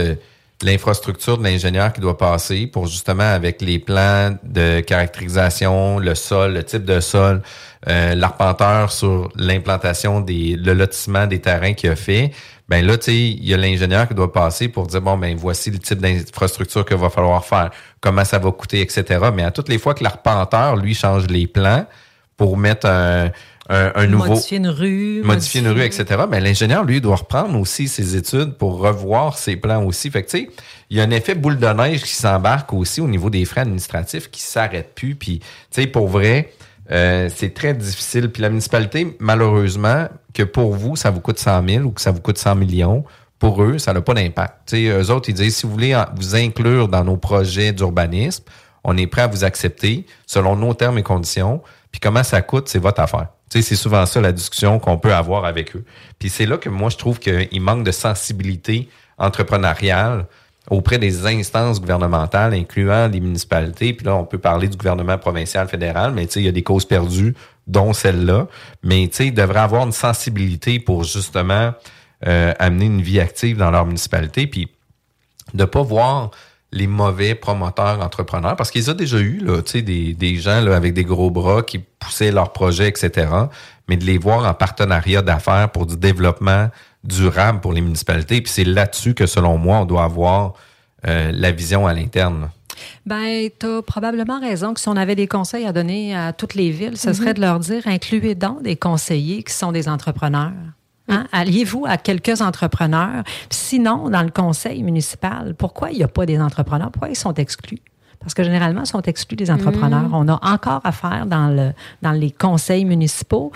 l'infrastructure 0.63 1.37
de 1.39 1.45
l'ingénieur 1.45 1.93
qui 1.93 2.01
doit 2.01 2.17
passer 2.17 2.67
pour 2.67 2.87
justement 2.87 3.23
avec 3.35 3.61
les 3.61 3.79
plans 3.79 4.37
de 4.45 4.81
caractérisation, 4.81 5.99
le 5.99 6.15
sol, 6.15 6.55
le 6.55 6.65
type 6.65 6.85
de 6.85 7.01
sol, 7.01 7.43
euh, 7.89 8.15
l'arpenteur 8.15 8.91
sur 8.93 9.31
l'implantation 9.37 10.21
des, 10.21 10.57
le 10.57 10.73
lotissement 10.73 11.27
des 11.27 11.41
terrains 11.41 11.75
qu'il 11.75 11.91
a 11.91 11.97
fait. 11.97 12.31
Ben 12.68 12.85
là, 12.87 12.96
tu 12.96 13.05
sais, 13.05 13.16
il 13.16 13.44
y 13.44 13.53
a 13.53 13.57
l'ingénieur 13.59 14.09
qui 14.09 14.14
doit 14.14 14.33
passer 14.33 14.68
pour 14.68 14.87
dire 14.87 15.03
bon, 15.03 15.18
ben 15.18 15.37
voici 15.37 15.70
le 15.70 15.79
type 15.79 15.98
d'infrastructure 15.98 16.85
qu'il 16.87 16.96
va 16.96 17.11
falloir 17.11 17.44
faire, 17.44 17.70
comment 18.00 18.24
ça 18.24 18.38
va 18.38 18.50
coûter, 18.53 18.81
etc. 18.81 19.05
Mais 19.35 19.42
à 19.42 19.50
toutes 19.50 19.68
les 19.68 19.79
fois 19.79 19.94
que 19.94 20.03
l'arpenteur 20.03 20.77
lui 20.77 20.94
change 20.94 21.27
les 21.27 21.46
plans 21.46 21.87
pour 22.37 22.57
mettre 22.57 22.87
un, 22.87 23.31
un, 23.68 23.92
un 23.94 24.07
nouveau 24.07 24.31
Modifier 24.31 24.59
une 24.59 24.68
rue. 24.68 25.22
modifier 25.24 25.61
une 25.61 25.68
rue, 25.68 25.83
etc. 25.83 26.24
Mais 26.29 26.40
l'ingénieur, 26.40 26.85
lui, 26.85 27.00
doit 27.00 27.16
reprendre 27.16 27.59
aussi 27.59 27.88
ses 27.88 28.16
études 28.16 28.55
pour 28.55 28.79
revoir 28.79 29.38
ses 29.38 29.57
plans 29.57 29.85
aussi. 29.85 30.11
Fait 30.11 30.22
que, 30.22 30.31
tu 30.31 30.38
sais, 30.38 30.50
il 30.90 30.98
y 30.98 31.00
a 31.00 31.05
un 31.05 31.11
effet 31.11 31.35
boule 31.35 31.59
de 31.59 31.66
neige 31.66 32.03
qui 32.03 32.14
s'embarque 32.14 32.72
aussi 32.72 33.00
au 33.00 33.09
niveau 33.09 33.31
des 33.31 33.44
frais 33.44 33.62
administratifs 33.62 34.31
qui 34.31 34.42
s'arrêtent 34.42 34.94
plus. 34.94 35.14
Puis, 35.14 35.38
tu 35.38 35.46
sais, 35.70 35.87
pour 35.87 36.09
vrai, 36.09 36.53
euh, 36.90 37.29
c'est 37.35 37.55
très 37.55 37.75
difficile. 37.75 38.31
Puis 38.31 38.42
la 38.42 38.51
municipalité, 38.51 39.16
malheureusement, 39.20 40.09
que 40.33 40.42
pour 40.42 40.75
vous, 40.75 40.97
ça 40.97 41.11
vous 41.11 41.20
coûte 41.20 41.38
100 41.38 41.68
000 41.68 41.85
ou 41.85 41.90
que 41.90 42.01
ça 42.01 42.11
vous 42.11 42.20
coûte 42.20 42.38
100 42.38 42.55
millions, 42.57 43.05
pour 43.38 43.62
eux, 43.62 43.79
ça 43.79 43.92
n'a 43.92 44.01
pas 44.01 44.14
d'impact. 44.14 44.75
Eux 44.75 45.11
autres, 45.11 45.29
ils 45.29 45.35
disent, 45.35 45.57
si 45.57 45.66
vous 45.66 45.73
voulez 45.73 46.01
vous 46.16 46.35
inclure 46.37 46.88
dans 46.88 47.05
nos 47.05 47.16
projets 47.16 47.73
d'urbanisme, 47.73 48.44
on 48.85 48.97
est 48.97 49.07
prêt 49.07 49.23
à 49.23 49.27
vous 49.27 49.44
accepter 49.44 50.07
selon 50.27 50.57
nos 50.57 50.75
termes 50.75 50.99
et 50.99 51.03
conditions. 51.03 51.62
Puis 51.90 52.01
comment 52.01 52.23
ça 52.23 52.42
coûte, 52.42 52.68
c'est 52.68 52.79
votre 52.79 53.01
affaire. 53.01 53.29
C'est 53.51 53.62
souvent 53.77 54.05
ça 54.05 54.20
la 54.20 54.33
discussion 54.33 54.79
qu'on 54.79 54.99
peut 54.99 55.14
avoir 55.14 55.44
avec 55.44 55.77
eux. 55.77 55.85
Puis 56.18 56.29
c'est 56.29 56.47
là 56.47 56.59
que 56.59 56.68
moi, 56.68 56.90
je 56.90 56.97
trouve 56.97 57.18
qu'il 57.18 57.61
manque 57.61 57.85
de 57.85 57.92
sensibilité 57.92 58.88
entrepreneuriale 59.16 60.27
auprès 60.70 60.98
des 60.98 61.27
instances 61.27 61.81
gouvernementales, 61.81 62.55
incluant 62.55 63.09
les 63.09 63.20
municipalités. 63.20 63.92
Puis 63.92 64.07
là, 64.07 64.16
on 64.16 64.24
peut 64.24 64.38
parler 64.38 64.68
du 64.68 64.77
gouvernement 64.77 65.18
provincial, 65.18 65.68
fédéral, 65.68 66.12
mais 66.12 66.24
il 66.24 66.42
y 66.42 66.48
a 66.48 66.53
des 66.53 66.62
causes 66.62 66.87
perdues, 66.87 67.35
dont 67.66 67.92
celle-là. 67.92 68.46
Mais 68.83 69.05
ils 69.05 69.35
devraient 69.35 69.61
avoir 69.61 69.85
une 69.85 69.92
sensibilité 69.92 70.81
pour 70.81 71.05
justement 71.05 71.72
euh, 72.27 72.53
amener 72.59 72.87
une 72.87 73.03
vie 73.03 73.20
active 73.20 73.57
dans 73.57 73.70
leur 73.70 73.85
municipalité. 73.85 74.46
Puis 74.46 74.68
de 75.53 75.64
pas 75.64 75.83
voir 75.83 76.31
les 76.72 76.87
mauvais 76.88 77.37
promoteurs 77.37 78.00
entrepreneurs, 78.00 78.57
parce 78.57 78.72
qu'ils 78.72 78.90
ont 78.90 78.94
déjà 78.94 79.18
eu 79.18 79.38
là, 79.38 79.61
des, 79.62 80.12
des 80.12 80.37
gens 80.37 80.61
là, 80.61 80.74
avec 80.74 80.92
des 80.92 81.05
gros 81.05 81.31
bras 81.31 81.62
qui 81.62 81.79
poussaient 81.79 82.33
leurs 82.33 82.53
projets, 82.53 82.88
etc., 82.88 83.29
mais 83.88 83.96
de 83.96 84.05
les 84.05 84.18
voir 84.18 84.44
en 84.44 84.55
partenariat 84.55 85.22
d'affaires 85.22 85.70
pour 85.70 85.87
du 85.87 85.96
développement 85.96 86.70
durable 87.05 87.61
pour 87.61 87.73
les 87.73 87.81
municipalités. 87.81 88.40
Puis 88.40 88.53
c'est 88.53 88.64
là-dessus 88.64 89.14
que, 89.14 89.27
selon 89.27 89.59
moi, 89.59 89.79
on 89.79 89.85
doit 89.85 90.05
avoir 90.05 90.55
euh, 91.07 91.31
la 91.33 91.53
vision 91.53 91.87
à 91.87 91.93
l'interne. 91.93 92.51
Ben, 93.07 93.49
tu 93.59 93.67
as 93.67 93.83
probablement 93.83 94.40
raison 94.40 94.75
que 94.75 94.81
si 94.81 94.88
on 94.88 94.97
avait 94.97 95.14
des 95.14 95.29
conseils 95.29 95.67
à 95.67 95.73
donner 95.73 96.17
à 96.17 96.33
toutes 96.33 96.55
les 96.55 96.71
villes, 96.71 96.97
ce 96.97 97.12
serait 97.12 97.35
de 97.35 97.40
leur 97.40 97.61
dire 97.61 97.83
incluez 97.87 98.35
donc 98.35 98.62
des 98.62 98.77
conseillers 98.77 99.43
qui 99.43 99.53
sont 99.53 99.73
des 99.73 99.88
entrepreneurs. 99.88 100.53
Hein? 101.09 101.27
Alliez-vous 101.33 101.85
à 101.87 101.99
quelques 101.99 102.40
entrepreneurs. 102.40 103.23
Sinon, 103.51 104.09
dans 104.09 104.23
le 104.23 104.31
conseil 104.31 104.83
municipal, 104.83 105.55
pourquoi 105.57 105.90
il 105.90 105.99
n'y 105.99 106.03
a 106.03 106.09
pas 106.09 106.27
des 106.27 106.40
entrepreneurs? 106.40 106.90
Pourquoi 106.90 107.11
ils 107.11 107.17
sont 107.17 107.35
exclus? 107.35 107.81
Parce 108.21 108.33
que 108.33 108.43
généralement, 108.43 108.83
ils 108.83 108.88
sont 108.88 109.03
exclus 109.03 109.37
des 109.37 109.51
entrepreneurs. 109.51 110.09
On 110.12 110.27
a 110.29 110.40
encore 110.43 110.81
affaire 110.85 111.27
dans, 111.27 111.49
le, 111.49 111.73
dans 112.01 112.12
les 112.12 112.31
conseils 112.31 112.87
municipaux 112.87 113.53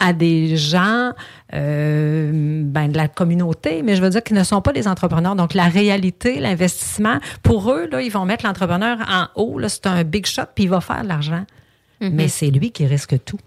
à 0.00 0.12
des 0.12 0.56
gens 0.56 1.12
euh, 1.52 2.62
ben, 2.64 2.88
de 2.88 2.96
la 2.96 3.06
communauté, 3.06 3.82
mais 3.82 3.94
je 3.94 4.02
veux 4.02 4.10
dire 4.10 4.22
qu'ils 4.22 4.36
ne 4.36 4.42
sont 4.44 4.62
pas 4.62 4.72
des 4.72 4.88
entrepreneurs. 4.88 5.36
Donc, 5.36 5.54
la 5.54 5.68
réalité, 5.68 6.40
l'investissement, 6.40 7.18
pour 7.42 7.70
eux, 7.70 7.86
là, 7.90 8.02
ils 8.02 8.10
vont 8.10 8.24
mettre 8.24 8.46
l'entrepreneur 8.46 8.98
en 9.08 9.26
haut. 9.40 9.58
Là, 9.58 9.68
c'est 9.68 9.86
un 9.86 10.02
big 10.02 10.26
shot, 10.26 10.42
puis 10.54 10.64
il 10.64 10.70
va 10.70 10.80
faire 10.80 11.02
de 11.02 11.08
l'argent. 11.08 11.44
Mhm. 12.00 12.10
Mais 12.14 12.28
c'est 12.28 12.50
lui 12.50 12.72
qui 12.72 12.86
risque 12.86 13.22
tout. 13.24 13.38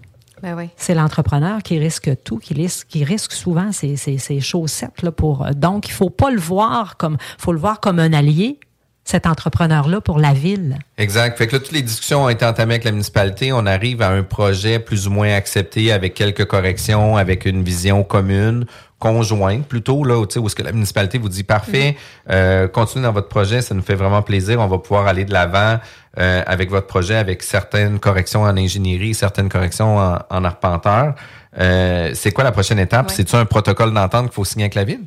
Ben 0.41 0.55
oui. 0.57 0.69
C'est 0.75 0.93
l'entrepreneur 0.93 1.63
qui 1.63 1.79
risque 1.79 2.11
tout, 2.23 2.37
qui 2.37 2.53
risque, 2.53 2.87
qui 2.87 3.03
risque 3.03 3.31
souvent 3.31 3.71
ses, 3.71 3.95
ses, 3.95 4.17
ses 4.17 4.41
chaussettes. 4.41 5.01
Là, 5.01 5.11
pour, 5.11 5.47
donc, 5.55 5.87
il 5.87 5.93
faut 5.93 6.09
pas 6.09 6.29
le 6.29 6.39
voir 6.39 6.97
comme, 6.97 7.17
faut 7.37 7.53
le 7.53 7.59
voir 7.59 7.79
comme 7.79 7.97
un 7.99 8.13
allié, 8.13 8.59
cet 9.05 9.25
entrepreneur-là, 9.25 9.99
pour 10.01 10.17
la 10.17 10.33
ville. 10.33 10.77
Exact. 10.97 11.37
Fait 11.37 11.47
que 11.47 11.53
là, 11.53 11.59
toutes 11.59 11.73
les 11.73 11.81
discussions 11.81 12.23
ont 12.23 12.29
été 12.29 12.45
entamées 12.45 12.75
avec 12.75 12.85
la 12.85 12.91
municipalité. 12.91 13.51
On 13.51 13.65
arrive 13.65 14.01
à 14.01 14.09
un 14.09 14.23
projet 14.23 14.79
plus 14.79 15.07
ou 15.07 15.11
moins 15.11 15.33
accepté 15.33 15.91
avec 15.91 16.13
quelques 16.13 16.45
corrections, 16.45 17.17
avec 17.17 17.45
une 17.45 17.63
vision 17.63 18.03
commune, 18.03 18.65
conjointe 18.99 19.67
plutôt, 19.67 20.05
là, 20.05 20.17
où, 20.17 20.21
où 20.21 20.45
est-ce 20.47 20.55
que 20.55 20.63
la 20.63 20.71
municipalité 20.71 21.17
vous 21.17 21.27
dit 21.27 21.43
parfait, 21.43 21.97
euh, 22.29 22.69
continuez 22.69 23.03
dans 23.03 23.11
votre 23.11 23.27
projet, 23.27 23.61
ça 23.61 23.75
nous 23.75 23.81
fait 23.81 23.95
vraiment 23.95 24.21
plaisir, 24.21 24.61
on 24.61 24.67
va 24.67 24.77
pouvoir 24.77 25.07
aller 25.07 25.25
de 25.25 25.33
l'avant 25.33 25.81
euh, 26.19 26.41
avec 26.47 26.69
votre 26.69 26.87
projet, 26.87 27.17
avec 27.17 27.43
certaines 27.43 27.99
corrections 27.99 28.43
en 28.43 28.55
ingénierie, 28.55 29.13
certaines 29.13 29.49
corrections 29.49 29.97
en, 29.97 30.19
en 30.29 30.43
arpenteur. 30.45 31.15
Euh, 31.59 32.11
c'est 32.13 32.31
quoi 32.31 32.45
la 32.45 32.53
prochaine 32.53 32.79
étape? 32.79 33.09
Ouais. 33.09 33.13
C'est-tu 33.13 33.35
un 33.35 33.43
protocole 33.43 33.93
d'entente 33.93 34.27
qu'il 34.27 34.35
faut 34.35 34.45
signer 34.45 34.63
avec 34.63 34.75
la 34.75 34.85
ville? 34.85 35.03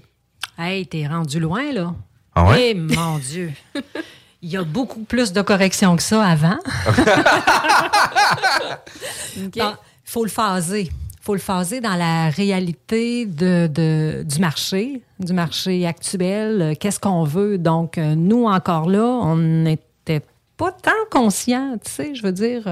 Hey, 0.58 0.86
t'es 0.86 1.06
rendu 1.06 1.40
loin, 1.40 1.72
là. 1.72 1.94
Ah 2.36 2.44
ouais? 2.50 2.70
Eh, 2.70 2.74
mon 2.74 3.18
Dieu. 3.30 3.52
Il 4.42 4.50
y 4.50 4.56
a 4.56 4.62
beaucoup 4.62 5.00
plus 5.00 5.32
de 5.32 5.42
corrections 5.42 5.96
que 5.96 6.02
ça 6.02 6.24
avant. 6.24 6.58
Il 9.36 9.50
faut 10.04 10.24
le 10.24 10.30
phaser. 10.30 10.90
faut 11.20 11.34
le 11.34 11.40
phaser 11.40 11.80
dans 11.80 11.96
la 11.96 12.30
réalité 12.30 13.26
de, 13.26 13.66
de- 13.66 14.22
du 14.24 14.38
marché, 14.38 15.02
du 15.18 15.32
marché 15.32 15.84
actuel. 15.86 16.62
Euh, 16.62 16.74
Qu'est-ce 16.78 17.00
qu'on 17.00 17.24
veut? 17.24 17.58
Donc, 17.58 17.98
euh, 17.98 18.14
nous, 18.14 18.44
encore 18.46 18.88
là, 18.88 19.02
on 19.04 19.36
n'était 19.36 20.22
pas 20.56 20.70
tant 20.72 20.92
conscients, 21.10 21.76
tu 21.84 21.90
sais, 21.90 22.14
je 22.14 22.22
veux 22.22 22.32
dire... 22.32 22.62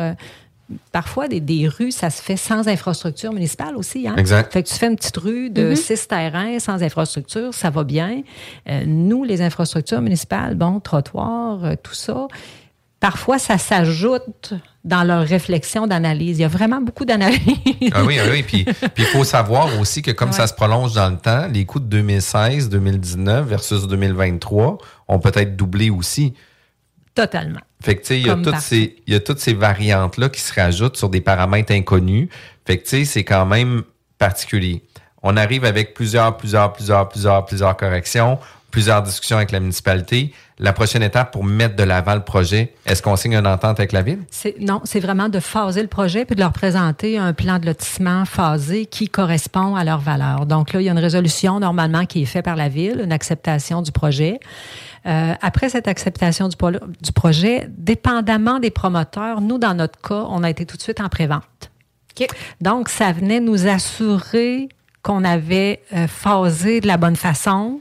Parfois, 0.92 1.28
des, 1.28 1.40
des 1.40 1.68
rues, 1.68 1.92
ça 1.92 2.08
se 2.08 2.22
fait 2.22 2.36
sans 2.38 2.68
infrastructure 2.68 3.32
municipale 3.32 3.76
aussi. 3.76 4.08
Hein? 4.08 4.14
Exact. 4.16 4.52
Fait 4.52 4.62
que 4.62 4.68
tu 4.68 4.74
fais 4.74 4.86
une 4.86 4.96
petite 4.96 5.16
rue 5.18 5.50
de 5.50 5.70
Mhm. 5.70 5.76
six 5.76 6.08
terrains 6.08 6.58
sans 6.58 6.82
infrastructure, 6.82 7.52
ça 7.52 7.68
va 7.70 7.84
bien. 7.84 8.22
Euh, 8.68 8.84
nous, 8.86 9.24
les 9.24 9.42
infrastructures 9.42 10.00
municipales, 10.00 10.54
bon, 10.54 10.80
trottoirs, 10.80 11.64
euh, 11.64 11.74
tout 11.82 11.92
ça, 11.94 12.28
parfois, 12.98 13.38
ça 13.38 13.58
s'ajoute 13.58 14.54
dans 14.84 15.02
leur 15.04 15.26
réflexion 15.26 15.86
d'analyse. 15.86 16.38
Il 16.38 16.42
y 16.42 16.44
a 16.44 16.48
vraiment 16.48 16.80
beaucoup 16.80 17.04
d'analyse. 17.04 17.40
Ah 17.92 18.02
oui, 18.04 18.18
ah 18.18 18.24
oui. 18.30 18.42
Puis 18.42 18.64
puis 18.64 18.74
il 18.98 19.04
faut 19.04 19.24
savoir 19.24 19.78
aussi 19.78 20.00
que 20.00 20.10
comme 20.12 20.30
Ouais. 20.30 20.34
ça 20.34 20.46
se 20.46 20.54
prolonge 20.54 20.94
dans 20.94 21.10
le 21.10 21.18
temps, 21.18 21.46
les 21.52 21.66
coûts 21.66 21.80
de 21.80 21.86
2016, 21.86 22.70
2019 22.70 23.46
versus 23.46 23.86
2023 23.86 24.78
ont 25.08 25.18
peut-être 25.18 25.56
doublé 25.56 25.90
aussi. 25.90 26.32
Totalement. 27.14 27.60
Fait 27.80 27.96
que, 27.96 28.00
tu 28.00 28.06
sais, 28.08 28.20
il 28.20 28.26
y 29.12 29.14
a 29.16 29.20
toutes 29.20 29.38
ces, 29.38 29.54
variantes-là 29.54 30.28
qui 30.28 30.40
se 30.40 30.58
rajoutent 30.58 30.96
sur 30.96 31.08
des 31.08 31.20
paramètres 31.20 31.72
inconnus. 31.72 32.28
Fait 32.66 32.78
que, 32.78 32.84
tu 32.84 32.90
sais, 32.90 33.04
c'est 33.04 33.24
quand 33.24 33.46
même 33.46 33.82
particulier. 34.18 34.82
On 35.22 35.36
arrive 35.36 35.64
avec 35.64 35.94
plusieurs, 35.94 36.36
plusieurs, 36.36 36.72
plusieurs, 36.72 37.08
plusieurs, 37.08 37.44
plusieurs 37.44 37.76
corrections, 37.76 38.38
plusieurs 38.70 39.02
discussions 39.02 39.36
avec 39.36 39.52
la 39.52 39.60
municipalité. 39.60 40.32
La 40.58 40.72
prochaine 40.72 41.02
étape 41.02 41.32
pour 41.32 41.44
mettre 41.44 41.76
de 41.76 41.82
l'avant 41.82 42.14
le 42.14 42.22
projet, 42.22 42.74
est-ce 42.86 43.02
qu'on 43.02 43.16
signe 43.16 43.34
une 43.34 43.46
entente 43.46 43.78
avec 43.78 43.92
la 43.92 44.02
ville? 44.02 44.20
Non, 44.60 44.80
c'est 44.84 45.00
vraiment 45.00 45.28
de 45.28 45.40
phaser 45.40 45.82
le 45.82 45.88
projet 45.88 46.24
puis 46.24 46.34
de 46.34 46.40
leur 46.40 46.52
présenter 46.52 47.18
un 47.18 47.32
plan 47.32 47.58
de 47.58 47.66
lotissement 47.66 48.24
phasé 48.24 48.86
qui 48.86 49.08
correspond 49.08 49.76
à 49.76 49.84
leurs 49.84 50.00
valeurs. 50.00 50.46
Donc 50.46 50.72
là, 50.72 50.80
il 50.80 50.84
y 50.84 50.88
a 50.88 50.92
une 50.92 50.98
résolution 50.98 51.60
normalement 51.60 52.04
qui 52.06 52.22
est 52.22 52.26
faite 52.26 52.44
par 52.44 52.56
la 52.56 52.68
ville, 52.68 53.00
une 53.02 53.12
acceptation 53.12 53.82
du 53.82 53.92
projet. 53.92 54.40
Euh, 55.06 55.34
après 55.42 55.68
cette 55.68 55.86
acceptation 55.88 56.48
du, 56.48 56.56
projet, 57.12 57.68
dépendamment 57.76 58.58
des 58.58 58.70
promoteurs, 58.70 59.40
nous, 59.40 59.58
dans 59.58 59.74
notre 59.74 60.00
cas, 60.00 60.24
on 60.30 60.42
a 60.42 60.50
été 60.50 60.64
tout 60.64 60.76
de 60.76 60.82
suite 60.82 61.00
en 61.00 61.08
prévente. 61.08 61.44
Donc, 62.60 62.88
ça 62.88 63.12
venait 63.12 63.40
nous 63.40 63.66
assurer 63.66 64.68
qu'on 65.02 65.24
avait 65.24 65.80
euh, 65.92 66.06
phasé 66.06 66.80
de 66.80 66.86
la 66.86 66.96
bonne 66.96 67.16
façon, 67.16 67.80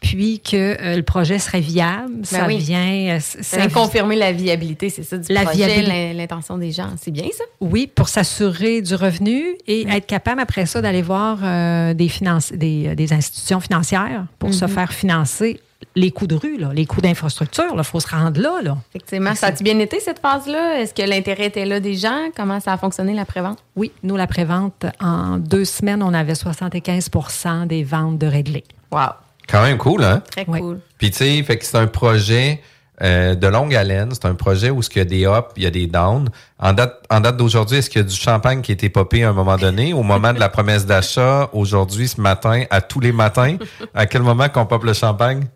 puis 0.00 0.40
que 0.40 0.56
euh, 0.82 0.96
le 0.96 1.02
projet 1.02 1.38
serait 1.38 1.60
viable. 1.60 2.24
ça 2.26 2.40
Ben 2.40 2.46
oui. 2.48 2.58
vient... 2.58 3.16
euh, 3.16 3.20
Ça 3.20 3.42
ça 3.42 3.56
vient 3.58 3.68
confirmer 3.68 4.16
la 4.16 4.32
viabilité, 4.32 4.90
c'est 4.90 5.02
ça, 5.02 5.16
du 5.18 5.32
La 5.32 5.44
projet, 5.44 6.12
l'intention 6.14 6.58
des 6.58 6.72
gens. 6.72 6.90
C'est 7.00 7.10
bien, 7.10 7.24
ça? 7.36 7.44
Oui, 7.60 7.86
pour 7.86 8.08
s'assurer 8.08 8.82
du 8.82 8.94
revenu 8.94 9.42
et 9.66 9.88
être 9.88 10.06
capable 10.06 10.40
après 10.40 10.66
ça 10.66 10.80
d'aller 10.82 11.02
voir 11.02 11.38
euh, 11.42 11.94
des, 11.94 12.08
financi- 12.08 12.56
des, 12.56 12.94
des 12.94 13.12
institutions 13.12 13.60
financières 13.60 14.26
pour 14.38 14.52
se 14.52 14.64
Mhm. 14.64 14.70
faire 14.70 14.92
financer 14.92 15.60
les 15.96 16.10
coûts 16.10 16.26
de 16.26 16.34
rue, 16.34 16.56
là, 16.58 16.70
les 16.74 16.86
coûts 16.86 17.00
d'infrastructure. 17.00 17.72
Il 17.76 17.84
faut 17.84 18.00
se 18.00 18.08
rendre 18.08 18.40
là. 18.40 18.60
là. 18.62 18.76
Effectivement. 18.90 19.34
Ça 19.34 19.46
a-tu 19.48 19.64
bien 19.64 19.78
été, 19.78 19.98
cette 20.00 20.18
phase-là? 20.20 20.80
Est-ce 20.80 20.94
que 20.94 21.02
l'intérêt 21.02 21.46
était 21.46 21.64
là 21.64 21.80
des 21.80 21.94
gens? 21.94 22.28
Comment 22.36 22.60
ça 22.60 22.72
a 22.74 22.78
fonctionné, 22.78 23.14
la 23.14 23.24
prévente? 23.24 23.58
Oui, 23.76 23.90
nous, 24.02 24.16
la 24.16 24.26
prévente, 24.26 24.86
en 25.00 25.38
deux 25.38 25.64
semaines, 25.64 26.02
on 26.02 26.12
avait 26.14 26.34
75% 26.34 27.66
des 27.66 27.82
ventes 27.84 28.18
de 28.18 28.26
réglées. 28.26 28.64
Wow. 28.92 29.00
Quand 29.48 29.62
même 29.62 29.78
cool, 29.78 30.04
hein? 30.04 30.22
Très 30.30 30.44
Oui. 30.48 30.60
cool. 30.60 30.80
Puis 30.98 31.10
tu 31.10 31.18
sais, 31.18 31.42
fait 31.42 31.56
que 31.58 31.64
c'est 31.64 31.76
un 31.78 31.86
projet 31.86 32.60
euh, 33.02 33.34
de 33.34 33.46
longue 33.46 33.74
haleine. 33.74 34.10
C'est 34.12 34.26
un 34.26 34.34
projet 34.34 34.70
où 34.70 34.80
il 34.82 34.96
y 34.98 35.00
a 35.00 35.04
des 35.04 35.24
ups, 35.26 35.48
il 35.56 35.62
y 35.62 35.66
a 35.66 35.70
des 35.70 35.86
downs. 35.86 36.28
En 36.58 36.72
date, 36.74 37.02
en 37.10 37.20
date 37.20 37.36
d'aujourd'hui, 37.38 37.78
est-ce 37.78 37.88
qu'il 37.90 38.02
y 38.02 38.04
a 38.04 38.06
du 38.06 38.14
champagne 38.14 38.60
qui 38.60 38.72
a 38.72 38.74
été 38.74 38.90
popé 38.90 39.24
à 39.24 39.30
un 39.30 39.32
moment 39.32 39.56
donné, 39.56 39.92
au 39.94 40.02
moment 40.02 40.32
de 40.34 40.38
la 40.38 40.50
promesse 40.50 40.84
d'achat, 40.86 41.48
aujourd'hui, 41.54 42.06
ce 42.08 42.20
matin, 42.20 42.64
à 42.70 42.80
tous 42.82 43.00
les 43.00 43.12
matins? 43.12 43.56
À 43.94 44.04
quel 44.06 44.22
moment 44.22 44.48
qu'on 44.50 44.66
pop 44.66 44.84
le 44.84 44.92
champagne? 44.92 45.46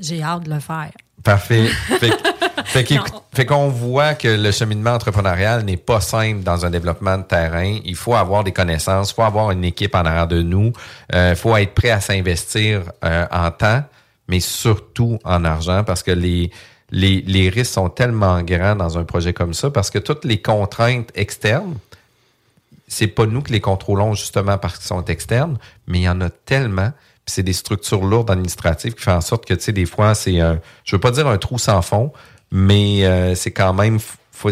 J'ai 0.00 0.22
hâte 0.22 0.44
de 0.44 0.54
le 0.54 0.60
faire. 0.60 0.90
Parfait. 1.22 1.68
Fait, 2.64 3.46
qu'on 3.46 3.68
voit 3.68 4.14
que 4.14 4.28
le 4.28 4.50
cheminement 4.52 4.90
entrepreneurial 4.90 5.64
n'est 5.64 5.76
pas 5.76 6.00
simple 6.00 6.42
dans 6.42 6.66
un 6.66 6.70
développement 6.70 7.18
de 7.18 7.22
terrain. 7.22 7.78
Il 7.84 7.94
faut 7.94 8.14
avoir 8.14 8.44
des 8.44 8.52
connaissances, 8.52 9.10
il 9.10 9.14
faut 9.14 9.22
avoir 9.22 9.50
une 9.52 9.64
équipe 9.64 9.94
en 9.94 10.00
arrière 10.00 10.28
de 10.28 10.42
nous, 10.42 10.72
il 11.12 11.34
faut 11.34 11.56
être 11.56 11.72
prêt 11.72 11.90
à 11.90 12.00
s'investir 12.00 12.82
euh, 13.04 13.26
en 13.30 13.50
temps, 13.50 13.82
mais 14.28 14.40
surtout 14.40 15.18
en 15.24 15.44
argent 15.44 15.82
parce 15.84 16.02
que 16.02 16.10
les, 16.10 16.50
les, 16.90 17.22
les 17.22 17.48
risques 17.48 17.72
sont 17.72 17.88
tellement 17.88 18.42
grands 18.42 18.76
dans 18.76 18.98
un 18.98 19.04
projet 19.04 19.32
comme 19.32 19.54
ça 19.54 19.70
parce 19.70 19.90
que 19.90 19.98
toutes 19.98 20.24
les 20.24 20.42
contraintes 20.42 21.10
externes, 21.14 21.76
c'est 22.86 23.06
pas 23.06 23.26
nous 23.26 23.42
qui 23.42 23.52
les 23.52 23.60
contrôlons 23.60 24.14
justement 24.14 24.58
parce 24.58 24.78
qu'ils 24.78 24.86
sont 24.86 25.04
externes, 25.04 25.58
mais 25.86 26.00
il 26.00 26.02
y 26.02 26.08
en 26.08 26.20
a 26.20 26.30
tellement. 26.30 26.92
C'est 27.28 27.42
des 27.42 27.52
structures 27.52 28.04
lourdes 28.04 28.30
administratives 28.30 28.94
qui 28.94 29.02
font 29.02 29.12
en 29.12 29.20
sorte 29.20 29.46
que, 29.46 29.54
tu 29.54 29.60
sais, 29.60 29.72
des 29.72 29.86
fois, 29.86 30.14
c'est 30.14 30.40
un, 30.40 30.60
je 30.84 30.96
veux 30.96 31.00
pas 31.00 31.10
dire 31.10 31.26
un 31.26 31.38
trou 31.38 31.58
sans 31.58 31.82
fond, 31.82 32.12
mais 32.50 33.04
euh, 33.04 33.34
c'est 33.34 33.50
quand 33.50 33.74
même, 33.74 33.98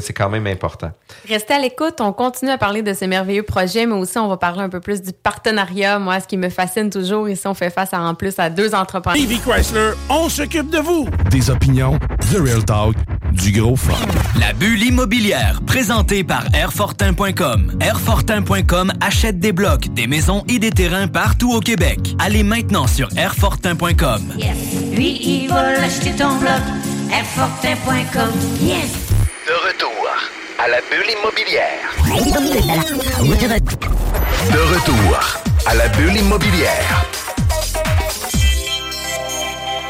c'est 0.00 0.12
quand 0.12 0.28
même 0.28 0.46
important. 0.46 0.90
Restez 1.28 1.54
à 1.54 1.58
l'écoute. 1.58 2.00
On 2.00 2.12
continue 2.12 2.50
à 2.50 2.58
parler 2.58 2.82
de 2.82 2.92
ce 2.92 3.04
merveilleux 3.04 3.42
projet, 3.42 3.86
mais 3.86 3.94
aussi 3.94 4.18
on 4.18 4.28
va 4.28 4.36
parler 4.36 4.62
un 4.62 4.68
peu 4.68 4.80
plus 4.80 5.02
du 5.02 5.12
partenariat. 5.12 5.98
Moi, 5.98 6.20
ce 6.20 6.26
qui 6.26 6.36
me 6.36 6.48
fascine 6.48 6.90
toujours, 6.90 7.28
ici, 7.28 7.46
on 7.46 7.54
fait 7.54 7.70
face 7.70 7.92
à, 7.92 8.00
en 8.00 8.14
plus 8.14 8.38
à 8.38 8.50
deux 8.50 8.74
entrepreneurs. 8.74 9.20
Levy 9.20 9.38
Chrysler, 9.40 9.92
on 10.08 10.28
s'occupe 10.28 10.70
de 10.70 10.78
vous. 10.78 11.08
Des 11.30 11.50
opinions, 11.50 11.98
The 12.32 12.38
Real 12.38 12.64
Talk, 12.64 12.96
du 13.32 13.52
gros 13.52 13.76
fun. 13.76 13.92
La 14.40 14.52
bulle 14.52 14.82
immobilière, 14.82 15.60
présentée 15.66 16.24
par 16.24 16.44
Airfortin.com. 16.54 17.78
Airfortin.com 17.80 18.92
achète 19.00 19.38
des 19.38 19.52
blocs, 19.52 19.88
des 19.94 20.06
maisons 20.06 20.44
et 20.48 20.58
des 20.58 20.70
terrains 20.70 21.08
partout 21.08 21.52
au 21.52 21.60
Québec. 21.60 22.16
Allez 22.18 22.42
maintenant 22.42 22.86
sur 22.86 23.08
Airfortin.com. 23.16 24.32
Lui, 24.92 25.20
il 25.22 25.48
va 25.48 25.72
l'acheter 25.72 26.12
ton 26.12 26.36
bloc. 26.36 26.62
Airfortin.com. 27.12 28.32
Yes! 28.60 29.15
De 29.46 29.52
retour 29.52 30.08
à 30.58 30.66
la 30.66 30.78
bulle 30.90 31.08
immobilière. 31.08 31.94
De 34.50 34.58
retour 34.58 35.20
à 35.66 35.74
la 35.76 35.86
bulle 35.90 36.16
immobilière. 36.16 37.06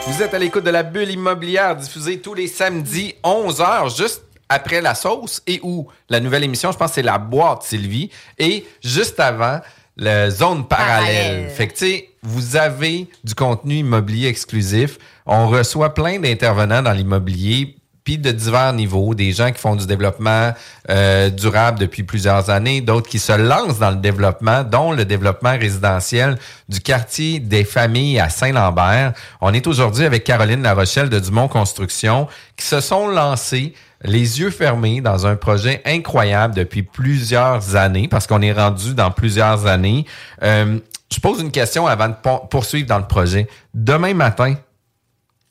Vous 0.07 0.23
êtes 0.23 0.35
à 0.35 0.39
l'écoute 0.39 0.65
de 0.65 0.69
la 0.71 0.83
bulle 0.83 1.11
immobilière 1.11 1.75
diffusée 1.75 2.21
tous 2.21 2.35
les 2.35 2.49
samedis 2.49 3.15
11h, 3.25 3.97
juste 3.97 4.25
après 4.51 4.83
la 4.83 4.95
sauce 4.95 5.41
et 5.47 5.59
où 5.63 5.89
la 6.11 6.21
nouvelle 6.21 6.45
émission, 6.45 6.71
je 6.71 6.77
pense, 6.77 6.93
c'est 6.93 7.03
la 7.03 7.17
boîte 7.17 7.63
Sylvie. 7.63 8.11
Et 8.39 8.67
juste 8.85 9.19
avant, 9.21 9.61
la 9.97 10.29
zone 10.29 10.69
parallèle. 10.69 11.07
Parallèle. 11.07 11.51
Fait 11.51 11.69
que, 11.69 11.73
tu 11.73 11.87
sais, 11.87 12.11
vous 12.23 12.57
avez 12.57 13.09
du 13.25 13.35
contenu 13.35 13.77
immobilier 13.77 14.29
exclusif. 14.29 14.99
On 15.25 15.49
reçoit 15.49 15.95
plein 15.95 16.19
d'intervenants 16.19 16.83
dans 16.83 16.93
l'immobilier, 16.93 17.77
puis 18.07 18.19
de 18.19 18.31
divers 18.31 18.73
niveaux. 18.73 19.15
Des 19.15 19.33
gens 19.33 19.51
qui 19.51 19.61
font 19.61 19.75
du 19.75 19.85
développement 19.85 20.55
euh, 20.89 21.29
durable 21.29 21.81
depuis 21.81 22.05
plusieurs 22.05 22.49
années, 22.51 22.81
d'autres 22.81 23.09
qui 23.09 23.19
se 23.19 23.33
lancent 23.33 23.81
dans 23.81 23.91
le 23.91 23.97
développement, 23.97 24.63
dont 24.63 24.93
le 24.93 25.05
développement 25.05 25.59
résidentiel 25.59 26.39
du 26.69 26.81
quartier 26.81 27.41
des 27.41 27.65
familles 27.65 28.21
à 28.21 28.29
Saint-Lambert. 28.29 29.13
On 29.41 29.53
est 29.53 29.67
aujourd'hui 29.67 30.05
avec 30.05 30.23
Caroline 30.23 30.63
Larochelle 30.63 31.09
de 31.09 31.19
Dumont 31.19 31.49
Construction, 31.49 32.29
qui 32.57 32.65
se 32.65 32.81
sont 32.81 33.09
lancés 33.09 33.75
les 34.03 34.39
yeux 34.39 34.51
fermés 34.51 35.01
dans 35.01 35.27
un 35.27 35.35
projet 35.35 35.83
incroyable 35.85 36.55
depuis 36.55 36.85
plusieurs 36.85 37.75
années, 37.75 38.07
parce 38.07 38.29
qu'on 38.29 38.41
est 38.41 38.53
rendu 38.53 38.95
dans 38.95 39.11
plusieurs 39.11 39.67
années. 39.67 40.07
Euh, 40.45 40.79
je 41.13 41.19
pose 41.19 41.41
une 41.41 41.51
question 41.51 41.89
avant 41.89 42.09
de 42.09 42.15
poursuivre 42.49 42.87
dans 42.87 42.99
le 42.99 43.07
projet. 43.07 43.49
Demain 43.75 44.15
matin, 44.15 44.55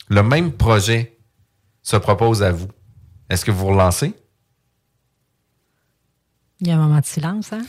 le 0.07 0.23
même 0.23 0.53
projet 0.53 1.14
se 1.85 1.95
propose 1.95 2.43
à 2.43 2.51
vous. 2.51 2.67
Est-ce 3.29 3.45
que 3.45 3.51
vous 3.51 3.59
vous 3.59 3.67
relancez? 3.67 4.13
Il 6.59 6.67
y 6.67 6.71
a 6.71 6.75
un 6.75 6.79
moment 6.79 6.99
de 6.99 7.05
silence, 7.05 7.53
hein? 7.53 7.61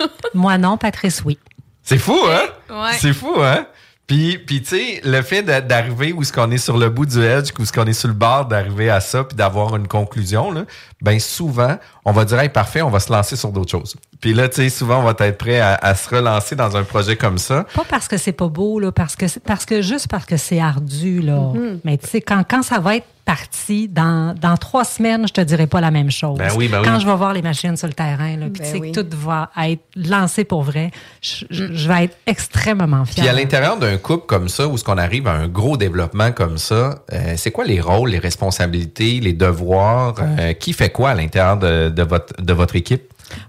Moi 0.34 0.58
non, 0.58 0.76
Patrice, 0.76 1.22
oui. 1.24 1.38
C'est 1.82 1.98
fou, 1.98 2.18
hein? 2.28 2.42
Ouais. 2.68 2.92
C'est 2.98 3.12
fou, 3.12 3.32
hein? 3.38 3.66
Puis, 4.06 4.38
puis 4.38 4.62
tu 4.62 4.68
sais, 4.68 5.00
le 5.04 5.22
fait 5.22 5.42
d'a- 5.42 5.60
d'arriver 5.60 6.12
où 6.12 6.22
est-ce 6.22 6.32
qu'on 6.32 6.50
est 6.50 6.58
sur 6.58 6.76
le 6.76 6.88
bout 6.90 7.06
du 7.06 7.20
edge, 7.22 7.50
où 7.58 7.62
est-ce 7.62 7.72
qu'on 7.72 7.86
est 7.86 7.92
sur 7.92 8.08
le 8.08 8.14
bord 8.14 8.46
d'arriver 8.46 8.88
à 8.90 9.00
ça, 9.00 9.24
puis 9.24 9.36
d'avoir 9.36 9.74
une 9.76 9.88
conclusion, 9.88 10.50
là, 10.52 10.64
ben 11.02 11.18
souvent, 11.20 11.76
on 12.04 12.12
va 12.12 12.24
dire, 12.24 12.38
hey, 12.40 12.48
parfait, 12.48 12.82
on 12.82 12.90
va 12.90 13.00
se 13.00 13.12
lancer 13.12 13.36
sur 13.36 13.52
d'autres 13.52 13.70
choses. 13.70 13.96
Puis 14.20 14.32
là, 14.32 14.48
tu 14.48 14.56
sais, 14.56 14.68
souvent, 14.70 15.00
on 15.00 15.02
va 15.04 15.14
être 15.26 15.36
prêt 15.38 15.60
à, 15.60 15.74
à 15.74 15.94
se 15.94 16.08
relancer 16.14 16.56
dans 16.56 16.74
un 16.76 16.84
projet 16.84 17.16
comme 17.16 17.36
ça. 17.38 17.64
Pas 17.74 17.84
parce 17.88 18.08
que 18.08 18.16
c'est 18.16 18.32
pas 18.32 18.48
beau, 18.48 18.80
là, 18.80 18.92
parce 18.92 19.14
que, 19.14 19.28
c'est- 19.28 19.40
parce 19.40 19.66
que 19.66 19.82
juste 19.82 20.08
parce 20.08 20.24
que 20.24 20.36
c'est 20.38 20.58
ardu, 20.60 21.20
là. 21.20 21.34
Mm-hmm. 21.54 21.78
Mais 21.84 21.98
tu 21.98 22.06
sais, 22.08 22.20
quand, 22.22 22.42
quand 22.48 22.62
ça 22.62 22.78
va 22.78 22.96
être 22.96 23.06
parti, 23.26 23.88
dans, 23.88 24.34
dans 24.40 24.56
trois 24.56 24.84
semaines, 24.84 25.26
je 25.26 25.32
te 25.32 25.40
dirai 25.40 25.66
pas 25.66 25.80
la 25.80 25.90
même 25.90 26.12
chose. 26.12 26.38
Ben 26.38 26.48
oui, 26.56 26.68
ben 26.68 26.80
oui. 26.80 26.86
quand 26.86 27.00
je 27.00 27.06
vais 27.06 27.16
voir 27.16 27.32
les 27.34 27.42
machines 27.42 27.76
sur 27.76 27.88
le 27.88 27.92
terrain, 27.92 28.36
là, 28.36 28.46
puis 28.52 28.62
Ben 28.62 28.64
tu 28.64 28.70
sais 28.70 28.78
oui. 28.78 28.92
que 28.92 29.00
tout 29.00 29.16
va 29.18 29.50
être 29.64 29.82
lancé 29.96 30.44
pour 30.44 30.62
vrai, 30.62 30.92
je, 31.20 31.44
je- 31.50 31.72
je 31.74 31.88
vais 31.88 32.04
être 32.04 32.16
extrêmement 32.26 33.04
fière. 33.04 33.24
Puis 33.24 33.28
à 33.28 33.32
l'intérieur 33.32 33.78
d'un 33.78 33.96
couple 33.98 34.26
comme 34.26 34.48
ça, 34.48 34.68
où 34.68 34.76
est-ce 34.76 34.84
qu'on 34.84 34.96
arrive 34.96 35.26
à 35.26 35.32
un 35.32 35.48
gros 35.48 35.76
développement 35.76 36.30
comme 36.30 36.56
ça, 36.56 37.00
euh, 37.12 37.34
c'est 37.36 37.50
quoi 37.50 37.64
les 37.64 37.80
rôles, 37.80 38.10
les 38.10 38.20
responsabilités, 38.20 39.18
les 39.20 39.32
devoirs? 39.32 40.14
euh, 40.20 40.52
qui 40.52 40.72
fait 40.72 40.85
quoi 40.90 41.10
à 41.10 41.14
l'intérieur 41.14 41.56
de, 41.58 41.88
de 41.90 42.02
votre, 42.02 42.40
de 42.42 42.52
votre 42.52 42.76
équipe? 42.76 43.02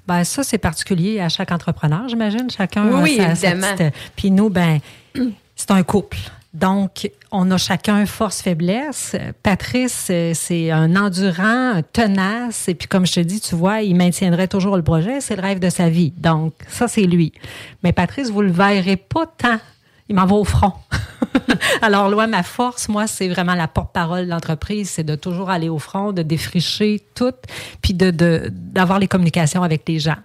Ben, 0.07 0.23
ça, 0.23 0.43
c'est 0.43 0.57
particulier 0.57 1.19
à 1.19 1.29
chaque 1.29 1.51
entrepreneur, 1.51 2.07
j'imagine. 2.07 2.49
Chacun 2.49 2.87
Oui, 3.01 3.19
a 3.19 3.29
sa- 3.29 3.35
sa 3.35 3.47
évidemment. 3.51 3.75
petite- 3.77 3.93
Puis 4.15 4.31
nous, 4.31 4.49
ben, 4.49 4.79
c'est 5.55 5.71
un 5.71 5.83
couple. 5.83 6.17
Donc, 6.53 7.11
on 7.31 7.51
a 7.51 7.57
chacun 7.57 8.05
force-faiblesse. 8.07 9.15
Patrice, 9.43 10.07
euh, 10.09 10.31
c'est 10.33 10.71
un 10.71 10.95
endurant, 10.95 11.73
un 11.75 11.81
tenace. 11.83 12.67
Et 12.67 12.73
puis, 12.73 12.87
comme 12.87 13.05
je 13.05 13.13
te 13.13 13.19
dis, 13.19 13.39
tu 13.39 13.53
vois, 13.53 13.81
il 13.81 13.95
maintiendrait 13.95 14.47
toujours 14.47 14.75
le 14.75 14.81
projet. 14.81 15.21
C'est 15.21 15.35
le 15.35 15.41
rêve 15.43 15.59
de 15.59 15.69
sa 15.69 15.89
vie. 15.89 16.13
Donc, 16.17 16.53
ça, 16.67 16.87
c'est 16.87 17.03
lui. 17.03 17.31
Mais 17.83 17.91
Patrice, 17.93 18.31
vous 18.31 18.41
le 18.41 18.51
verrez 18.51 18.95
pas 18.97 19.25
tant. 19.27 19.59
Il 20.09 20.15
m'en 20.15 20.25
va 20.25 20.35
au 20.35 20.43
front. 20.43 20.73
Alors, 21.81 22.09
loin, 22.09 22.27
ma 22.27 22.43
force, 22.43 22.87
moi, 22.89 23.07
c'est 23.07 23.27
vraiment 23.27 23.55
la 23.55 23.67
porte-parole 23.67 24.25
de 24.25 24.29
l'entreprise. 24.29 24.89
C'est 24.89 25.03
de 25.03 25.15
toujours 25.15 25.49
aller 25.49 25.69
au 25.69 25.79
front, 25.79 26.11
de 26.11 26.21
défricher 26.21 27.03
tout, 27.15 27.33
puis 27.81 27.93
de, 27.93 28.49
d'avoir 28.51 28.99
les 28.99 29.07
communications 29.07 29.63
avec 29.63 29.83
les 29.87 29.99
gens. 29.99 30.17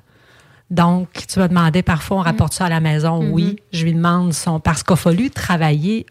Donc, 0.71 1.27
tu 1.29 1.39
me 1.39 1.49
demandais 1.49 1.83
parfois, 1.83 2.19
on 2.19 2.21
rapporte 2.21 2.55
ça 2.55 2.67
à 2.67 2.69
la 2.71 2.81
maison. 2.81 3.31
Oui, 3.31 3.57
je 3.73 3.85
lui 3.85 3.93
demande 3.93 4.33
son. 4.33 4.59
Parce 4.59 4.83
qu'il 4.83 4.95
a 4.95 4.97
fallu 4.97 5.31
travailler. 5.31 6.07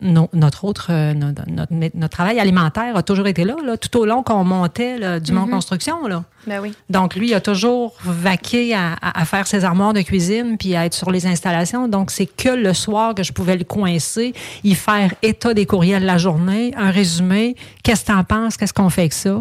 No- 0.00 0.28
notre 0.32 0.64
autre, 0.64 0.86
euh, 0.90 1.12
no- 1.14 1.26
notre, 1.48 1.72
notre- 1.72 1.96
notre 1.96 2.16
travail 2.16 2.38
alimentaire 2.40 2.96
a 2.96 3.02
toujours 3.02 3.26
été 3.26 3.44
là, 3.44 3.56
là 3.64 3.76
tout 3.76 3.98
au 3.98 4.04
long 4.06 4.22
qu'on 4.22 4.44
montait 4.44 4.98
là, 4.98 5.20
du 5.20 5.32
Mont 5.32 5.46
Construction. 5.46 6.06
Là. 6.06 6.24
Ben 6.46 6.60
oui. 6.60 6.72
Donc, 6.88 7.14
lui, 7.14 7.28
il 7.28 7.34
a 7.34 7.40
toujours 7.40 7.94
vaqué 8.04 8.74
à, 8.74 8.92
à- 9.02 9.20
à 9.20 9.24
faire 9.24 9.46
ses 9.46 9.64
armoires 9.64 9.92
de 9.92 10.00
cuisine 10.02 10.56
puis 10.58 10.74
à 10.76 10.86
être 10.86 10.94
sur 10.94 11.10
les 11.10 11.26
installations. 11.26 11.88
Donc, 11.88 12.10
c'est 12.10 12.26
que 12.26 12.48
le 12.50 12.72
soir 12.74 13.14
que 13.14 13.22
je 13.22 13.32
pouvais 13.32 13.56
le 13.56 13.64
coincer, 13.64 14.32
y 14.64 14.74
faire 14.74 15.12
état 15.22 15.52
des 15.54 15.66
courriels 15.66 16.04
la 16.04 16.18
journée, 16.18 16.72
un 16.76 16.90
résumé, 16.90 17.56
qu'est-ce 17.82 18.02
que 18.02 18.12
t'en 18.12 18.24
penses, 18.24 18.56
qu'est-ce 18.56 18.72
qu'on 18.74 18.90
fait 18.90 19.02
avec 19.02 19.12
ça. 19.12 19.40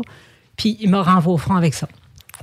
Puis, 0.58 0.78
il 0.82 0.89
me 0.89 0.99
renvoie 0.99 1.34
au 1.34 1.38
front 1.38 1.55
avec 1.55 1.74
ça. 1.74 1.88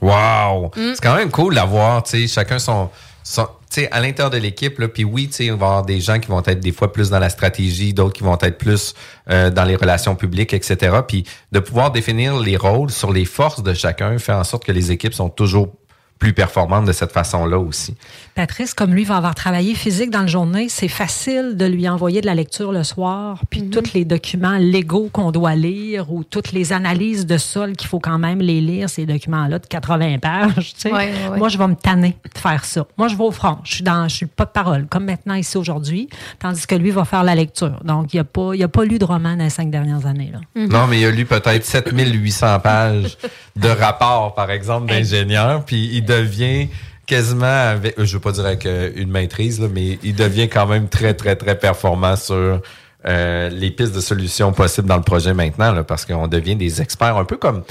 Wow! 0.01 0.67
Mm. 0.77 0.93
C'est 0.95 1.01
quand 1.03 1.17
même 1.17 1.31
cool 1.31 1.55
d'avoir, 1.55 2.03
tu 2.03 2.21
sais, 2.23 2.27
chacun 2.27 2.59
son. 2.59 2.91
Son 3.25 3.49
tu 3.75 3.81
sais, 3.81 3.91
à 3.91 4.01
l'intérieur 4.01 4.31
de 4.31 4.39
l'équipe, 4.39 4.79
là, 4.79 4.87
puis 4.87 5.03
oui, 5.03 5.29
on 5.41 5.57
va 5.57 5.67
avoir 5.67 5.85
des 5.85 5.99
gens 5.99 6.21
qui 6.21 6.29
vont 6.29 6.43
être 6.47 6.61
des 6.61 6.71
fois 6.71 6.93
plus 6.93 7.11
dans 7.11 7.19
la 7.19 7.29
stratégie, 7.29 7.93
d'autres 7.93 8.13
qui 8.13 8.23
vont 8.23 8.39
être 8.41 8.57
plus 8.57 8.95
euh, 9.29 9.51
dans 9.51 9.65
les 9.65 9.75
relations 9.75 10.15
publiques, 10.15 10.55
etc. 10.55 10.99
Puis 11.09 11.25
de 11.51 11.59
pouvoir 11.59 11.91
définir 11.91 12.39
les 12.39 12.57
rôles 12.57 12.91
sur 12.91 13.13
les 13.13 13.25
forces 13.25 13.65
de 13.65 13.75
chacun 13.75 14.17
fait 14.19 14.33
en 14.33 14.45
sorte 14.45 14.65
que 14.65 14.71
les 14.71 14.93
équipes 14.93 15.15
sont 15.15 15.29
toujours 15.29 15.73
plus 16.21 16.33
performantes 16.33 16.85
de 16.85 16.93
cette 16.93 17.11
façon-là 17.11 17.59
aussi. 17.59 17.97
Patrice, 18.35 18.75
comme 18.75 18.93
lui 18.95 19.05
va 19.05 19.17
avoir 19.17 19.35
travaillé 19.37 19.75
physique 19.75 20.11
dans 20.11 20.23
la 20.23 20.27
journée, 20.27 20.69
c'est 20.69 20.89
facile 20.89 21.57
de 21.57 21.67
lui 21.67 21.89
envoyer 21.89 22.21
de 22.21 22.27
la 22.27 22.35
lecture 22.35 22.73
le 22.73 22.83
soir, 22.83 23.41
puis 23.49 23.71
tous 23.71 23.93
les 23.95 24.05
documents 24.05 24.57
légaux 24.59 25.09
qu'on 25.13 25.31
doit 25.31 25.55
lire 25.55 26.13
ou 26.13 26.25
toutes 26.25 26.51
les 26.53 26.73
analyses 26.73 27.27
de 27.27 27.39
sol 27.39 27.77
qu'il 27.77 27.89
faut 27.89 28.01
quand 28.01 28.19
même 28.19 28.41
les 28.41 28.61
lire, 28.61 28.91
ces 28.91 29.07
documents-là 29.07 29.61
de 29.61 29.67
80 29.67 30.19
pages. 30.19 30.75
tu 30.75 30.81
sais. 30.81 30.93
Ouais, 30.93 31.13
ouais, 31.13 31.29
ouais. 31.31 31.39
Moi, 31.39 31.49
je 31.49 31.59
vais 31.59 31.69
me 31.69 31.77
tanner 31.77 32.17
de 32.35 32.39
faire 32.39 32.65
ça. 32.65 32.85
Moi, 32.99 33.07
je 33.09 33.15
vais 33.17 33.23
au 33.25 33.31
front. 33.31 33.59
Je 33.63 33.75
suis 33.77 33.85
dans, 33.85 34.09
je 34.09 34.17
suis 34.17 34.27
pas 34.27 34.45
de 34.47 34.51
parole, 34.51 34.87
comme 34.87 35.05
maintenant 35.05 35.35
ici 35.35 35.57
aujourd'hui, 35.57 36.09
tandis 36.41 36.67
que 36.67 36.75
lui 36.75 36.91
va 36.91 37.05
faire 37.05 37.23
la 37.23 37.37
lecture. 37.37 37.81
Donc, 37.85 38.13
il 38.13 38.17
n'y 38.17 38.21
a, 38.21 38.25
pas- 38.25 38.51
il 38.55 38.63
a 38.65 38.69
pas 38.69 38.85
lu 38.85 38.99
de 38.99 39.05
roman 39.05 39.37
dans 39.37 39.45
les 39.45 39.51
cinq 39.51 39.71
dernières 39.71 40.07
années. 40.07 40.33
Là. 40.33 40.41
Non, 40.67 40.87
mais 40.89 41.01
il 41.01 41.07
a 41.07 41.11
lu 41.13 41.25
peut-être 41.25 41.65
7800 41.65 42.59
pages 42.61 43.17
de 43.55 43.69
rapports, 43.69 44.35
par 44.35 44.51
exemple, 44.51 44.89
d'ingénieurs, 44.89 45.65
puis 45.65 45.91
il 45.93 46.05
devient 46.05 46.69
quasiment, 47.07 47.47
avec, 47.47 47.95
je 47.99 48.15
veux 48.15 48.21
pas 48.21 48.33
dire 48.33 48.47
avec 48.47 48.67
euh, 48.67 48.91
une 48.97 49.11
maîtrise, 49.11 49.61
mais 49.61 49.99
il 50.03 50.15
devient 50.15 50.49
quand 50.49 50.67
même 50.67 50.89
très, 50.89 51.15
très, 51.15 51.37
très 51.37 51.59
performant 51.59 52.17
sur 52.17 52.61
euh, 53.07 53.49
les 53.51 53.71
pistes 53.71 53.95
de 53.95 54.01
solutions 54.01 54.53
possibles 54.53 54.89
dans 54.89 54.97
le 54.97 55.03
projet 55.03 55.35
maintenant, 55.35 55.73
là, 55.73 55.85
parce 55.85 56.05
qu'on 56.07 56.27
devient 56.27 56.57
des 56.57 56.81
experts, 56.81 57.17
un 57.17 57.25
peu 57.25 57.37
comme, 57.37 57.63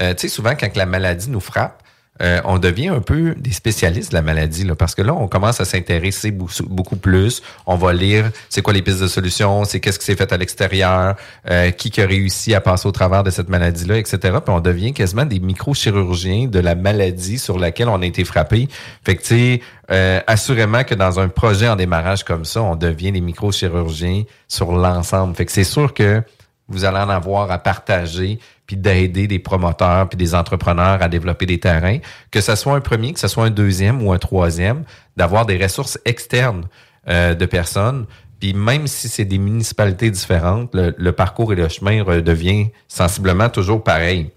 euh, 0.00 0.14
tu 0.14 0.22
sais, 0.22 0.28
souvent 0.28 0.54
quand 0.58 0.76
la 0.76 0.86
maladie 0.86 1.30
nous 1.30 1.40
frappe, 1.40 1.82
euh, 2.22 2.40
on 2.44 2.58
devient 2.58 2.88
un 2.88 3.00
peu 3.00 3.34
des 3.36 3.52
spécialistes 3.52 4.10
de 4.10 4.16
la 4.16 4.22
maladie, 4.22 4.64
là, 4.64 4.74
parce 4.74 4.94
que 4.94 5.02
là, 5.02 5.14
on 5.14 5.28
commence 5.28 5.60
à 5.60 5.64
s'intéresser 5.64 6.30
beaucoup, 6.30 6.96
plus. 6.96 7.42
On 7.66 7.76
va 7.76 7.92
lire 7.92 8.30
c'est 8.48 8.62
quoi 8.62 8.72
les 8.72 8.82
pistes 8.82 9.00
de 9.00 9.08
solutions, 9.08 9.64
c'est 9.64 9.80
qu'est-ce 9.80 9.98
qui 9.98 10.04
s'est 10.04 10.16
fait 10.16 10.32
à 10.32 10.36
l'extérieur, 10.36 11.16
euh, 11.50 11.70
qui 11.70 11.90
qui 11.90 12.00
a 12.00 12.06
réussi 12.06 12.54
à 12.54 12.60
passer 12.60 12.86
au 12.86 12.92
travers 12.92 13.24
de 13.24 13.30
cette 13.30 13.48
maladie-là, 13.48 13.98
etc. 13.98 14.18
Puis 14.44 14.54
on 14.54 14.60
devient 14.60 14.92
quasiment 14.92 15.24
des 15.24 15.40
microchirurgiens 15.40 16.46
de 16.46 16.58
la 16.58 16.74
maladie 16.74 17.38
sur 17.38 17.58
laquelle 17.58 17.88
on 17.88 18.00
a 18.02 18.06
été 18.06 18.24
frappé. 18.24 18.68
Fait 19.04 19.16
que, 19.16 19.22
tu 19.22 19.28
sais, 19.28 19.60
euh, 19.90 20.20
assurément 20.26 20.84
que 20.84 20.94
dans 20.94 21.18
un 21.18 21.28
projet 21.28 21.68
en 21.68 21.76
démarrage 21.76 22.24
comme 22.24 22.44
ça, 22.44 22.62
on 22.62 22.76
devient 22.76 23.12
des 23.12 23.20
microchirurgiens 23.20 24.24
sur 24.48 24.72
l'ensemble. 24.72 25.34
Fait 25.34 25.44
que 25.44 25.52
c'est 25.52 25.64
sûr 25.64 25.92
que 25.92 26.22
vous 26.68 26.84
allez 26.84 26.98
en 26.98 27.08
avoir 27.08 27.50
à 27.50 27.58
partager 27.58 28.38
puis 28.66 28.76
d'aider 28.76 29.26
des 29.26 29.38
promoteurs 29.38 30.08
puis 30.08 30.16
des 30.16 30.34
entrepreneurs 30.34 31.02
à 31.02 31.08
développer 31.08 31.46
des 31.46 31.58
terrains, 31.60 31.98
que 32.30 32.40
ce 32.40 32.54
soit 32.54 32.74
un 32.74 32.80
premier, 32.80 33.12
que 33.12 33.20
ce 33.20 33.28
soit 33.28 33.44
un 33.44 33.50
deuxième 33.50 34.02
ou 34.02 34.12
un 34.12 34.18
troisième, 34.18 34.84
d'avoir 35.16 35.46
des 35.46 35.62
ressources 35.62 35.98
externes 36.04 36.66
euh, 37.08 37.34
de 37.34 37.46
personnes. 37.46 38.06
Puis 38.40 38.54
même 38.54 38.86
si 38.86 39.08
c'est 39.08 39.24
des 39.24 39.38
municipalités 39.38 40.10
différentes, 40.10 40.74
le, 40.74 40.94
le 40.96 41.12
parcours 41.12 41.52
et 41.52 41.56
le 41.56 41.68
chemin 41.68 42.02
redevient 42.02 42.70
sensiblement 42.88 43.48
toujours 43.48 43.82
pareil. 43.84 44.30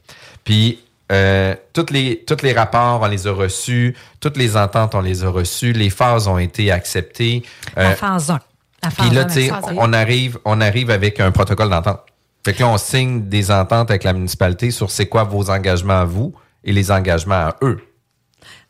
Puis 0.44 0.80
euh, 1.12 1.56
toutes 1.74 1.92
les 1.92 2.24
tous 2.26 2.42
les 2.44 2.54
rapports, 2.54 3.02
on 3.02 3.08
les 3.08 3.28
a 3.28 3.32
reçus, 3.32 3.96
toutes 4.20 4.38
les 4.38 4.58
ententes, 4.58 4.96
on 4.96 5.02
les 5.02 5.24
a 5.24 5.30
reçues, 5.30 5.72
les 5.72 5.92
phases 5.92 6.28
ont 6.28 6.40
été 6.40 6.72
acceptées. 6.72 7.44
La 7.76 7.92
Euh, 7.92 7.96
phase 7.96 8.32
1. 8.32 8.40
La 8.84 8.90
phase 8.90 9.08
puis 9.08 9.16
là, 9.16 9.22
1, 9.22 9.26
tu 9.26 9.34
sais, 9.34 9.48
la 9.48 9.62
on 9.78 9.94
arrive, 9.94 10.40
on 10.46 10.62
arrive 10.62 10.90
avec 10.90 11.20
un 11.20 11.32
protocole 11.32 11.70
d'entente. 11.70 12.02
Fait 12.46 12.54
que 12.54 12.60
là, 12.60 12.70
on 12.70 12.78
signe 12.78 13.28
des 13.28 13.50
ententes 13.50 13.90
avec 13.90 14.04
la 14.04 14.14
municipalité 14.14 14.70
sur 14.70 14.92
c'est 14.92 15.08
quoi 15.08 15.24
vos 15.24 15.50
engagements 15.50 16.02
à 16.02 16.06
vous 16.06 16.32
et 16.64 16.74
les 16.74 16.92
engagements 16.92 17.34
à 17.34 17.56
eux. 17.64 17.82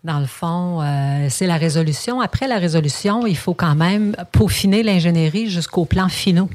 Dans 0.05 0.19
le 0.19 0.27
fond, 0.27 0.81
euh, 0.81 1.27
c'est 1.29 1.45
la 1.45 1.57
résolution. 1.57 2.21
Après 2.21 2.47
la 2.47 2.57
résolution, 2.57 3.27
il 3.27 3.35
faut 3.35 3.53
quand 3.53 3.75
même 3.75 4.15
peaufiner 4.31 4.81
l'ingénierie 4.81 5.49
jusqu'au 5.49 5.83
plan 5.83 6.07
finaux. 6.07 6.49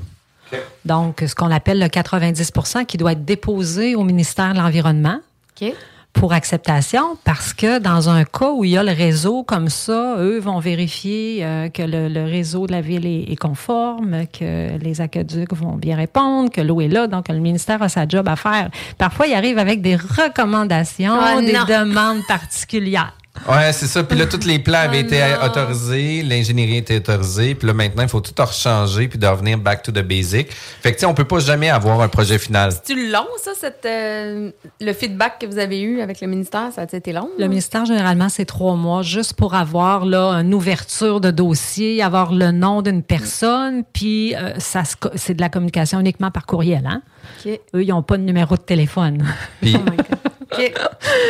Donc, 0.87 1.23
ce 1.27 1.35
qu'on 1.35 1.51
appelle 1.51 1.79
le 1.79 1.89
90% 1.89 2.87
qui 2.87 2.97
doit 2.97 3.13
être 3.13 3.27
déposé 3.27 3.95
au 3.97 4.03
ministère 4.03 4.55
de 4.55 4.59
l'Environnement. 4.59 5.21
OK. 5.61 5.75
Pour 6.13 6.33
acceptation 6.33 7.17
parce 7.25 7.55
que 7.55 7.79
dans 7.79 8.09
un 8.09 8.25
cas 8.25 8.51
où 8.51 8.65
il 8.65 8.73
y 8.73 8.77
a 8.77 8.83
le 8.83 8.93
réseau 8.93 9.43
comme 9.43 9.69
ça, 9.69 10.17
eux 10.19 10.39
vont 10.39 10.59
vérifier 10.59 11.45
euh, 11.45 11.69
que 11.69 11.83
le, 11.83 12.09
le 12.09 12.25
réseau 12.25 12.67
de 12.67 12.73
la 12.73 12.81
ville 12.81 13.07
est, 13.07 13.33
est 13.33 13.37
conforme, 13.37 14.27
que 14.27 14.77
les 14.79 15.01
aqueducs 15.01 15.53
vont 15.55 15.77
bien 15.77 15.97
répondre, 15.97 16.51
que 16.51 16.61
l'eau 16.61 16.81
est 16.81 16.89
là, 16.89 17.07
donc 17.07 17.29
le 17.29 17.39
ministère 17.39 17.83
a 17.83 17.89
sa 17.89 18.07
job 18.09 18.29
à 18.29 18.37
faire. 18.37 18.71
Parfois, 18.99 19.27
il 19.27 19.35
arrive 19.35 19.59
avec 19.59 19.83
des 19.83 19.97
recommandations, 19.97 21.19
Oh, 21.37 21.41
des 21.41 21.53
demandes 21.53 22.27
particulières. 22.27 23.15
Ouais, 23.49 23.73
c'est 23.73 23.87
ça. 23.87 24.03
Puis 24.03 24.19
là, 24.19 24.27
tous 24.27 24.45
les 24.45 24.59
plans 24.59 24.81
avaient 24.81 24.99
Oh 25.03 25.07
été 25.07 25.19
non. 25.21 25.47
autorisés, 25.47 26.23
l'ingénierie 26.23 26.79
était 26.79 26.97
autorisée, 26.97 27.55
puis 27.55 27.67
là, 27.69 27.73
maintenant, 27.75 28.03
il 28.03 28.09
faut 28.09 28.21
tout 28.21 28.35
rechanger 28.43 29.07
puis 29.09 29.19
de 29.19 29.27
revenir 29.27 29.57
back 29.57 29.83
to 29.83 29.93
the 29.93 30.03
basic. 30.03 30.51
Fait 30.53 30.91
que, 30.91 30.97
tu 30.97 31.01
sais, 31.01 31.07
on 31.07 31.15
peut 31.15 31.25
pas 31.25 31.39
jamais 31.39 31.71
avoir 31.71 32.01
un 32.01 32.09
projet 32.09 32.39
final. 32.39 32.73
C'est-tu 32.73 33.11
long, 33.11 33.27
ça, 33.43 33.53
cette, 33.59 33.87
euh, 33.87 34.51
le 34.81 34.93
feedback 34.93 35.39
que 35.41 35.47
vous 35.47 35.59
avez 35.59 35.81
eu 35.81 36.01
avec 36.01 36.21
le 36.21 36.27
ministère? 36.27 36.71
Ça 36.75 36.83
a 36.83 36.97
été 36.97 37.13
long? 37.13 37.31
Le 37.39 37.47
ministère, 37.47 37.87
généralement, 37.87 38.29
c'est 38.29 38.45
trois 38.45 38.75
mois 38.75 39.03
juste 39.03 39.35
pour 39.35 39.55
avoir 39.55 40.05
là, 40.05 40.33
une 40.41 40.53
ouverture 40.53 41.21
de 41.21 41.31
dossier, 41.31 42.03
avoir 42.03 42.33
le 42.33 42.51
nom 42.51 42.83
d'une 42.83 43.03
personne, 43.03 43.85
puis 43.93 44.35
euh, 44.35 44.53
ça 44.59 44.85
se 44.85 44.97
co- 44.97 45.11
c'est 45.15 45.35
de 45.35 45.41
la 45.41 45.49
communication 45.49 46.01
uniquement 46.01 46.31
par 46.33 46.47
courriel. 46.47 46.85
Hein? 46.87 47.01
OK. 47.47 47.61
Eux, 47.75 47.83
ils 47.85 47.89
n'ont 47.89 48.03
pas 48.03 48.17
de 48.17 48.23
numéro 48.23 48.57
de 48.57 48.61
téléphone. 48.63 49.25
Puis, 49.63 49.77
OK. 49.77 49.83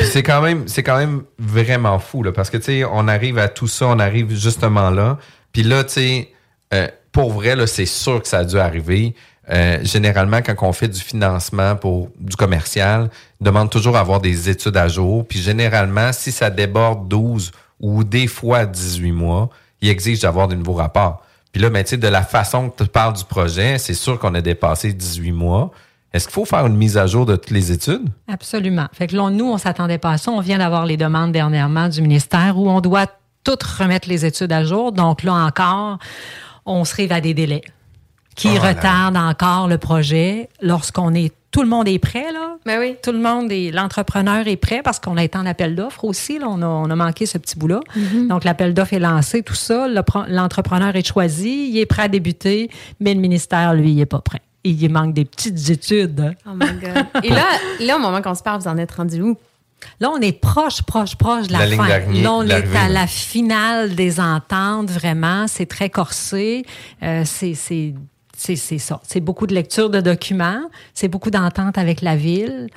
C'est 0.03 0.83
quand 0.83 0.97
même 0.99 1.23
vraiment 1.39 1.99
fou 1.99 2.23
là 2.23 2.33
parce 2.33 2.51
que 2.51 2.57
tu 2.57 2.65
sais 2.65 2.85
on 2.85 3.09
arrive 3.09 3.39
à 3.39 3.49
tout 3.49 3.69
ça 3.69 3.87
on 3.87 3.99
arrive 3.99 4.35
justement 4.35 4.91
là. 4.91 5.19
Puis 5.53 5.63
là 5.63 5.85
tu 5.85 5.93
sais 5.93 6.29
euh, 6.73 6.89
pour 7.13 7.33
vrai 7.33 7.57
là 7.57 7.67
c'est 7.67 7.87
sûr 7.87 8.23
que 8.23 8.29
ça 8.29 8.39
a 8.39 8.45
dû 8.45 8.59
arriver. 8.59 9.15
Euh, 9.51 9.79
généralement 9.83 10.43
quand 10.43 10.55
on 10.61 10.73
fait 10.73 10.89
du 10.89 11.01
financement 11.01 11.75
pour 11.75 12.11
du 12.21 12.37
commercial 12.37 13.11
demande 13.41 13.69
toujours 13.69 13.97
à 13.97 14.01
avoir 14.01 14.21
des 14.21 14.49
études 14.49 14.77
à 14.77 14.89
jour. 14.89 15.27
Puis 15.27 15.41
généralement 15.41 16.13
si 16.13 16.33
ça 16.33 16.51
déborde 16.51 17.09
12 17.09 17.53
ou 17.81 18.05
des 18.05 18.27
fois 18.27 18.67
18 18.67 19.13
mois 19.13 19.51
il 19.83 19.89
exige 19.89 20.21
d'avoir 20.21 20.47
de 20.47 20.55
nouveaux 20.55 20.75
rapports. 20.75 21.23
Puis 21.53 21.61
là 21.61 21.69
ben 21.71 21.85
de 21.85 22.09
la 22.09 22.23
façon 22.23 22.71
que 22.71 22.85
tu 22.85 22.89
parles 22.89 23.15
du 23.15 23.25
projet 23.25 23.79
c'est 23.79 23.95
sûr 23.95 24.19
qu'on 24.19 24.35
a 24.35 24.41
dépassé 24.41 24.93
18 24.93 25.33
mois 25.33 25.73
est-ce 26.13 26.27
qu'il 26.27 26.35
faut 26.35 26.45
faire 26.45 26.67
une 26.67 26.77
mise 26.77 26.97
à 26.97 27.07
jour 27.07 27.25
de 27.25 27.37
toutes 27.37 27.51
les 27.51 27.71
études? 27.71 28.09
Absolument. 28.27 28.87
Fait 28.93 29.07
que 29.07 29.17
là, 29.17 29.31
nous, 29.31 29.45
on 29.45 29.59
s'attendait 29.59 29.99
pas 29.99 30.13
à 30.13 30.19
ça. 30.19 30.33
On 30.33 30.41
vient 30.41 30.59
d'avoir 30.59 30.85
les 30.87 30.97
demandes 30.97 31.33
dernièrement 31.33 31.89
du 31.89 32.03
ministère 32.03 32.59
où 32.59 32.69
on 32.69 32.81
doit 32.81 33.07
tout 33.45 33.59
remettre 33.79 34.09
les 34.09 34.27
études 34.27 34.53
à 34.53 34.65
jour. 34.65 34.93
Donc 34.93 35.23
là 35.23 35.35
encore, 35.35 35.99
on 36.67 36.85
se 36.85 36.95
rive 36.95 37.13
à 37.13 37.21
des 37.21 37.35
délais 37.35 37.63
qui 38.35 38.49
Oh 38.57 38.67
retardent 38.67 39.17
encore 39.17 39.69
le 39.69 39.79
projet 39.79 40.49
lorsqu'on 40.61 41.15
est 41.15 41.33
tout 41.51 41.63
le 41.63 41.69
monde 41.69 41.89
est 41.89 41.99
prêt 41.99 42.31
là. 42.33 42.57
Ben 42.65 42.79
oui. 42.79 42.95
Tout 43.03 43.11
le 43.11 43.19
monde 43.19 43.51
est 43.51 43.73
l'entrepreneur 43.73 44.47
est 44.47 44.57
prêt 44.57 44.83
parce 44.85 45.01
qu'on 45.01 45.17
a 45.17 45.25
été 45.25 45.37
en 45.37 45.47
appel 45.47 45.75
d'offres 45.75 46.05
aussi 46.05 46.39
là, 46.39 46.47
on 46.49 46.63
a, 46.63 46.67
on 46.67 46.89
a 46.91 46.95
manqué 46.95 47.27
ce 47.27 47.39
petit 47.39 47.59
bout 47.59 47.67
là. 47.67 47.81
Donc 48.29 48.45
l'appel 48.45 48.73
d'offres 48.73 48.95
est 48.95 49.01
lancé 49.01 49.43
tout 49.43 49.55
ça, 49.55 49.89
Le 49.89 50.03
l'entrepreneur 50.29 50.95
est 50.95 51.07
choisi, 51.07 51.71
il 51.71 51.79
est 51.79 51.87
prêt 51.87 52.03
à 52.03 52.09
débuter, 52.09 52.71
mais 53.01 53.15
le 53.15 53.21
ministère 53.21 53.75
lui 53.75 53.93
il 53.93 54.01
est 54.01 54.07
pas 54.07 54.21
prêt. 54.21 54.43
Il 54.65 54.91
manque 54.91 55.15
des 55.15 55.25
petites 55.25 55.71
études. 55.71 56.37
Oh 56.47 56.51
my 56.55 56.67
God. 56.81 57.07
Et 57.25 57.31
là, 57.31 57.47
là, 57.81 57.97
au 57.97 57.99
moment 57.99 58.21
qu'on 58.21 58.35
se 58.35 58.43
parle, 58.43 58.61
vous 58.61 58.69
en 58.69 58.77
êtes 58.77 58.93
rendu 58.93 59.23
où? 59.23 59.37
Là, 60.01 60.11
on 60.11 60.21
est 60.21 60.39
proche, 60.39 60.83
proche, 60.83 61.17
proche 61.17 61.49
de 61.49 61.53
la, 61.53 61.67
fin. 61.67 61.89
Là, 61.89 62.33
on 62.33 62.47
est 62.47 62.77
à 62.77 62.89
la 62.89 63.07
finale 63.07 63.95
des 63.95 64.21
ententes, 64.21 64.91
vraiment. 64.91 65.47
C'est 65.47 65.67
très 65.67 65.91
corsé. 65.91 66.65
Euh, 67.03 67.23
c'est, 67.25 67.55
c'est, 67.55 67.95
c'est, 68.37 68.57
c'est 68.57 68.79
ça. 68.79 69.01
C'est 69.07 69.21
beaucoup 69.21 69.47
de 69.47 69.55
lecture 69.55 69.91
de 69.91 70.01
documents. 70.01 70.63
C'est 70.95 71.09
beaucoup 71.09 71.31
d'ententes 71.31 71.79
avec 71.79 72.03
la 72.03 72.17
ville. 72.17 72.69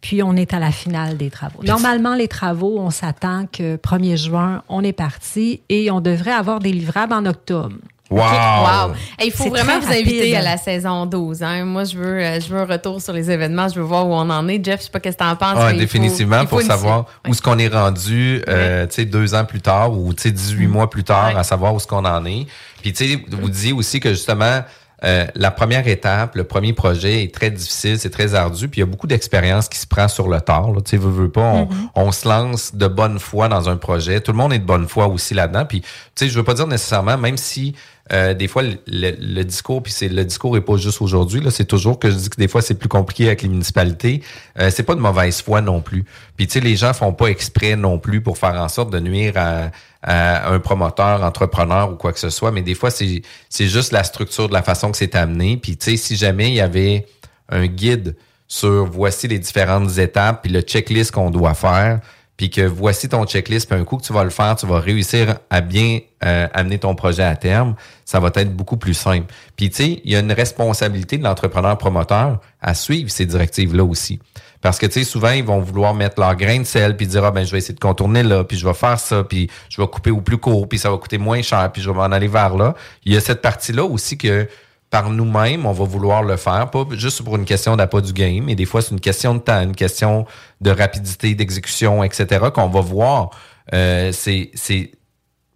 Puis, 0.00 0.22
on 0.22 0.34
est 0.34 0.54
à 0.54 0.58
la 0.58 0.72
finale 0.72 1.16
des 1.16 1.30
travaux. 1.30 1.62
Normalement, 1.62 2.14
les 2.14 2.28
travaux, 2.28 2.78
on 2.78 2.90
s'attend 2.90 3.46
que 3.46 3.76
1er 3.76 4.16
juin, 4.16 4.62
on 4.68 4.82
est 4.82 4.94
parti 4.94 5.60
et 5.68 5.90
on 5.90 6.00
devrait 6.00 6.32
avoir 6.32 6.58
des 6.58 6.72
livrables 6.72 7.12
en 7.12 7.26
octobre. 7.26 7.76
Wow, 8.10 8.20
Wow. 8.20 8.94
Hey, 9.18 9.28
il 9.28 9.32
faut 9.32 9.48
vraiment 9.48 9.78
vous 9.80 9.88
inviter 9.92 10.20
rapide. 10.20 10.34
à 10.34 10.42
la 10.42 10.56
saison 10.56 11.06
12. 11.06 11.42
hein. 11.42 11.64
Moi, 11.64 11.84
je 11.84 11.96
veux, 11.96 12.18
euh, 12.20 12.40
je 12.40 12.48
veux 12.48 12.58
un 12.60 12.64
retour 12.66 13.00
sur 13.00 13.12
les 13.12 13.30
événements. 13.30 13.68
Je 13.68 13.76
veux 13.76 13.82
voir 13.86 14.06
où 14.06 14.12
on 14.12 14.28
en 14.30 14.48
est. 14.48 14.64
Jeff, 14.64 14.80
je 14.80 14.84
sais 14.86 14.90
pas 14.90 15.00
qu'est-ce 15.00 15.16
que 15.16 15.22
t'en 15.24 15.36
penses. 15.36 15.56
Ouais, 15.56 15.66
mais 15.66 15.70
il 15.70 15.88
faut- 15.88 15.98
définitivement, 15.98 16.40
il 16.42 16.46
faut 16.48 16.56
pour 16.56 16.62
savoir 16.66 17.00
où 17.00 17.04
Ouais. 17.26 17.30
est-ce 17.30 17.42
qu'on 17.42 17.58
est 17.58 17.68
rendu, 17.68 18.42
euh, 18.48 18.86
tu 18.86 18.94
sais, 18.94 19.04
deux 19.04 19.34
ans 19.34 19.44
plus 19.44 19.60
tard 19.60 19.92
ou 19.96 20.12
tu 20.14 20.22
sais, 20.24 20.30
18 20.32 20.66
mois 20.66 20.90
plus 20.90 21.04
tard, 21.04 21.30
Mm. 21.30 21.34
Ouais. 21.34 21.40
à 21.40 21.44
savoir 21.44 21.72
où 21.72 21.76
est-ce 21.76 21.86
qu'on 21.86 22.04
en 22.04 22.24
est. 22.24 22.46
Puis, 22.82 22.92
tu 22.92 23.06
sais, 23.06 23.24
vous 23.30 23.48
disiez 23.50 23.72
aussi 23.72 24.00
que 24.00 24.10
justement, 24.10 24.62
euh, 25.02 25.26
la 25.34 25.50
première 25.50 25.88
étape, 25.88 26.34
le 26.34 26.44
premier 26.44 26.74
projet 26.74 27.22
est 27.22 27.34
très 27.34 27.50
difficile, 27.50 27.98
c'est 27.98 28.10
très 28.10 28.34
ardu, 28.34 28.68
puis 28.68 28.80
il 28.80 28.82
y 28.82 28.86
a 28.86 28.86
beaucoup 28.86 29.06
d'expérience 29.06 29.66
qui 29.68 29.78
se 29.78 29.86
prend 29.86 30.08
sur 30.08 30.28
le 30.28 30.40
tard. 30.42 30.66
Tu 30.84 30.90
sais, 30.90 30.96
veux, 30.98 31.08
veux 31.10 31.30
pas, 31.30 31.40
on, 31.40 31.64
Mm-hmm. 31.64 31.88
on 31.94 32.12
se 32.12 32.28
lance 32.28 32.74
de 32.74 32.86
bonne 32.86 33.18
foi 33.18 33.48
dans 33.48 33.68
un 33.70 33.76
projet. 33.78 34.20
Tout 34.20 34.32
le 34.32 34.36
monde 34.38 34.52
est 34.52 34.58
de 34.58 34.66
bonne 34.66 34.86
foi 34.88 35.06
aussi 35.08 35.32
là-dedans. 35.32 35.64
Puis, 35.64 35.80
tu 35.80 35.88
sais, 36.16 36.28
je 36.28 36.36
veux 36.36 36.44
pas 36.44 36.52
dire 36.54 36.66
nécessairement, 36.66 37.16
même 37.16 37.38
si 37.38 37.74
euh, 38.12 38.34
des 38.34 38.48
fois 38.48 38.62
le, 38.62 38.76
le- 38.86 39.44
discours, 39.44 39.82
puis 39.82 39.92
c'est 39.92 40.08
le 40.08 40.24
discours 40.24 40.56
est 40.56 40.60
pas 40.62 40.76
juste 40.76 41.00
aujourd'hui. 41.00 41.40
C'est 41.50 41.64
toujours 41.64 41.98
que 41.98 42.10
je 42.10 42.16
dis 42.16 42.28
que 42.30 42.36
des 42.36 42.48
fois 42.48 42.60
c'est 42.62 42.74
plus 42.74 42.88
compliqué 42.88 43.26
avec 43.26 43.42
les 43.42 43.48
municipalités. 43.48 44.22
Euh, 44.58 44.70
c'est 44.74 44.82
pas 44.82 44.94
de 44.94 45.00
mauvaise 45.00 45.40
foi 45.42 45.60
non 45.60 45.80
plus. 45.80 46.04
Puis 46.36 46.46
tu 46.46 46.54
sais, 46.54 46.60
les 46.60 46.76
gens 46.76 46.92
font 46.92 47.12
pas 47.12 47.26
exprès 47.26 47.76
non 47.76 47.98
plus 47.98 48.20
pour 48.20 48.36
faire 48.38 48.54
en 48.54 48.68
sorte 48.68 48.90
de 48.90 48.98
nuire 49.00 49.34
à, 49.36 49.70
à 50.02 50.50
un 50.50 50.58
promoteur, 50.58 51.22
entrepreneur 51.22 51.92
ou 51.92 51.96
quoi 51.96 52.12
que 52.12 52.18
ce 52.18 52.30
soit. 52.30 52.50
Mais 52.50 52.62
des 52.62 52.74
fois 52.74 52.90
c'est 52.90 53.22
c'est 53.48 53.66
juste 53.68 53.92
la 53.92 54.02
structure 54.04 54.48
de 54.48 54.54
la 54.54 54.62
façon 54.62 54.90
que 54.90 54.96
c'est 54.96 55.14
amené. 55.14 55.56
Puis 55.56 55.76
tu 55.76 55.90
sais, 55.92 55.96
si 55.96 56.16
jamais 56.16 56.48
il 56.48 56.54
y 56.54 56.60
avait 56.60 57.06
un 57.48 57.66
guide 57.66 58.16
sur 58.48 58.86
voici 58.86 59.28
les 59.28 59.38
différentes 59.38 59.98
étapes 59.98 60.42
puis 60.42 60.52
le 60.52 60.60
checklist 60.62 61.12
qu'on 61.12 61.30
doit 61.30 61.54
faire 61.54 62.00
puis 62.40 62.48
que 62.48 62.62
voici 62.62 63.06
ton 63.06 63.26
checklist, 63.26 63.68
puis 63.68 63.78
un 63.78 63.84
coup 63.84 63.98
que 63.98 64.02
tu 64.02 64.14
vas 64.14 64.24
le 64.24 64.30
faire, 64.30 64.56
tu 64.56 64.64
vas 64.64 64.80
réussir 64.80 65.34
à 65.50 65.60
bien 65.60 65.98
euh, 66.24 66.48
amener 66.54 66.78
ton 66.78 66.94
projet 66.94 67.22
à 67.22 67.36
terme, 67.36 67.74
ça 68.06 68.18
va 68.18 68.30
être 68.34 68.56
beaucoup 68.56 68.78
plus 68.78 68.94
simple. 68.94 69.26
Puis 69.56 69.68
tu 69.68 69.76
sais, 69.76 70.00
il 70.04 70.10
y 70.10 70.16
a 70.16 70.20
une 70.20 70.32
responsabilité 70.32 71.18
de 71.18 71.22
l'entrepreneur 71.22 71.76
promoteur 71.76 72.40
à 72.62 72.72
suivre 72.72 73.10
ces 73.10 73.26
directives-là 73.26 73.84
aussi. 73.84 74.20
Parce 74.62 74.78
que 74.78 74.86
tu 74.86 74.92
sais, 74.92 75.04
souvent, 75.04 75.32
ils 75.32 75.44
vont 75.44 75.60
vouloir 75.60 75.92
mettre 75.92 76.18
leur 76.18 76.34
grain 76.34 76.60
de 76.60 76.64
sel, 76.64 76.96
puis 76.96 77.06
dire, 77.06 77.26
ah 77.26 77.30
ben 77.30 77.44
je 77.44 77.52
vais 77.52 77.58
essayer 77.58 77.74
de 77.74 77.78
contourner 77.78 78.22
là, 78.22 78.42
puis 78.42 78.56
je 78.56 78.66
vais 78.66 78.72
faire 78.72 78.98
ça, 78.98 79.22
puis 79.22 79.50
je 79.68 79.78
vais 79.78 79.86
couper 79.86 80.10
au 80.10 80.22
plus 80.22 80.38
court, 80.38 80.66
puis 80.66 80.78
ça 80.78 80.90
va 80.90 80.96
coûter 80.96 81.18
moins 81.18 81.42
cher, 81.42 81.70
puis 81.70 81.82
je 81.82 81.90
vais 81.90 81.96
m'en 81.96 82.04
aller 82.04 82.28
vers 82.28 82.56
là. 82.56 82.74
Il 83.04 83.12
y 83.12 83.18
a 83.18 83.20
cette 83.20 83.42
partie-là 83.42 83.84
aussi 83.84 84.16
que 84.16 84.48
par 84.90 85.08
nous-mêmes, 85.10 85.66
on 85.66 85.72
va 85.72 85.84
vouloir 85.84 86.24
le 86.24 86.36
faire, 86.36 86.68
pas 86.70 86.84
juste 86.92 87.22
pour 87.22 87.36
une 87.36 87.44
question 87.44 87.76
d'appât 87.76 88.00
du 88.00 88.12
game, 88.12 88.44
mais 88.44 88.56
des 88.56 88.64
fois, 88.66 88.82
c'est 88.82 88.90
une 88.90 89.00
question 89.00 89.34
de 89.34 89.38
temps, 89.38 89.62
une 89.62 89.76
question 89.76 90.26
de 90.60 90.70
rapidité, 90.70 91.34
d'exécution, 91.36 92.02
etc., 92.02 92.46
qu'on 92.52 92.68
va 92.68 92.80
voir 92.80 93.30
euh, 93.72 94.10
ces, 94.10 94.50
ces, 94.54 94.92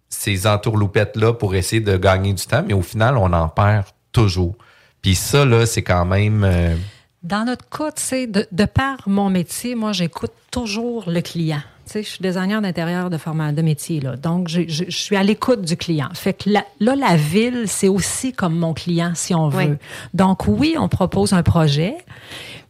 ces 0.07 0.47
entourloupettes-là 0.47 1.33
pour 1.33 1.53
essayer 1.53 1.81
de 1.81 1.97
gagner 1.97 2.33
du 2.33 2.45
temps, 2.45 2.63
mais 2.65 2.73
au 2.73 2.81
final, 2.81 3.17
on 3.17 3.33
en 3.33 3.49
perd 3.49 3.85
toujours. 4.13 4.55
Puis 5.01 5.15
ça, 5.15 5.43
là, 5.43 5.65
c'est 5.65 5.83
quand 5.83 6.05
même... 6.05 6.43
euh, 6.45 6.73
Dans 7.21 7.43
notre 7.43 7.67
cas, 7.69 7.91
tu 7.91 8.01
sais, 8.03 8.27
de, 8.27 8.47
de 8.51 8.65
par 8.65 8.99
mon 9.07 9.29
métier, 9.29 9.75
moi, 9.75 9.91
j'écoute 9.91 10.31
toujours 10.49 11.03
le 11.09 11.19
client. 11.19 11.61
Je 11.93 12.01
suis 12.01 12.19
designer 12.21 12.61
d'intérieur 12.61 13.09
de 13.09 13.17
format 13.17 13.51
de 13.51 13.61
métier, 13.61 13.99
là. 14.01 14.15
Donc, 14.15 14.47
je, 14.47 14.61
je- 14.67 14.85
je 14.87 14.97
suis 14.97 15.15
à 15.15 15.23
l'écoute 15.23 15.61
du 15.61 15.77
client. 15.77 16.09
Fait 16.13 16.33
que 16.33 16.49
la- 16.49 16.65
là, 16.79 16.95
la 16.95 17.15
ville, 17.15 17.63
c'est 17.67 17.87
aussi 17.87 18.33
comme 18.33 18.57
mon 18.57 18.73
client, 18.73 19.11
si 19.15 19.33
on 19.35 19.49
veut. 19.49 19.59
Oui. 19.71 19.75
Donc, 20.13 20.47
oui, 20.47 20.75
on 20.79 20.87
propose 20.89 21.33
un 21.33 21.43
projet, 21.43 21.95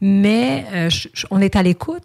mais 0.02 0.66
euh, 0.74 0.90
je- 0.90 1.08
on 1.32 1.40
est 1.40 1.56
à 1.56 1.64
l'écoute. 1.64 2.04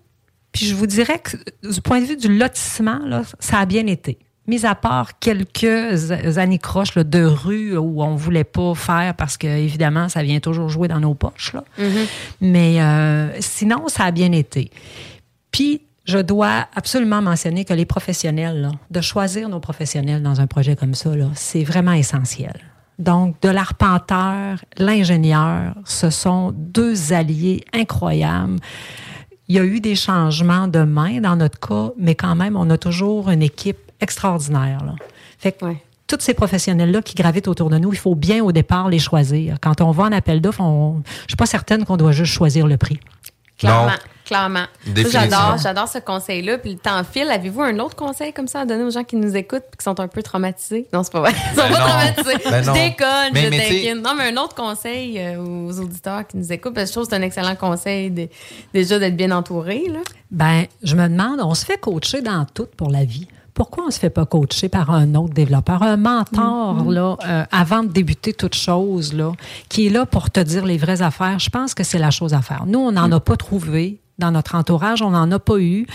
Puis, 0.53 0.67
je 0.67 0.75
vous 0.75 0.87
dirais 0.87 1.19
que 1.21 1.37
du 1.69 1.81
point 1.81 2.01
de 2.01 2.07
vue 2.07 2.17
du 2.17 2.37
lotissement, 2.37 2.99
là, 3.07 3.23
ça 3.39 3.59
a 3.59 3.67
bien 3.67 3.87
été. 3.87 4.19
Mis 4.47 4.67
à 4.67 4.75
part 4.75 5.19
quelques 5.21 6.11
anicroches 6.39 6.97
là, 6.97 7.05
de 7.05 7.23
rue 7.23 7.77
où 7.77 8.03
on 8.03 8.17
voulait 8.17 8.43
pas 8.43 8.75
faire 8.75 9.15
parce 9.15 9.37
que, 9.37 9.47
évidemment, 9.47 10.09
ça 10.09 10.23
vient 10.25 10.41
toujours 10.41 10.69
jouer 10.69 10.89
dans 10.89 10.99
nos 10.99 11.15
poches. 11.15 11.53
Là. 11.53 11.63
Mais 12.41 12.81
euh, 12.83 13.29
sinon, 13.41 13.87
ça 13.87 14.05
a 14.05 14.11
bien 14.11 14.33
été. 14.33 14.71
Puis, 15.53 15.83
je 16.11 16.19
dois 16.19 16.67
absolument 16.75 17.23
mentionner 17.23 17.65
que 17.65 17.73
les 17.73 17.87
professionnels, 17.87 18.61
là, 18.63 18.71
de 18.91 19.01
choisir 19.01 19.49
nos 19.49 19.61
professionnels 19.61 20.23
dans 20.23 20.41
un 20.41 20.47
projet 20.47 20.77
comme 20.77 20.95
ça, 20.95 21.11
c'est 21.35 21.65
vraiment 21.65 21.93
essentiel. 21.93 22.55
Donc, 22.99 23.41
de 23.41 23.49
l'arpenteur, 23.49 24.59
l'ingénieur, 24.77 25.75
ce 25.85 26.11
sont 26.11 26.53
deux 26.55 27.13
alliés 27.13 27.65
incroyables. 27.73 28.57
Il 29.49 29.57
y 29.57 29.59
a 29.59 29.65
eu 29.65 29.81
des 29.81 29.95
changements 29.97 30.69
de 30.69 30.81
main 30.81 31.21
dans 31.21 31.37
notre 31.37 31.59
cas, 31.59 31.93
mais 31.97 32.15
quand 32.15 32.35
même, 32.35 32.57
on 32.57 32.69
a 32.71 32.77
toujours 32.77 33.31
une 33.31 33.43
équipe 33.43 33.79
extraordinaire. 34.01 34.85
Là. 34.85 34.95
Fait 35.39 35.53
que 35.53 35.65
Ouais. 35.65 35.83
tous 36.07 36.19
ces 36.21 36.35
professionnels-là 36.35 37.03
qui 37.03 37.15
gravitent 37.15 37.49
autour 37.49 37.71
de 37.71 37.79
nous, 37.79 37.93
il 37.93 37.99
faut 37.99 38.15
bien 38.15 38.45
au 38.45 38.53
départ 38.53 38.89
les 38.89 38.99
choisir. 38.99 39.57
Quand 39.61 39.81
on 39.81 39.93
va 39.93 40.05
en 40.05 40.13
appel 40.13 40.41
d'offres, 40.41 40.61
on... 40.61 41.03
je 41.23 41.29
suis 41.33 41.37
pas 41.37 41.47
certaine 41.47 41.85
qu'on 41.85 41.97
doit 41.97 42.13
juste 42.13 42.33
choisir 42.33 42.67
le 42.67 42.77
prix. 42.77 43.01
Clairement. 43.59 43.87
Non, 43.87 43.93
Clairement. 44.31 44.67
J'adore, 45.11 45.57
j'adore 45.61 45.89
ce 45.89 45.99
conseil-là. 45.99 46.59
Puis 46.59 46.75
le 46.75 46.79
temps 46.79 47.03
file. 47.03 47.29
Avez-vous 47.31 47.63
un 47.63 47.77
autre 47.81 47.97
conseil 47.97 48.33
comme 48.33 48.47
ça 48.47 48.61
à 48.61 48.65
donner 48.65 48.85
aux 48.85 48.91
gens 48.91 49.03
qui 49.03 49.17
nous 49.17 49.35
écoutent 49.35 49.65
et 49.73 49.77
qui 49.77 49.83
sont 49.83 49.99
un 49.99 50.07
peu 50.07 50.23
traumatisés? 50.23 50.87
Non, 50.93 51.03
c'est 51.03 51.11
pas 51.11 51.19
vrai. 51.21 51.33
Ils 51.53 51.57
sont 51.59 51.69
Ben 51.69 51.73
pas 51.73 51.79
non. 51.81 51.87
traumatisés. 51.87 52.51
Ben 52.51 52.63
je 52.63 52.69
non. 52.69 52.75
déconne, 52.75 53.31
Mais- 53.35 53.45
je 53.47 53.51
mais 53.51 53.59
taquine. 53.59 54.03
Non, 54.03 54.11
mais 54.17 54.33
un 54.33 54.37
autre 54.41 54.55
conseil 54.55 55.19
euh, 55.19 55.39
aux 55.43 55.81
auditeurs 55.81 56.25
qui 56.29 56.37
nous 56.37 56.53
écoutent, 56.53 56.75
parce 56.75 56.85
que 56.85 56.89
je 56.91 56.93
trouve 56.93 57.09
que 57.09 57.11
c'est 57.17 57.21
un 57.21 57.27
excellent 57.27 57.57
conseil 57.57 58.11
de- 58.13 58.29
déjà 58.73 59.01
d'être 59.01 59.17
bien 59.17 59.33
entouré. 59.33 59.87
Là. 59.89 59.99
Ben, 60.31 60.67
je 60.85 60.95
me 60.95 61.09
demande, 61.09 61.41
on 61.43 61.55
se 61.55 61.65
fait 61.65 61.79
coacher 61.79 62.21
dans 62.23 62.45
tout 62.55 62.69
pour 62.77 62.89
la 62.91 63.05
vie. 63.05 63.27
Pourquoi 63.53 63.83
on 63.83 63.87
ne 63.89 63.93
se 63.93 63.99
fait 63.99 64.11
pas 64.11 64.25
coacher 64.27 64.69
par 64.69 64.91
un 64.91 65.17
autre 65.17 65.35
développeur, 65.35 65.83
un 65.83 65.97
mentor, 65.97 66.85
là, 66.89 67.17
euh, 67.27 67.45
avant 67.51 67.83
de 67.83 67.89
débuter 67.89 68.33
toute 68.33 68.55
chose, 68.55 69.13
là, 69.13 69.33
qui 69.69 69.89
est 69.89 69.91
là 69.91 70.07
pour 70.07 70.31
te 70.31 70.39
dire 70.41 70.65
les 70.65 70.79
vraies 70.79 71.03
affaires? 71.03 71.39
Je 71.41 71.51
pense 71.51 71.75
que 71.75 71.83
c'est 71.83 71.99
la 71.99 72.11
chose 72.13 72.33
à 72.33 72.43
faire. 72.43 72.63
Nous, 72.67 72.79
on 72.79 72.93
n'en 72.93 73.11
a 73.11 73.19
pas 73.21 73.37
trouvé 73.37 73.99
dans 74.21 74.31
notre 74.31 74.55
entourage, 74.55 75.03
on 75.03 75.11
n'en 75.11 75.29
a 75.33 75.39
pas 75.41 75.59
eu. 75.59 75.87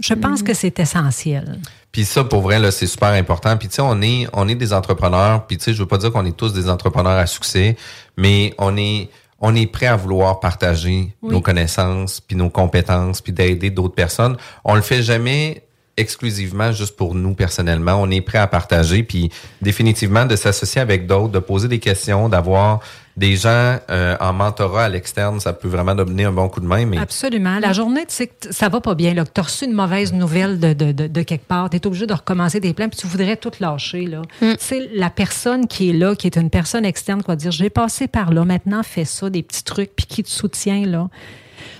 Je 0.00 0.14
pense 0.14 0.42
que 0.42 0.54
c'est 0.54 0.80
essentiel. 0.80 1.58
Puis 1.92 2.06
ça, 2.06 2.24
pour 2.24 2.40
vrai, 2.40 2.58
là, 2.58 2.70
c'est 2.70 2.86
super 2.86 3.10
important. 3.10 3.54
Puis 3.58 3.68
tu 3.68 3.74
sais, 3.74 3.82
on 3.84 4.00
est, 4.00 4.26
on 4.32 4.48
est 4.48 4.54
des 4.54 4.72
entrepreneurs. 4.72 5.46
Puis 5.46 5.58
tu 5.58 5.64
sais, 5.64 5.72
je 5.74 5.78
veux 5.80 5.86
pas 5.88 5.98
dire 5.98 6.10
qu'on 6.10 6.24
est 6.24 6.34
tous 6.36 6.54
des 6.54 6.70
entrepreneurs 6.70 7.18
à 7.18 7.26
succès, 7.26 7.76
mais 8.16 8.54
on 8.56 8.76
est, 8.78 9.10
on 9.40 9.54
est 9.54 9.66
prêt 9.66 9.86
à 9.86 9.96
vouloir 9.96 10.40
partager 10.40 11.14
Oui. 11.20 11.32
nos 11.34 11.42
connaissances, 11.42 12.20
puis 12.20 12.34
nos 12.36 12.48
compétences, 12.48 13.20
puis 13.20 13.32
d'aider 13.34 13.68
d'autres 13.68 13.94
personnes. 13.94 14.36
On 14.64 14.74
le 14.74 14.80
fait 14.80 15.02
jamais 15.02 15.64
exclusivement 15.98 16.72
juste 16.72 16.96
pour 16.96 17.14
nous 17.14 17.34
personnellement. 17.34 17.96
On 18.00 18.10
est 18.10 18.22
prêt 18.22 18.38
à 18.38 18.46
partager, 18.46 19.02
puis 19.02 19.30
définitivement 19.60 20.24
de 20.24 20.36
s'associer 20.36 20.80
avec 20.80 21.06
d'autres, 21.06 21.32
de 21.32 21.38
poser 21.38 21.68
des 21.68 21.78
questions, 21.80 22.30
d'avoir 22.30 22.80
des 23.16 23.36
gens 23.36 23.78
euh, 23.90 24.16
en 24.20 24.32
mentorat 24.32 24.84
à 24.84 24.88
l'externe, 24.88 25.38
ça 25.38 25.52
peut 25.52 25.68
vraiment 25.68 25.94
donner 25.94 26.24
un 26.24 26.32
bon 26.32 26.48
coup 26.48 26.60
de 26.60 26.66
main. 26.66 26.86
Mais 26.86 26.98
Absolument. 26.98 27.58
La 27.58 27.72
journée, 27.72 28.06
tu 28.06 28.14
sais 28.14 28.26
que 28.28 28.52
ça 28.52 28.68
va 28.68 28.80
pas 28.80 28.94
bien, 28.94 29.12
tu 29.14 29.40
as 29.40 29.42
reçu 29.42 29.66
une 29.66 29.72
mauvaise 29.74 30.12
nouvelle 30.12 30.58
de, 30.58 30.72
de, 30.72 30.92
de, 30.92 31.06
de 31.06 31.22
quelque 31.22 31.46
part, 31.46 31.68
tu 31.68 31.76
es 31.76 31.86
obligé 31.86 32.06
de 32.06 32.14
recommencer 32.14 32.60
tes 32.60 32.72
plans, 32.72 32.88
puis 32.88 32.98
tu 32.98 33.06
voudrais 33.06 33.36
tout 33.36 33.52
lâcher. 33.60 34.06
Là. 34.06 34.22
Tu 34.40 34.56
sais, 34.58 34.88
la 34.94 35.10
personne 35.10 35.66
qui 35.66 35.90
est 35.90 35.92
là, 35.92 36.14
qui 36.14 36.26
est 36.26 36.36
une 36.36 36.50
personne 36.50 36.84
externe, 36.84 37.20
qui 37.20 37.28
va 37.28 37.36
dire 37.36 37.50
J'ai 37.50 37.70
passé 37.70 38.08
par 38.08 38.32
là, 38.32 38.44
maintenant 38.44 38.82
fais 38.82 39.04
ça, 39.04 39.28
des 39.28 39.42
petits 39.42 39.64
trucs, 39.64 39.94
puis 39.94 40.06
qui 40.06 40.22
te 40.22 40.30
soutient. 40.30 40.86
là. 40.86 41.08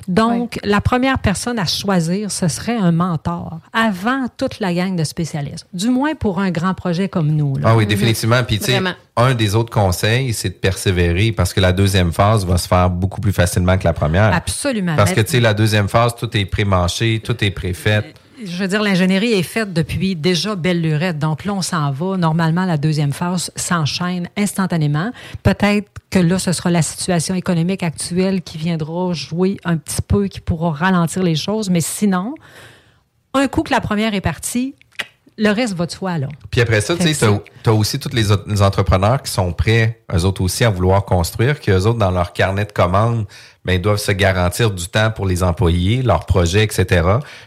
Donc, 0.09 0.59
la 0.65 0.81
première 0.81 1.19
personne 1.19 1.59
à 1.59 1.65
choisir, 1.67 2.31
ce 2.31 2.49
serait 2.49 2.77
un 2.77 2.93
mentor, 2.93 3.59
avant 3.73 4.27
toute 4.37 4.61
la 4.61 4.75
gang 4.75 4.97
de 4.97 5.05
spécialistes. 5.05 5.67
Du 5.73 5.89
moins 5.89 6.15
pour 6.15 6.41
un 6.41 6.51
grand 6.51 6.75
projet 6.75 7.09
comme 7.09 7.29
nous. 7.29 7.57
là. 7.57 7.69
Ah 7.71 7.77
oui, 7.77 7.87
définitivement. 7.87 8.43
Puis, 8.45 8.59
tu 8.59 8.67
sais, 8.67 8.81
un 9.17 9.35
des 9.35 9.55
autres 9.55 9.73
conseils, 9.73 10.33
c'est 10.33 10.49
de 10.51 10.55
persévérer 10.55 11.33
parce 11.33 11.53
que 11.53 11.61
la 11.61 11.73
deuxième 11.73 12.13
phase 12.13 12.45
va 12.47 12.59
se 12.59 12.67
faire 12.69 12.91
beaucoup 12.91 13.21
plus 13.21 13.33
facilement 13.33 13.77
que 13.79 13.85
la 13.85 13.93
première. 13.93 14.33
Absolument. 14.35 14.97
Parce 14.97 15.13
que, 15.13 15.21
Mais- 15.21 15.25
tu 15.25 15.33
sais, 15.33 15.41
la 15.41 15.55
deuxième 15.55 15.89
phase, 15.89 16.15
tout 16.17 16.35
est 16.37 16.45
pré-manché, 16.45 17.21
tout 17.25 17.43
est 17.45 17.51
préfait. 17.51 18.15
Je 18.45 18.57
veux 18.57 18.69
dire, 18.69 18.83
l'ingénierie 18.83 19.33
est 19.33 19.43
faite 19.43 19.73
depuis 19.73 20.17
déjà 20.17 20.55
belle 20.55 20.81
lurette. 20.81 21.19
Donc 21.19 21.45
là, 21.45 21.55
on 21.55 21.63
s'en 21.63 21.91
va. 21.91 22.17
Normalement, 22.17 22.65
la 22.65 22.77
deuxième 22.77 23.13
phase 23.13 23.51
s'enchaîne 23.57 24.29
instantanément. 24.37 25.11
Peut-être 25.43 25.89
que 26.11 26.19
là, 26.19 26.39
ce 26.39 26.53
sera 26.53 26.71
la 26.71 26.83
situation 26.83 27.35
économique 27.35 27.83
actuelle 27.83 28.43
qui 28.43 28.59
viendra 28.59 29.13
jouer 29.13 29.57
un 29.65 29.77
petit 29.77 30.03
peu, 30.03 30.29
qui 30.29 30.41
pourra 30.41 30.73
ralentir 30.73 31.23
les 31.23 31.35
choses. 31.35 31.71
Mais 31.71 31.81
sinon, 31.81 32.35
un 33.35 33.49
coup 33.49 33.63
que 33.63 33.73
la 33.73 33.81
première 33.81 34.15
est 34.15 34.21
partie, 34.21 34.75
le 35.39 35.51
reste 35.51 35.75
va 35.75 35.87
de 35.87 35.91
soi, 35.91 36.19
là. 36.19 36.29
Puis 36.51 36.61
après 36.61 36.81
ça, 36.81 36.95
tu 36.97 37.13
sais, 37.15 37.27
as 37.67 37.73
aussi 37.73 37.99
tous 37.99 38.11
les, 38.15 38.31
autres- 38.31 38.45
les 38.47 38.61
entrepreneurs 38.63 39.23
qui 39.23 39.31
sont 39.31 39.53
prêts, 39.53 40.01
eux 40.15 40.25
autres 40.25 40.43
aussi, 40.43 40.65
à 40.65 40.71
vouloir 40.71 41.05
construire, 41.05 41.61
qu'eux 41.61 41.81
autres, 41.87 41.99
dans 41.99 42.11
leur 42.11 42.33
carnet 42.33 42.65
de 42.65 42.73
commandes, 42.73 43.25
ben, 43.65 43.75
ils 43.75 43.81
doivent 43.81 43.99
se 43.99 44.13
garantir 44.13 44.71
du 44.71 44.89
temps 44.89 45.11
pour 45.11 45.25
les 45.27 45.43
employés, 45.43 46.03
leurs 46.03 46.27
projets, 46.27 46.65
etc. 46.65 46.85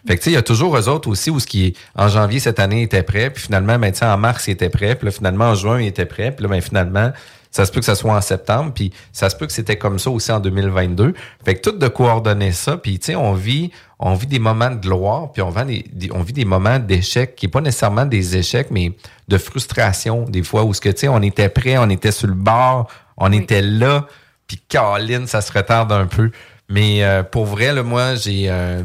Fait 0.07 0.15
que, 0.15 0.21
tu 0.21 0.25
sais, 0.25 0.31
il 0.31 0.35
y 0.35 0.37
a 0.37 0.41
toujours 0.41 0.77
eux 0.77 0.87
autres 0.89 1.09
aussi 1.09 1.29
où 1.29 1.39
ce 1.39 1.45
qui, 1.45 1.75
en 1.95 2.07
janvier 2.07 2.39
cette 2.39 2.59
année, 2.59 2.81
était 2.83 3.03
prêt, 3.03 3.29
puis 3.29 3.43
finalement, 3.43 3.77
ben, 3.77 3.91
tu 3.91 4.03
en 4.03 4.17
mars, 4.17 4.47
il 4.47 4.51
était 4.51 4.69
prêt, 4.69 4.95
puis 4.95 5.05
là, 5.07 5.11
finalement, 5.11 5.45
en 5.45 5.55
juin, 5.55 5.81
il 5.81 5.87
était 5.87 6.05
prêt, 6.05 6.31
puis 6.31 6.43
là, 6.43 6.49
ben, 6.49 6.61
finalement, 6.61 7.11
ça 7.55 7.65
se 7.65 7.71
peut 7.71 7.79
que 7.79 7.85
ça 7.85 7.95
soit 7.95 8.13
en 8.13 8.19
septembre, 8.19 8.73
puis 8.75 8.91
ça 9.13 9.29
se 9.29 9.35
peut 9.37 9.47
que 9.47 9.53
c'était 9.53 9.77
comme 9.77 9.97
ça 9.97 10.09
aussi 10.11 10.29
en 10.29 10.41
2022. 10.41 11.13
Fait 11.45 11.55
que 11.55 11.61
tout 11.61 11.77
de 11.77 11.87
coordonner 11.87 12.51
ça, 12.51 12.75
puis 12.75 12.99
tu 12.99 13.05
sais, 13.05 13.15
on 13.15 13.31
vit, 13.31 13.71
on 13.97 14.13
vit 14.13 14.27
des 14.27 14.39
moments 14.39 14.71
de 14.71 14.75
gloire, 14.75 15.31
puis 15.31 15.41
on 15.41 15.51
vit 15.51 15.85
des, 15.89 16.11
on 16.11 16.21
vit 16.21 16.33
des 16.33 16.43
moments 16.43 16.79
d'échec, 16.79 17.33
qui 17.33 17.45
est 17.45 17.49
pas 17.49 17.61
nécessairement 17.61 18.05
des 18.05 18.35
échecs, 18.35 18.71
mais 18.71 18.91
de 19.29 19.37
frustration 19.37 20.25
des 20.27 20.43
fois 20.43 20.65
où 20.65 20.73
ce 20.73 20.81
que 20.81 20.89
tu 20.89 20.97
sais, 20.97 21.07
on 21.07 21.21
était 21.21 21.47
prêt, 21.47 21.77
on 21.77 21.89
était 21.89 22.11
sur 22.11 22.27
le 22.27 22.33
bord, 22.33 22.89
on 23.15 23.31
était 23.31 23.61
là, 23.61 24.05
puis 24.47 24.59
Caroline, 24.67 25.25
ça 25.25 25.39
se 25.39 25.53
retarde 25.53 25.93
un 25.93 26.07
peu. 26.07 26.31
Mais 26.67 27.05
euh, 27.05 27.23
pour 27.23 27.45
vrai, 27.45 27.71
là, 27.71 27.83
moi, 27.83 28.15
j'ai 28.15 28.49
euh, 28.49 28.83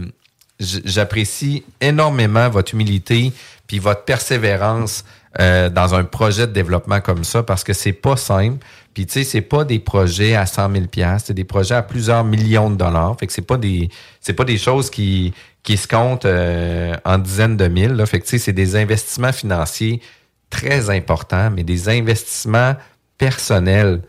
j'apprécie 0.60 1.64
énormément 1.80 2.48
votre 2.48 2.72
humilité 2.74 3.32
puis 3.66 3.80
votre 3.80 4.04
persévérance 4.04 5.04
euh, 5.38 5.70
dans 5.70 5.94
un 5.94 6.02
projet 6.02 6.48
de 6.48 6.52
développement 6.52 7.00
comme 7.00 7.22
ça 7.22 7.44
parce 7.44 7.62
que 7.62 7.72
c'est 7.72 7.92
pas 7.92 8.16
simple. 8.16 8.58
Puis 8.94 9.06
tu 9.06 9.12
sais, 9.12 9.24
c'est 9.24 9.40
pas 9.42 9.64
des 9.64 9.78
projets 9.78 10.34
à 10.34 10.44
100 10.44 10.72
000 10.72 10.86
pièces, 10.86 11.24
c'est 11.26 11.34
des 11.34 11.44
projets 11.44 11.76
à 11.76 11.82
plusieurs 11.82 12.24
millions 12.24 12.68
de 12.68 12.74
dollars. 12.74 13.16
Fait 13.18 13.28
que 13.28 13.32
c'est 13.32 13.42
pas 13.42 13.56
des 13.56 13.90
c'est 14.20 14.32
pas 14.32 14.44
des 14.44 14.58
choses 14.58 14.90
qui 14.90 15.32
qui 15.62 15.76
se 15.76 15.86
comptent 15.86 16.24
euh, 16.24 16.96
en 17.04 17.18
dizaines 17.18 17.56
de 17.56 17.68
mille. 17.68 17.92
Là. 17.92 18.06
Fait 18.06 18.18
que 18.18 18.24
tu 18.24 18.30
sais, 18.30 18.38
c'est 18.38 18.52
des 18.52 18.74
investissements 18.74 19.32
financiers 19.32 20.00
très 20.48 20.90
importants, 20.90 21.50
mais 21.50 21.62
des 21.62 21.88
investissements 21.88 22.74
personnels 23.16 24.02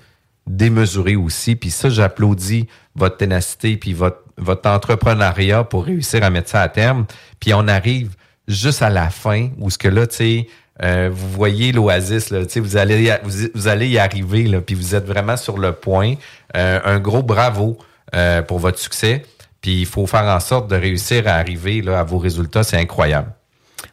démesurés 0.47 1.15
aussi. 1.15 1.55
Puis 1.55 1.69
ça, 1.69 1.89
j'applaudis 1.89 2.67
votre 2.95 3.17
ténacité 3.17 3.77
puis 3.77 3.93
votre, 3.93 4.23
votre 4.37 4.67
entrepreneuriat 4.67 5.63
pour 5.65 5.85
réussir 5.85 6.23
à 6.23 6.29
mettre 6.31 6.49
ça 6.49 6.61
à 6.61 6.69
terme. 6.69 7.05
Puis 7.39 7.53
on 7.53 7.67
arrive 7.67 8.15
juste 8.47 8.81
à 8.81 8.89
la 8.89 9.09
fin 9.09 9.49
où 9.59 9.69
ce 9.69 9.77
que 9.77 9.87
là, 9.87 10.07
tu 10.07 10.15
sais, 10.15 10.47
euh, 10.83 11.09
vous 11.11 11.29
voyez 11.29 11.71
l'oasis, 11.71 12.31
vous 12.57 12.77
allez, 12.77 13.03
y- 13.03 13.19
vous, 13.23 13.47
vous 13.53 13.67
allez 13.67 13.87
y 13.87 13.97
arriver, 13.99 14.43
là, 14.43 14.61
puis 14.61 14.75
vous 14.75 14.95
êtes 14.95 15.05
vraiment 15.05 15.37
sur 15.37 15.57
le 15.57 15.73
point. 15.73 16.15
Euh, 16.57 16.79
un 16.83 16.99
gros 16.99 17.23
bravo 17.23 17.77
euh, 18.15 18.41
pour 18.41 18.59
votre 18.59 18.79
succès. 18.79 19.23
Puis 19.61 19.81
il 19.81 19.85
faut 19.85 20.07
faire 20.07 20.23
en 20.23 20.39
sorte 20.39 20.69
de 20.69 20.75
réussir 20.75 21.27
à 21.27 21.33
arriver 21.33 21.81
là, 21.81 21.99
à 21.99 22.03
vos 22.03 22.17
résultats. 22.17 22.63
C'est 22.63 22.77
incroyable. 22.77 23.31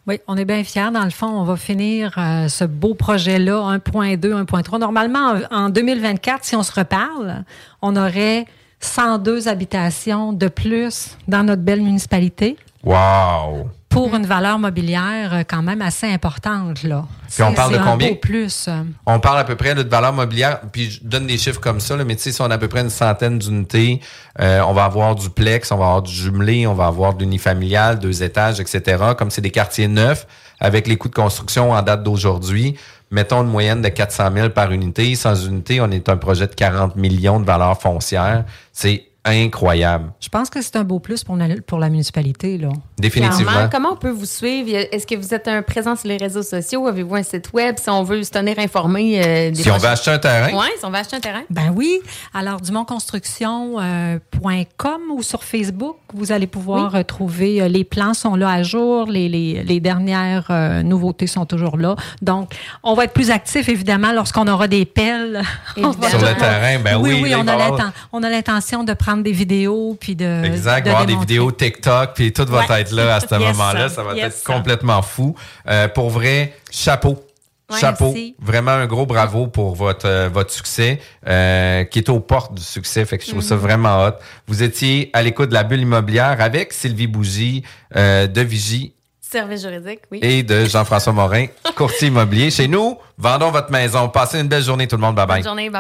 Oui, 0.07 0.19
on 0.27 0.37
est 0.39 0.47
bien 0.47 0.65
fiers. 0.65 0.91
Dans 0.93 1.05
le 1.05 1.11
fond, 1.11 1.27
on 1.27 1.45
va 1.45 1.57
finir 1.57 2.15
euh, 2.17 2.49
ce 2.49 2.65
beau 2.65 2.95
projet-là, 2.95 3.77
1.2, 3.79 4.45
1.3. 4.47 4.79
Normalement, 4.79 5.35
en, 5.51 5.65
en 5.65 5.69
2024, 5.69 6.45
si 6.45 6.57
on 6.57 6.63
se 6.63 6.73
reparle, 6.73 7.45
on 7.83 7.97
aurait 7.97 8.47
102 8.81 9.49
habitations 9.49 10.33
de 10.33 10.49
plus 10.49 11.17
dans 11.27 11.43
notre 11.45 11.63
belle 11.63 11.83
municipalité 11.83 12.57
Wow! 12.85 13.69
Pour 13.99 14.15
une 14.15 14.27
valeur 14.27 14.61
mobilière 14.61 15.35
euh, 15.35 15.43
quand 15.43 15.61
même 15.61 15.83
assez 15.83 16.07
importante. 16.07 16.85
Là. 16.85 17.05
Puis 17.29 17.43
on 17.43 17.53
parle 17.53 17.73
de 17.73 17.79
combien? 17.79 18.15
plus. 18.15 18.69
On 19.07 19.19
parle 19.19 19.41
à 19.41 19.45
peu 19.45 19.57
près 19.57 19.75
là, 19.75 19.83
de 19.83 19.89
valeur 19.89 20.13
mobilière, 20.13 20.61
puis 20.73 20.89
je 20.89 21.01
donne 21.03 21.27
des 21.27 21.37
chiffres 21.37 21.61
comme 21.61 21.81
ça, 21.81 21.97
là, 21.97 22.05
mais 22.05 22.15
tu 22.15 22.23
sais, 22.23 22.33
si 22.33 22.41
on 22.41 22.45
a 22.45 22.55
à 22.55 22.59
peu 22.59 22.69
près 22.69 22.83
une 22.83 22.91
centaine 22.91 23.41
d'unités, 23.41 24.01
euh, 24.41 24.61
on 24.61 24.73
va 24.73 24.85
avoir 24.85 25.17
du 25.17 25.31
plex, 25.31 25.73
on 25.73 25.79
va 25.79 25.87
avoir 25.87 26.03
du 26.03 26.13
jumelé, 26.13 26.65
on 26.69 26.75
va 26.75 26.87
avoir 26.87 27.15
de 27.15 27.25
l'unifamilial, 27.25 27.99
deux 27.99 28.23
étages, 28.23 28.61
etc. 28.61 29.03
Comme 29.19 29.33
c'est 29.33 29.41
des 29.41 29.51
quartiers 29.51 29.89
neufs, 29.89 30.29
avec 30.61 30.87
les 30.87 30.97
coûts 30.97 31.09
de 31.09 31.15
construction 31.15 31.73
en 31.73 31.83
date 31.83 32.05
d'aujourd'hui, 32.05 32.77
mettons 33.11 33.43
une 33.43 33.51
moyenne 33.51 33.83
de 33.83 33.89
400 33.89 34.31
000 34.33 34.51
par 34.51 34.71
unité. 34.71 35.13
Sans 35.17 35.45
unité, 35.45 35.81
on 35.81 35.91
est 35.91 36.09
un 36.09 36.17
projet 36.17 36.47
de 36.47 36.55
40 36.55 36.95
millions 36.95 37.41
de 37.41 37.47
valeur 37.47 37.81
foncière. 37.81 38.45
C'est 38.73 39.08
incroyable. 39.29 40.13
Je 40.21 40.29
pense 40.29 40.51
que 40.51 40.61
c'est 40.63 40.77
un 40.77 40.85
beau 40.85 40.99
plus 40.99 41.25
pour 41.25 41.37
la, 41.37 41.47
pour 41.67 41.79
la 41.79 41.89
municipalité. 41.89 42.59
Là. 42.59 42.69
Définitivement. 42.99 43.51
Clairement, 43.53 43.69
comment 43.73 43.93
on 43.93 43.97
peut 43.97 44.11
vous 44.11 44.27
suivre? 44.27 44.69
Est-ce 44.93 45.07
que 45.07 45.15
vous 45.15 45.35
êtes 45.35 45.49
un 45.49 45.63
présent 45.63 45.97
sur 45.97 46.09
les 46.09 46.17
réseaux 46.17 46.43
sociaux? 46.43 46.87
Avez-vous 46.87 47.15
un 47.17 47.23
site 47.23 47.53
web? 47.53 47.77
Si 47.79 47.89
on 47.91 48.03
veut 48.03 48.23
se 48.23 48.31
tenir 48.31 48.59
informé? 48.59 49.21
euh, 49.25 49.51
des 49.51 49.63
Si 49.63 49.71
on 49.71 49.79
veut 49.79 49.89
acheter 49.89 50.11
un 50.11 50.19
terrain? 50.19 50.49
Oui, 50.53 50.67
si 50.79 50.85
on 50.85 50.91
veut 50.91 50.97
acheter 50.97 51.17
un 51.17 51.21
terrain. 51.21 51.43
Ben 51.51 51.73
oui. 51.75 52.01
Alors, 52.35 52.61
dumontconstruction.com 52.61 55.01
ou 55.13 55.23
sur 55.23 55.45
Facebook, 55.45 55.97
vous 56.15 56.33
allez 56.33 56.47
pouvoir 56.47 56.93
Oui. 56.95 57.01
euh, 57.01 57.05
trouver 57.05 57.63
euh, 57.63 57.69
les 57.69 57.85
plans 57.85 58.15
sont 58.15 58.35
là 58.35 58.51
à 58.51 58.63
jour, 58.63 59.07
les, 59.07 59.29
les, 59.29 59.63
les 59.63 59.81
dernières 59.81 60.47
euh, 60.51 60.83
nouveautés 60.83 61.27
sont 61.27 61.47
toujours 61.47 61.77
là. 61.77 61.97
Donc, 62.23 62.53
on 62.83 62.95
va 62.95 63.05
être 63.05 63.13
plus 63.13 63.31
actif, 63.31 63.69
évidemment, 63.69 64.13
lorsqu'on 64.13 64.47
aura 64.49 64.69
des 64.69 64.85
pelles. 64.85 65.43
Sur 65.77 66.21
le 66.21 66.37
terrain, 66.39 66.79
ben 66.83 66.99
oui, 67.01 67.21
oui, 67.23 67.35
on, 67.35 67.47
a 67.47 67.53
avoir- 67.53 67.71
l'inten- 67.73 67.93
on 68.13 68.23
a 68.23 68.31
l'intention 68.31 68.85
de 68.85 68.93
prendre 68.93 69.18
des 69.23 69.33
vidéos 69.33 69.97
puis 69.99 70.17
de. 70.17 70.45
Exact, 70.45 70.85
de 70.87 70.91
voir 70.91 71.07
des 71.07 71.17
vidéos 71.17 71.51
TikTok, 71.53 72.11
puis 72.15 72.33
tout 72.33 72.45
va 72.47 72.67
Ouais. 72.67 72.81
être 72.83 72.93
là 72.93 73.17
à 73.17 73.21
ce 73.21 73.27
Yes, 73.31 73.41
moment-là. 73.57 73.89
Ça 73.89 74.03
va 74.03 74.15
Yes, 74.15 74.27
être 74.39 74.45
complètement 74.45 75.03
fou. 75.03 75.35
Euh, 75.69 75.89
pour 75.89 76.11
vrai, 76.11 76.55
chapeau. 76.71 77.25
Ouais, 77.71 77.79
chapeau. 77.79 78.07
merci. 78.07 78.35
Vraiment 78.41 78.71
un 78.71 78.87
gros 78.87 79.05
bravo 79.05 79.47
pour 79.47 79.75
votre, 79.75 80.07
euh, 80.09 80.31
votre 80.33 80.51
succès, 80.51 81.01
euh, 81.29 81.85
qui 81.85 81.99
est 81.99 82.09
aux 82.09 82.19
portes 82.21 82.55
du 82.55 82.63
succès. 82.63 83.05
Fait 83.05 83.19
que 83.19 83.25
je 83.25 83.31
trouve 83.31 83.43
ça 83.43 83.57
Mhm. 83.57 83.61
vraiment 83.61 84.07
hot. 84.07 84.13
Vous 84.47 84.63
étiez 84.63 85.11
à 85.13 85.23
l'écoute 85.23 85.51
de 85.51 85.55
la 85.55 85.65
bulle 85.65 85.83
immobilière 85.83 86.37
avec 86.41 86.73
Sylvie 86.73 87.07
Bougie 87.07 87.63
euh, 87.95 88.27
de 88.27 88.41
Vigie 88.41 88.95
Service 89.21 89.61
juridique, 89.61 90.01
oui. 90.11 90.21
et 90.23 90.43
de 90.43 90.65
Jean-François 90.65 91.13
Morin, 91.13 91.45
courtier 91.77 92.09
immobilier. 92.09 92.51
Chez 92.51 92.67
nous, 92.67 92.97
vendons 93.19 93.51
votre 93.51 93.71
maison. 93.71 94.09
Passez 94.09 94.41
une 94.41 94.49
belle 94.49 94.63
journée 94.63 94.89
tout 94.89 94.97
le 94.97 95.03
monde. 95.03 95.17
Bye 95.17 95.27
bye. 95.27 95.37
Bonne 95.41 95.45
journée, 95.45 95.65
bye 95.69 95.73